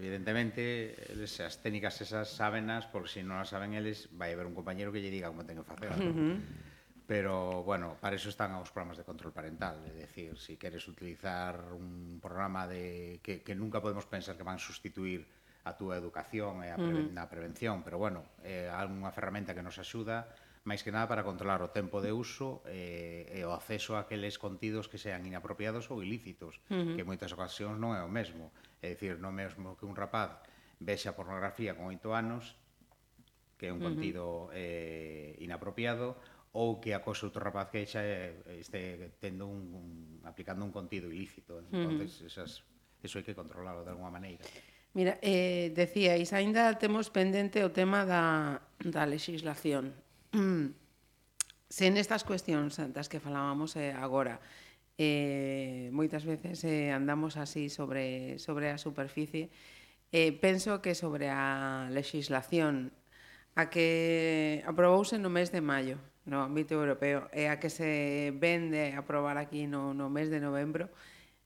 evidentemente 0.00 0.96
eles 1.12 1.36
as 1.44 1.60
técnicas 1.60 2.00
esas 2.00 2.32
sábenas, 2.32 2.88
porque 2.88 3.12
se 3.12 3.20
si 3.20 3.28
non 3.28 3.36
as 3.36 3.52
saben 3.52 3.76
eles, 3.76 4.08
vai 4.16 4.32
haber 4.32 4.48
un 4.48 4.56
compañeiro 4.56 4.88
que 4.88 5.04
lle 5.04 5.12
diga 5.12 5.28
como 5.28 5.44
ten 5.44 5.60
que 5.60 5.68
facer. 5.68 5.92
Uh 5.92 6.08
-huh. 6.08 6.36
Pero, 7.08 7.64
bueno, 7.64 7.96
para 8.00 8.16
eso 8.16 8.28
están 8.28 8.52
os 8.60 8.68
programas 8.68 9.00
de 9.00 9.04
control 9.04 9.32
parental, 9.32 9.80
é 9.80 9.92
dicir, 9.96 10.36
se 10.36 10.52
si 10.52 10.60
queres 10.60 10.84
utilizar 10.88 11.56
un 11.72 12.20
programa 12.20 12.68
de 12.68 13.20
que, 13.24 13.40
que 13.40 13.56
nunca 13.56 13.80
podemos 13.80 14.04
pensar 14.04 14.36
que 14.36 14.44
van 14.44 14.56
a 14.56 14.64
sustituir 14.64 15.24
a 15.68 15.76
túa 15.76 16.00
educación 16.00 16.64
e 16.64 16.72
a 16.72 16.76
preven 16.80 17.06
uh 17.06 17.10
-huh. 17.12 17.18
na 17.18 17.28
prevención, 17.28 17.84
pero 17.84 18.00
bueno, 18.00 18.24
é 18.40 18.72
eh, 18.72 18.88
unha 18.88 19.12
ferramenta 19.12 19.52
que 19.52 19.60
nos 19.60 19.76
axuda 19.76 20.32
máis 20.68 20.84
que 20.84 20.92
nada 20.92 21.08
para 21.08 21.24
controlar 21.24 21.64
o 21.64 21.72
tempo 21.72 22.04
de 22.04 22.12
uso 22.12 22.60
eh, 22.68 23.24
e 23.32 23.40
o 23.48 23.56
acceso 23.56 23.96
a 23.96 24.04
aqueles 24.04 24.36
contidos 24.36 24.84
que 24.84 25.00
sean 25.00 25.24
inapropiados 25.24 25.88
ou 25.88 26.04
ilícitos, 26.04 26.60
uh 26.68 26.76
-huh. 26.76 26.92
que 26.92 27.02
en 27.04 27.08
moitas 27.08 27.32
ocasións 27.32 27.80
non 27.80 27.96
é 27.96 28.04
o 28.04 28.10
mesmo. 28.12 28.52
É 28.84 28.92
dicir, 28.92 29.16
non 29.16 29.32
é 29.36 29.48
mesmo 29.48 29.80
que 29.80 29.88
un 29.88 29.96
rapaz 29.96 30.44
vexa 30.76 31.16
pornografía 31.16 31.72
con 31.72 31.88
oito 31.88 32.12
anos, 32.12 32.52
que 33.56 33.68
é 33.68 33.72
un 33.72 33.80
uh 33.80 33.88
-huh. 33.88 33.96
contido 33.96 34.24
eh, 34.52 35.40
inapropiado, 35.40 36.20
ou 36.52 36.76
que 36.80 36.92
acose 36.92 37.24
outro 37.24 37.40
rapaz 37.40 37.72
que 37.72 37.88
xa 37.88 38.04
eh, 38.04 38.60
este 38.60 39.16
tendo 39.16 39.48
un, 39.48 39.72
un 39.72 39.88
aplicando 40.28 40.68
un 40.68 40.72
contido 40.72 41.08
ilícito. 41.08 41.64
Entonces, 41.64 42.20
uh 42.20 42.28
-huh. 42.28 42.28
esas, 42.28 42.50
eso 43.00 43.14
hai 43.16 43.24
que 43.24 43.32
controlarlo 43.32 43.88
de 43.88 43.92
alguma 43.96 44.12
maneira. 44.12 44.44
Mira, 44.98 45.16
eh, 45.22 45.70
decíais, 45.78 46.34
aínda 46.34 46.74
temos 46.74 47.06
pendente 47.06 47.62
o 47.62 47.70
tema 47.70 48.02
da, 48.02 48.66
da 48.82 49.06
legislación. 49.06 49.94
Mm. 50.34 50.74
Se 51.70 51.86
nestas 51.94 52.26
cuestións 52.26 52.82
das 52.90 53.06
que 53.06 53.22
falábamos 53.22 53.78
eh, 53.78 53.94
agora, 53.94 54.42
eh, 54.98 55.86
moitas 55.94 56.26
veces 56.26 56.66
eh, 56.66 56.90
andamos 56.90 57.38
así 57.38 57.70
sobre, 57.70 58.42
sobre 58.42 58.74
a 58.74 58.78
superficie, 58.82 59.54
eh, 60.10 60.34
penso 60.34 60.82
que 60.82 60.98
sobre 60.98 61.30
a 61.30 61.86
legislación 61.94 62.90
a 63.54 63.70
que 63.70 64.66
aprobouse 64.66 65.14
no 65.22 65.30
mes 65.30 65.54
de 65.54 65.62
maio 65.62 66.02
no 66.26 66.42
ámbito 66.42 66.74
europeo 66.74 67.30
e 67.30 67.46
a 67.46 67.62
que 67.62 67.70
se 67.70 68.34
vende 68.34 68.98
aprobar 68.98 69.38
aquí 69.38 69.70
no, 69.70 69.94
no 69.94 70.10
mes 70.10 70.26
de 70.26 70.42
novembro, 70.42 70.90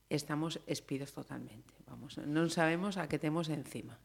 estamos 0.08 0.56
espidos 0.64 1.12
totalmente. 1.12 1.81
Vamos, 1.92 2.16
non 2.24 2.48
sabemos 2.48 2.96
a 2.96 3.04
que 3.04 3.20
temos 3.20 3.52
encima. 3.52 4.00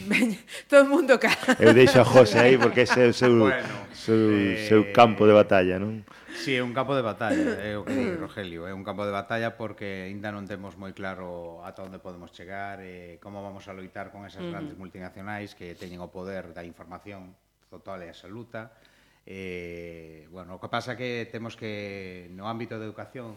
Todo 0.72 0.88
o 0.88 0.88
mundo 0.88 1.20
cá. 1.20 1.36
Eu 1.60 1.76
deixo 1.76 2.00
a 2.00 2.04
José 2.08 2.48
aí 2.48 2.56
porque 2.56 2.88
ese 2.88 3.04
é 3.04 3.12
o 3.12 3.12
seu, 3.12 3.44
bueno, 3.44 3.92
seu, 3.92 4.32
eh, 4.32 4.64
seu 4.64 4.88
campo 4.96 5.28
de 5.28 5.36
batalla, 5.36 5.76
non? 5.76 6.00
Si, 6.32 6.48
sí, 6.48 6.52
é 6.56 6.64
un 6.64 6.72
campo 6.72 6.96
de 6.96 7.04
batalla, 7.04 7.60
é 7.60 7.76
o 7.76 7.84
que 7.84 7.92
di 7.92 8.16
Rogelio, 8.16 8.64
é 8.64 8.72
un 8.72 8.80
campo 8.80 9.04
de 9.04 9.12
batalla 9.12 9.52
porque 9.52 10.08
aínda 10.08 10.32
non 10.32 10.48
temos 10.48 10.80
moi 10.80 10.96
claro 10.96 11.60
ata 11.60 11.84
onde 11.84 12.00
podemos 12.00 12.32
chegar 12.32 12.80
e 12.80 13.20
como 13.20 13.44
vamos 13.44 13.68
a 13.68 13.76
loitar 13.76 14.08
con 14.08 14.24
esas 14.24 14.48
grandes 14.48 14.80
multinacionais 14.80 15.52
que 15.52 15.76
teñen 15.76 16.00
o 16.00 16.08
poder 16.08 16.56
da 16.56 16.64
información 16.64 17.36
total 17.68 18.00
e 18.00 18.08
absoluta. 18.08 18.72
Eh, 19.28 20.24
bueno, 20.32 20.56
o 20.56 20.58
que 20.58 20.72
pasa 20.72 20.96
que 20.96 21.28
temos 21.28 21.52
que 21.52 22.32
no 22.32 22.48
ámbito 22.48 22.80
de 22.80 22.88
educación, 22.88 23.36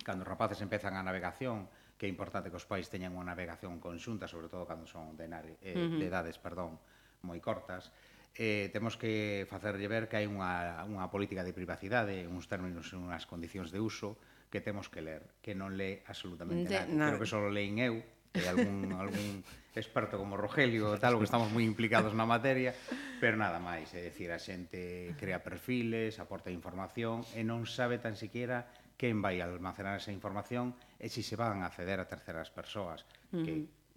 cando 0.00 0.24
os 0.24 0.28
rapaces 0.32 0.56
empezan 0.64 0.96
a 0.96 1.04
navegación, 1.04 1.68
que 2.02 2.10
é 2.10 2.10
importante 2.10 2.50
que 2.50 2.58
os 2.58 2.66
pais 2.66 2.90
teñan 2.90 3.14
unha 3.14 3.22
navegación 3.22 3.78
conxunta, 3.78 4.26
sobre 4.26 4.50
todo 4.50 4.66
cando 4.66 4.90
son 4.90 5.14
de, 5.14 5.30
nare, 5.30 5.54
eh, 5.62 5.70
uh 5.70 5.86
-huh. 5.86 6.02
de 6.02 6.06
edades 6.10 6.34
perdón, 6.42 6.82
moi 7.22 7.38
cortas, 7.38 7.94
eh, 8.34 8.74
temos 8.74 8.98
que 8.98 9.46
facerlle 9.46 9.86
ver 9.86 10.10
que 10.10 10.18
hai 10.18 10.26
unha, 10.26 10.82
unha 10.82 11.06
política 11.14 11.46
de 11.46 11.54
privacidade, 11.54 12.26
uns 12.26 12.50
términos 12.50 12.90
e 12.90 12.98
unhas 12.98 13.22
condicións 13.22 13.70
de 13.70 13.78
uso 13.78 14.18
que 14.50 14.58
temos 14.58 14.90
que 14.90 14.98
ler, 14.98 15.22
que 15.38 15.54
non 15.54 15.78
lee 15.78 16.02
absolutamente 16.10 16.74
de, 16.74 16.90
nada. 16.90 17.14
Creo 17.14 17.22
que 17.22 17.30
só 17.30 17.38
leen 17.46 17.78
eu, 17.78 18.02
e 18.34 18.42
algún, 18.50 18.90
algún 18.98 19.46
experto 19.70 20.18
como 20.18 20.34
Rogelio 20.34 20.98
tal, 20.98 21.22
que 21.22 21.30
estamos 21.30 21.54
moi 21.54 21.62
implicados 21.62 22.18
na 22.18 22.26
materia, 22.26 22.74
pero 23.22 23.38
nada 23.38 23.62
máis, 23.62 23.94
é 23.94 24.02
dicir, 24.02 24.34
a 24.34 24.42
xente 24.42 25.14
crea 25.22 25.38
perfiles, 25.38 26.18
aporta 26.18 26.50
información 26.50 27.22
e 27.38 27.46
non 27.46 27.62
sabe 27.62 28.02
tan 28.02 28.18
siquiera 28.18 28.66
quen 29.02 29.18
vai 29.18 29.42
almacenar 29.42 29.98
esa 29.98 30.14
información 30.14 30.78
e 31.02 31.10
se 31.10 31.26
se 31.26 31.34
van 31.34 31.66
a 31.66 31.68
ceder 31.74 31.98
a 31.98 32.06
terceras 32.06 32.54
persoas, 32.54 33.02
uh 33.34 33.42
-huh. 33.42 33.44
que 33.44 33.52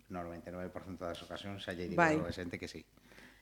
no 0.10 0.26
99% 0.26 0.98
das 0.98 1.22
ocasións 1.22 1.62
xa 1.62 1.78
lle 1.78 1.86
digo 1.86 2.02
a 2.02 2.34
xente 2.34 2.58
que 2.58 2.66
sí. 2.66 2.82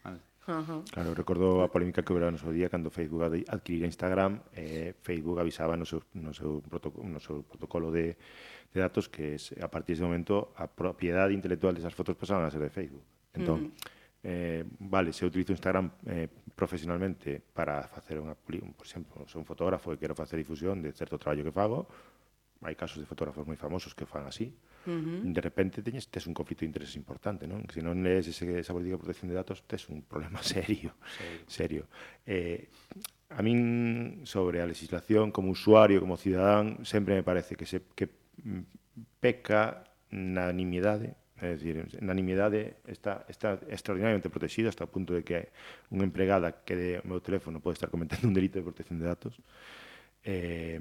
Vale. 0.04 0.20
Uh 0.44 0.60
-huh. 0.60 0.82
Claro, 0.92 1.16
recordo 1.16 1.64
a 1.64 1.72
polémica 1.72 2.04
que 2.04 2.12
houve 2.12 2.28
no 2.28 2.36
seu 2.36 2.52
día 2.52 2.68
cando 2.68 2.92
Facebook 2.92 3.24
adquirira 3.48 3.88
Instagram 3.88 4.44
eh, 4.52 4.92
Facebook 5.00 5.40
avisaba 5.40 5.80
no 5.80 5.88
seu, 5.88 6.04
no 6.20 6.36
seu, 6.36 6.60
protocolo, 6.60 7.08
no 7.08 7.24
seu 7.24 7.48
protocolo 7.48 7.88
de, 7.96 8.20
de 8.76 8.80
datos 8.84 9.08
que 9.08 9.40
es, 9.40 9.56
a 9.64 9.72
partir 9.72 9.96
dese 9.96 10.04
momento 10.04 10.52
a 10.60 10.68
propiedade 10.68 11.32
intelectual 11.32 11.72
desas 11.72 11.96
fotos 11.96 12.20
pasaban 12.20 12.44
a 12.44 12.52
ser 12.52 12.60
de 12.60 12.68
Facebook. 12.68 13.08
Entón, 13.32 13.60
uh 13.60 13.68
-huh. 13.72 14.28
eh, 14.28 14.64
vale, 14.84 15.16
se 15.16 15.24
utilizo 15.24 15.56
Instagram 15.56 15.88
eh, 16.12 16.28
profesionalmente 16.52 17.40
para 17.40 17.88
facer 17.88 18.20
unha, 18.20 18.36
por 18.36 18.84
exemplo, 18.84 19.24
son 19.32 19.44
un 19.44 19.48
fotógrafo 19.48 19.96
e 19.96 19.98
quero 19.98 20.12
facer 20.12 20.36
difusión 20.36 20.84
de 20.84 20.92
certo 20.92 21.16
traballo 21.16 21.48
que 21.48 21.56
fago, 21.56 21.88
hai 22.64 22.76
casos 22.76 23.00
de 23.00 23.08
fotógrafos 23.08 23.44
moi 23.46 23.60
famosos 23.60 23.94
que 23.94 24.08
fan 24.08 24.26
así, 24.26 24.52
uh 24.88 24.92
-huh. 24.92 25.20
de 25.32 25.42
repente 25.42 25.84
teñes 25.84 26.08
tes 26.08 26.26
un 26.28 26.34
conflito 26.34 26.64
de 26.64 26.72
intereses 26.72 26.96
importante, 26.96 27.48
non? 27.48 27.64
Que 27.68 27.80
se 27.80 27.84
non 27.84 28.00
lees 28.02 28.28
ese, 28.28 28.48
esa 28.60 28.72
política 28.72 28.96
de 28.98 29.04
protección 29.04 29.28
de 29.28 29.38
datos, 29.38 29.64
tes 29.68 29.88
un 29.92 30.04
problema 30.08 30.40
serio, 30.56 30.96
serio. 31.06 31.44
serio. 31.48 31.84
Eh, 32.26 32.72
a 33.34 33.42
min 33.42 34.24
sobre 34.30 34.62
a 34.62 34.66
legislación 34.70 35.32
como 35.32 35.52
usuario, 35.52 36.00
como 36.00 36.18
cidadán, 36.18 36.86
sempre 36.86 37.16
me 37.16 37.24
parece 37.24 37.56
que 37.56 37.66
se 37.66 37.82
que 37.98 38.10
peca 39.20 39.84
na 40.14 40.54
nimiedade, 40.54 41.18
é 41.42 41.58
dicir, 41.58 41.82
na 42.00 42.14
nimiedade 42.14 42.78
está 42.86 43.26
está 43.28 43.60
extraordinariamente 43.68 44.30
protexido 44.30 44.70
hasta 44.70 44.86
o 44.86 44.92
punto 44.92 45.18
de 45.18 45.26
que 45.26 45.50
unha 45.90 46.06
empregada 46.06 46.64
que 46.64 46.78
de 46.78 46.90
meu 47.04 47.20
teléfono 47.20 47.58
pode 47.58 47.82
estar 47.82 47.90
cometendo 47.90 48.30
un 48.30 48.38
delito 48.38 48.62
de 48.62 48.68
protección 48.70 49.02
de 49.02 49.06
datos. 49.10 49.34
Eh, 50.24 50.80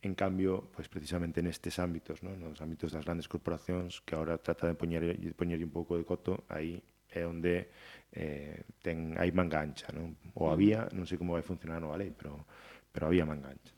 En 0.00 0.14
cambio, 0.14 0.70
pois 0.70 0.86
precisamente 0.86 1.42
nestes 1.42 1.82
ámbitos, 1.82 2.22
¿no? 2.22 2.30
nos 2.38 2.62
ámbitos 2.62 2.94
das 2.94 3.02
grandes 3.02 3.26
corporacións, 3.26 3.98
que 4.06 4.14
ahora 4.14 4.38
trata 4.38 4.70
de 4.70 4.78
poñer, 4.78 5.02
de 5.18 5.34
poñer 5.34 5.58
un 5.58 5.74
pouco 5.74 5.98
de 5.98 6.06
coto, 6.06 6.46
aí 6.46 6.78
é 7.10 7.26
onde 7.26 7.66
eh, 8.14 8.62
ten, 8.78 9.18
hai 9.18 9.34
manga 9.34 9.58
ancha. 9.58 9.90
Non? 9.90 10.14
Ou 10.38 10.54
había, 10.54 10.86
non 10.94 11.02
sei 11.02 11.18
como 11.18 11.34
vai 11.34 11.42
funcionar 11.42 11.82
a 11.82 11.84
nova 11.84 11.98
lei, 11.98 12.14
pero, 12.14 12.46
pero 12.94 13.10
había 13.10 13.26
mangancha. 13.26 13.74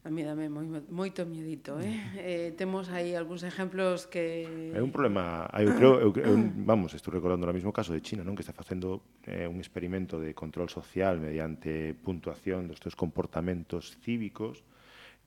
A 0.00 0.08
mí 0.08 0.24
dame 0.24 0.48
moi, 0.48 0.64
moito 0.88 1.26
miedito, 1.28 1.76
eh? 1.76 1.92
eh 2.16 2.48
temos 2.56 2.88
aí 2.88 3.12
algúns 3.12 3.44
exemplos 3.44 4.08
que... 4.08 4.46
É 4.72 4.80
un 4.80 4.94
problema, 4.94 5.44
eu 5.60 5.76
creo, 5.76 6.00
eu, 6.00 6.10
eu, 6.16 6.34
vamos, 6.70 6.94
estou 6.96 7.12
recordando 7.12 7.44
ahora 7.44 7.52
mismo 7.52 7.68
o 7.68 7.76
caso 7.76 7.92
de 7.92 8.00
China, 8.00 8.24
non? 8.24 8.32
Que 8.32 8.46
está 8.46 8.56
facendo 8.56 9.04
eh, 9.28 9.44
un 9.44 9.60
experimento 9.60 10.16
de 10.16 10.32
control 10.32 10.72
social 10.72 11.20
mediante 11.20 11.92
puntuación 11.98 12.64
dos 12.70 12.80
teus 12.80 12.96
comportamentos 12.96 13.98
cívicos 14.00 14.64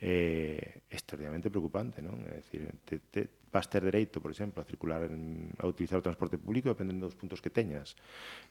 eh, 0.04 0.84
extraordinariamente 0.92 1.48
preocupante. 1.48 2.04
Non? 2.04 2.20
É 2.28 2.44
dicir, 2.44 2.68
te, 2.84 3.00
te, 3.08 3.48
vas 3.48 3.72
ter 3.72 3.80
dereito, 3.80 4.20
por 4.20 4.28
exemplo, 4.28 4.60
a 4.60 4.68
circular, 4.68 5.08
en, 5.08 5.48
a 5.56 5.64
utilizar 5.64 5.96
o 5.96 6.04
transporte 6.04 6.36
público 6.36 6.68
dependendo 6.68 7.08
dos 7.08 7.16
puntos 7.16 7.40
que 7.40 7.48
teñas. 7.48 7.96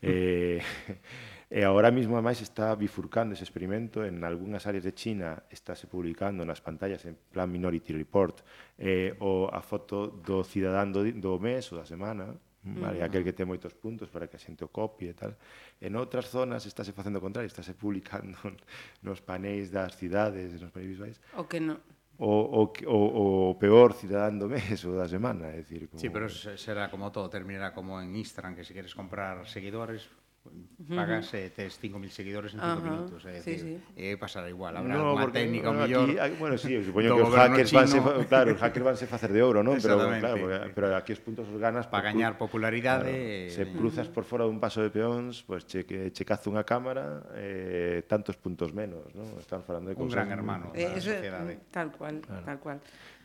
Mm. 0.00 0.08
Eh, 0.08 0.60
eh 1.52 1.60
e 1.60 1.68
agora 1.68 1.92
mesmo, 1.92 2.16
máis 2.24 2.40
está 2.40 2.72
bifurcando 2.72 3.36
ese 3.36 3.44
experimento. 3.44 4.00
En 4.00 4.24
algunhas 4.24 4.64
áreas 4.64 4.88
de 4.88 4.96
China 4.96 5.44
estáse 5.52 5.84
publicando 5.84 6.40
nas 6.48 6.64
pantallas 6.64 7.04
en 7.04 7.20
plan 7.28 7.52
Minority 7.52 7.92
Report 7.92 8.40
eh, 8.80 9.12
o 9.20 9.52
a 9.52 9.60
foto 9.60 10.08
do 10.08 10.40
cidadán 10.48 10.88
do, 10.88 11.04
do 11.04 11.36
mes 11.36 11.68
ou 11.68 11.76
da 11.76 11.84
semana, 11.84 12.32
Vale, 12.62 13.02
mm. 13.02 13.06
aquel 13.10 13.26
que 13.26 13.34
ten 13.34 13.50
moitos 13.50 13.74
puntos 13.74 14.06
para 14.06 14.30
que 14.30 14.38
a 14.38 14.42
xente 14.42 14.62
o 14.62 14.70
copie 14.70 15.10
e 15.10 15.16
tal. 15.18 15.34
En 15.82 15.98
outras 15.98 16.30
zonas 16.30 16.62
estáse 16.62 16.94
facendo 16.94 17.18
o 17.18 17.24
contrario, 17.24 17.50
estáse 17.50 17.74
publicando 17.74 18.38
nos 19.06 19.18
panéis 19.18 19.74
das 19.74 19.98
cidades, 19.98 20.54
nos 20.62 20.70
panéis 20.70 20.94
visuais. 20.94 21.16
O 21.34 21.50
que 21.50 21.58
non 21.58 21.82
o, 22.22 22.62
o, 22.62 22.72
o, 22.86 23.50
o 23.50 23.54
peor 23.58 23.94
cidadán 23.98 24.38
do 24.38 24.46
mes 24.46 24.78
ou 24.86 24.94
da 24.94 25.08
semana, 25.08 25.50
é 25.50 25.58
dicir, 25.58 25.88
como... 25.90 25.98
Sí, 25.98 26.06
pero 26.06 26.30
será 26.30 26.86
como 26.86 27.10
todo, 27.10 27.26
terminará 27.26 27.74
como 27.74 27.98
en 27.98 28.14
Instagram, 28.14 28.54
que 28.54 28.62
se 28.62 28.70
si 28.70 28.74
queres 28.78 28.94
comprar 28.94 29.42
seguidores, 29.50 30.06
pagas 30.88 31.32
eh, 31.34 31.50
tes 31.54 31.80
5.000 31.80 32.08
seguidores 32.10 32.54
en 32.54 32.60
5 32.60 32.72
uh 32.72 32.76
-huh. 32.76 32.82
minutos, 32.82 33.24
é 33.24 33.40
sí, 33.40 33.58
sí. 33.58 33.78
e 33.94 34.18
pasará 34.18 34.50
igual, 34.50 34.74
habrá 34.76 34.98
no, 34.98 35.14
unha 35.14 35.30
técnica 35.30 35.70
no, 35.70 35.78
mellor. 35.78 36.10
Aquí, 36.18 36.34
bueno, 36.36 36.58
sí, 36.58 36.74
supoño 36.82 37.14
que 37.14 37.22
os 37.22 37.34
hackers 37.34 37.70
van 37.70 37.86
se, 37.86 37.98
claro, 38.26 38.48
os 38.52 38.60
hackers 38.60 38.84
vanse 38.84 39.04
facer 39.06 39.30
de 39.30 39.40
ouro, 39.40 39.62
non? 39.62 39.78
Pero 39.78 40.02
claro, 40.02 40.36
porque, 40.42 40.58
pero 40.74 40.86
aquí 40.98 41.14
os 41.14 41.22
puntos 41.22 41.46
os 41.46 41.58
ganas 41.62 41.86
para 41.86 42.10
gañar 42.10 42.34
popularidade. 42.34 43.48
Claro, 43.48 43.54
se 43.54 43.62
cruzas 43.70 44.10
por 44.10 44.26
fora 44.26 44.42
dun 44.44 44.58
paso 44.58 44.82
de 44.82 44.90
peóns, 44.90 45.46
pues 45.46 45.62
che 45.64 45.86
que 45.86 46.10
che 46.10 46.22
caza 46.26 46.50
unha 46.50 46.66
cámara, 46.66 47.22
eh, 47.38 48.02
tantos 48.10 48.34
puntos 48.34 48.74
menos, 48.74 49.06
non? 49.14 49.38
Están 49.38 49.62
falando 49.62 49.94
de 49.94 49.96
un 49.96 50.10
gran 50.10 50.28
hermano 50.34 50.74
eh, 50.74 50.90
da 50.90 50.98
sociedade. 50.98 51.70
Tal 51.70 51.94
cual, 51.94 52.18
claro. 52.18 52.42
tal 52.42 52.58
cual 52.58 52.78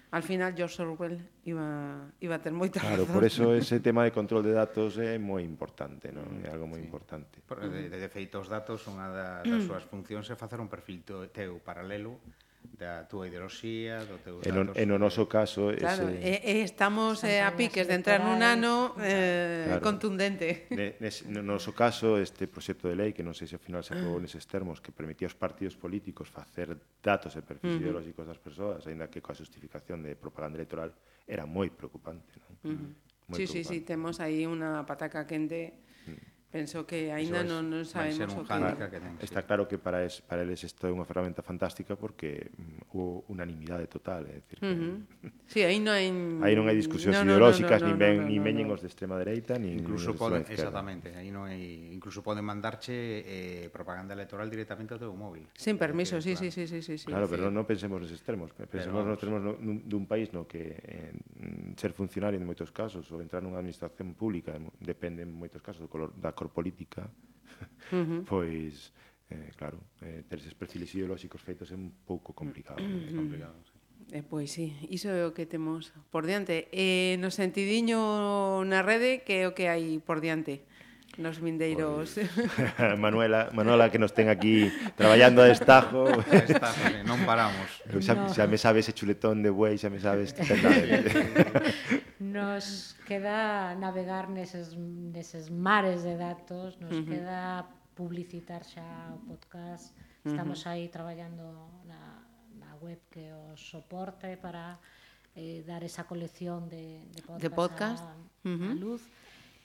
Al 0.10 0.24
final, 0.24 0.56
George 0.56 0.82
Orwell 0.82 1.20
iba, 1.44 2.08
iba 2.24 2.36
a 2.36 2.42
ter 2.42 2.56
moita 2.56 2.80
claro, 2.80 3.04
razón. 3.04 3.12
Claro, 3.12 3.20
por 3.20 3.26
eso 3.28 3.44
ese 3.60 3.84
tema 3.84 4.08
de 4.08 4.16
control 4.16 4.40
de 4.40 4.56
datos 4.56 4.96
é 4.96 5.20
moi 5.20 5.44
importante, 5.44 6.16
non? 6.16 6.40
É 6.44 6.50
algo 6.50 6.64
moi 6.64 6.80
sí. 6.80 6.88
importante. 6.88 7.44
Por, 7.44 7.60
de, 7.60 7.92
de 7.92 8.10
feito, 8.10 8.40
os 8.40 8.48
datos, 8.48 8.88
unha 8.88 9.12
da, 9.12 9.30
das 9.44 9.64
mm. 9.64 9.68
súas 9.68 9.84
funcións 9.84 10.32
é 10.32 10.40
facer 10.40 10.64
un 10.64 10.72
perfil 10.72 11.04
teu 11.36 11.60
paralelo 11.60 12.24
da 12.76 13.08
túa 13.08 13.32
ideoloxía, 13.32 14.04
do 14.04 14.20
teu 14.20 14.44
datos... 14.44 14.76
E 14.76 14.84
no, 14.84 15.00
noso 15.00 15.30
caso... 15.30 15.72
Claro, 15.72 16.12
ese... 16.12 16.20
e, 16.20 16.34
e 16.44 16.68
estamos 16.68 17.24
eh, 17.24 17.40
a 17.40 17.56
piques 17.56 17.88
de 17.88 17.96
entrar 17.96 18.20
nun 18.20 18.44
ano 18.44 18.98
eh, 19.00 19.72
claro. 19.72 19.86
contundente. 19.86 20.68
De, 20.68 21.00
nes, 21.00 21.24
no 21.32 21.40
noso 21.40 21.72
caso, 21.72 22.20
este 22.20 22.52
proxecto 22.52 22.92
de 22.92 23.00
lei, 23.00 23.10
que 23.16 23.24
non 23.24 23.32
sei 23.32 23.48
se 23.48 23.56
ao 23.56 23.64
final 23.64 23.80
se 23.82 23.96
aprobou 23.96 24.20
neses 24.20 24.44
termos, 24.44 24.84
que 24.84 24.92
permitía 24.92 25.32
aos 25.32 25.38
partidos 25.40 25.80
políticos 25.80 26.28
facer 26.28 26.76
datos 27.00 27.34
e 27.38 27.42
perfis 27.42 27.72
uh 27.72 27.74
-huh. 27.78 27.82
ideolóxicos 27.82 28.26
das 28.28 28.42
persoas, 28.42 28.84
aínda 28.86 29.08
que 29.08 29.24
coa 29.24 29.38
justificación 29.38 30.04
de 30.04 30.20
propaganda 30.20 30.60
electoral, 30.60 30.92
era 31.24 31.48
moi 31.48 31.72
preocupante. 31.72 32.36
Non? 32.44 32.54
Uh 32.62 32.76
-huh. 32.76 32.90
Moi 33.32 33.44
sí, 33.44 33.48
preocupante. 33.48 33.64
sí, 33.64 33.64
sí, 33.64 33.88
temos 33.88 34.20
aí 34.20 34.44
unha 34.44 34.84
pataca 34.84 35.24
quente 35.24 35.87
Penso 36.48 36.88
que 36.88 37.12
aínda 37.12 37.44
non, 37.44 37.68
non 37.68 37.84
sabemos 37.84 38.32
o 38.32 38.48
que... 38.48 38.56
que 38.88 39.00
ten, 39.04 39.20
Está 39.20 39.44
sí. 39.44 39.48
claro 39.52 39.68
que 39.68 39.76
para, 39.76 40.08
es, 40.08 40.24
para 40.24 40.48
eles 40.48 40.64
isto 40.64 40.88
é 40.88 40.92
unha 40.96 41.04
ferramenta 41.04 41.44
fantástica 41.44 42.00
porque 42.00 42.56
mm, 42.56 42.96
houve 42.96 43.28
unanimidade 43.28 43.92
total, 43.92 44.24
é 44.32 44.40
dicir, 44.40 44.58
que... 44.58 44.64
Uh 44.64 44.76
-huh. 44.80 44.96
Sí, 45.48 45.64
aí 45.64 45.80
non 45.80 45.96
hai 45.96 46.12
Aí 46.44 46.54
non 46.60 46.68
hai 46.68 46.76
discusións 46.76 47.24
no, 47.24 47.24
ideolóxicas, 47.24 47.80
no, 47.80 47.88
no, 47.88 47.96
no, 47.96 47.96
nin 47.96 48.00
ven, 48.04 48.16
no, 48.20 48.22
no, 48.22 48.32
nin 48.36 48.42
veñen 48.44 48.68
no, 48.68 48.76
no. 48.76 48.76
os 48.76 48.84
de 48.84 48.92
extrema 48.92 49.16
dereita, 49.16 49.56
nin 49.56 49.80
incluso 49.80 50.12
poden, 50.12 50.44
exactamente, 50.44 51.16
aí 51.16 51.32
non 51.32 51.48
hai 51.48 51.96
incluso 51.96 52.20
poden 52.20 52.44
mandarche 52.44 53.24
eh, 53.24 53.72
propaganda 53.72 54.12
electoral 54.12 54.52
directamente 54.52 54.92
ao 54.92 55.00
teu 55.00 55.16
móvil. 55.16 55.48
Sin 55.56 55.80
permiso, 55.80 56.20
sí, 56.20 56.36
sí, 56.36 56.52
sí, 56.52 56.68
sí, 56.68 56.84
sí, 56.84 57.00
sí. 57.00 57.08
Claro, 57.08 57.32
sí. 57.32 57.40
pero 57.40 57.48
non 57.48 57.64
pensemos 57.64 57.96
nos 57.96 58.12
extremos, 58.12 58.52
pensemos 58.52 59.00
pero, 59.00 59.08
nos 59.08 59.16
extremos 59.16 59.40
dun 59.88 60.04
país 60.04 60.36
no 60.36 60.44
que 60.44 60.84
eh, 60.84 61.16
ser 61.80 61.96
funcionario 61.96 62.36
en 62.36 62.44
moitos 62.44 62.76
casos 62.76 63.08
ou 63.16 63.24
entrar 63.24 63.40
nunha 63.40 63.64
administración 63.64 64.20
pública 64.20 64.52
depende 64.84 65.24
en 65.24 65.32
moitos 65.32 65.64
casos 65.64 65.88
do 65.88 65.90
color 65.90 66.12
da 66.12 66.36
cor 66.36 66.52
política. 66.52 67.08
Uh 67.96 68.04
-huh. 68.04 68.22
pois 68.28 68.92
eh, 69.32 69.56
claro, 69.56 69.80
eh, 70.04 70.28
ter 70.28 70.44
eses 70.44 70.52
perfiles 70.60 70.92
ideolóxicos 70.92 71.40
feitos 71.40 71.72
é 71.72 71.78
un 71.80 72.04
pouco 72.04 72.36
complicado, 72.36 72.84
é 72.84 73.16
complicado, 73.16 73.56
sí 73.64 73.77
eh, 74.12 74.24
pois 74.24 74.52
sí, 74.52 74.76
iso 74.88 75.10
é 75.12 75.26
o 75.28 75.36
que 75.36 75.46
temos 75.46 75.92
por 76.12 76.24
diante. 76.26 76.68
Eh, 76.72 77.18
no 77.20 77.32
sentidiño 77.32 78.64
na 78.64 78.84
rede 78.84 79.24
que 79.26 79.44
é 79.44 79.50
o 79.50 79.56
que 79.56 79.68
hai 79.68 80.00
por 80.04 80.24
diante 80.24 80.68
nos 81.18 81.42
vindeiros. 81.42 82.14
Pois. 82.14 82.98
Manuela, 82.98 83.50
Manuela 83.52 83.90
que 83.90 83.98
nos 84.00 84.14
ten 84.14 84.30
aquí 84.30 84.70
traballando 84.96 85.42
a 85.42 85.50
destajo. 85.50 86.06
A 86.06 86.42
destajo, 86.46 86.84
non 87.10 87.26
paramos. 87.26 87.68
Xa, 88.00 88.14
no. 88.14 88.30
xa 88.30 88.46
me 88.46 88.62
sabe 88.62 88.86
ese 88.86 88.94
chuletón 88.94 89.42
de 89.42 89.50
buey, 89.50 89.82
xa 89.82 89.90
me 89.90 90.00
sabe 90.00 90.30
este 90.30 90.46
Nos 92.22 92.96
queda 93.10 93.74
navegar 93.76 94.30
neses, 94.30 94.78
neses 94.78 95.50
mares 95.50 96.06
de 96.06 96.16
datos, 96.16 96.78
nos 96.78 96.94
uh 96.94 97.02
-huh. 97.02 97.10
queda 97.10 97.66
publicitar 97.98 98.62
xa 98.62 98.86
o 99.18 99.20
podcast. 99.26 99.92
Estamos 100.22 100.68
aí 100.68 100.92
traballando 100.92 101.72
na 101.88 102.07
web 102.88 103.00
que 103.12 103.28
os 103.52 103.60
soporte 103.60 104.40
para 104.40 104.80
eh, 105.36 105.64
dar 105.68 105.84
esa 105.84 106.08
colección 106.08 106.72
de, 106.72 107.04
de 107.12 107.22
podcast, 107.22 107.44
de 107.44 107.50
podcast. 107.52 108.04
A, 108.04 108.16
uh 108.48 108.56
-huh. 108.56 108.72
a 108.72 108.76
luz 108.76 109.04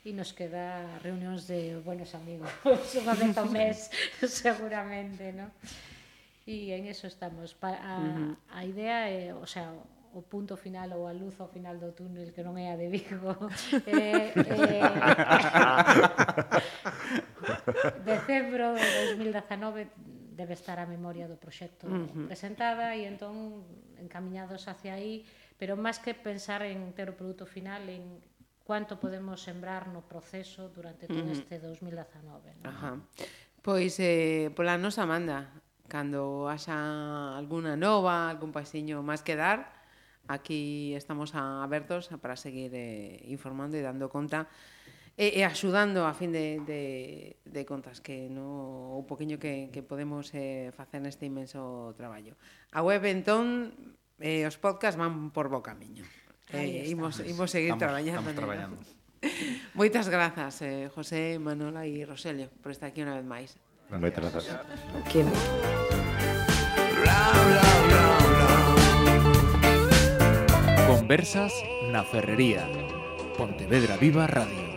e 0.03 0.11
nos 0.11 0.35
queda 0.35 0.99
reunións 0.99 1.47
de 1.47 1.79
buenos 1.79 2.19
amigos 2.19 2.51
unha 3.01 3.15
vez 3.15 3.39
ao 3.39 3.47
mes 3.55 3.87
seguramente 4.27 5.31
¿no? 5.31 5.47
e 6.43 6.75
en 6.75 6.91
eso 6.91 7.07
estamos 7.07 7.55
pa, 7.55 7.79
a, 7.79 8.03
uh 8.03 8.35
-huh. 8.35 8.35
a 8.51 8.61
idea 8.67 9.07
é, 9.07 9.31
o 9.31 9.47
sea, 9.47 9.71
o 10.13 10.21
punto 10.27 10.59
final 10.59 10.91
ou 10.99 11.07
a 11.07 11.15
luz 11.15 11.39
ao 11.39 11.47
final 11.47 11.79
do 11.79 11.95
túnel 11.95 12.35
que 12.35 12.43
non 12.43 12.59
é 12.59 12.75
a 12.75 12.77
de 12.77 12.91
Vigo 12.91 13.33
eh, 13.87 14.35
eh, 14.35 14.83
decembro 18.03 18.75
de 18.75 18.89
2019 19.15 20.12
debe 20.37 20.57
estar 20.57 20.81
a 20.81 20.87
memoria 20.87 21.29
do 21.29 21.37
proxecto 21.37 21.87
uh 21.87 22.09
-huh. 22.09 22.27
presentada 22.27 22.97
e 22.97 23.05
entón 23.05 23.65
encaminhados 24.01 24.67
hacia 24.67 24.97
aí, 24.97 25.25
pero 25.61 25.77
máis 25.77 26.01
que 26.01 26.17
pensar 26.17 26.65
en 26.65 26.93
ter 26.97 27.13
o 27.13 27.17
produto 27.17 27.45
final 27.45 27.85
en 27.89 28.19
cuánto 28.65 28.97
podemos 28.97 29.45
sembrar 29.45 29.89
no 29.93 30.03
proceso 30.03 30.73
durante 30.73 31.07
todo 31.07 31.23
uh 31.23 31.31
-huh. 31.31 31.39
este 31.39 31.61
2019. 31.61 32.65
¿no? 32.65 32.71
Ajá. 32.71 32.91
Pois 33.63 33.95
eh, 34.01 34.51
pola 34.57 34.75
nosa 34.75 35.07
manda, 35.07 35.53
cando 35.87 36.49
haxa 36.51 37.37
alguna 37.37 37.77
nova, 37.77 38.27
algún 38.33 38.51
pasiño 38.51 39.05
máis 39.07 39.23
que 39.23 39.39
dar, 39.39 39.71
aquí 40.27 40.95
estamos 40.95 41.35
a, 41.35 41.63
abertos 41.63 42.11
para 42.19 42.35
seguir 42.35 42.73
eh, 42.75 43.23
informando 43.29 43.77
e 43.79 43.83
dando 43.83 44.09
conta 44.09 44.49
e, 45.23 45.39
e 45.39 45.41
axudando 45.47 46.03
a 46.03 46.13
fin 46.19 46.35
de, 46.35 46.59
de, 46.67 46.83
de 47.47 47.63
contas 47.63 48.03
que 48.03 48.27
no, 48.27 48.99
o 48.99 49.07
poquinho 49.07 49.39
que, 49.39 49.71
que 49.71 49.79
podemos 49.87 50.35
eh, 50.35 50.75
facer 50.75 50.99
neste 50.99 51.31
imenso 51.31 51.95
traballo. 51.95 52.35
A 52.75 52.83
web, 52.83 53.07
entón, 53.07 53.71
eh, 54.19 54.43
os 54.51 54.59
podcast 54.59 54.99
van 54.99 55.31
por 55.31 55.47
bo 55.47 55.63
camiño. 55.63 56.03
Eh, 56.51 56.91
imos, 56.91 57.23
imos 57.23 57.55
seguir 57.55 57.71
estamos, 57.71 57.87
traballando. 57.87 58.19
Estamos 58.19 58.35
traballando. 58.35 58.77
Moitas 59.79 60.11
grazas, 60.11 60.59
eh, 60.67 60.91
José, 60.91 61.39
Manola 61.39 61.87
e 61.87 62.03
Roselio, 62.03 62.51
por 62.59 62.75
estar 62.75 62.91
aquí 62.91 63.07
unha 63.07 63.15
vez 63.15 63.23
máis. 63.23 63.55
Moitas 63.95 64.27
grazas. 64.27 64.51
Aquí. 64.99 65.23
Conversas 70.91 71.55
na 71.95 72.03
Ferrería. 72.03 72.67
Pontevedra 73.39 73.95
Viva 73.97 74.27
Radio. 74.27 74.72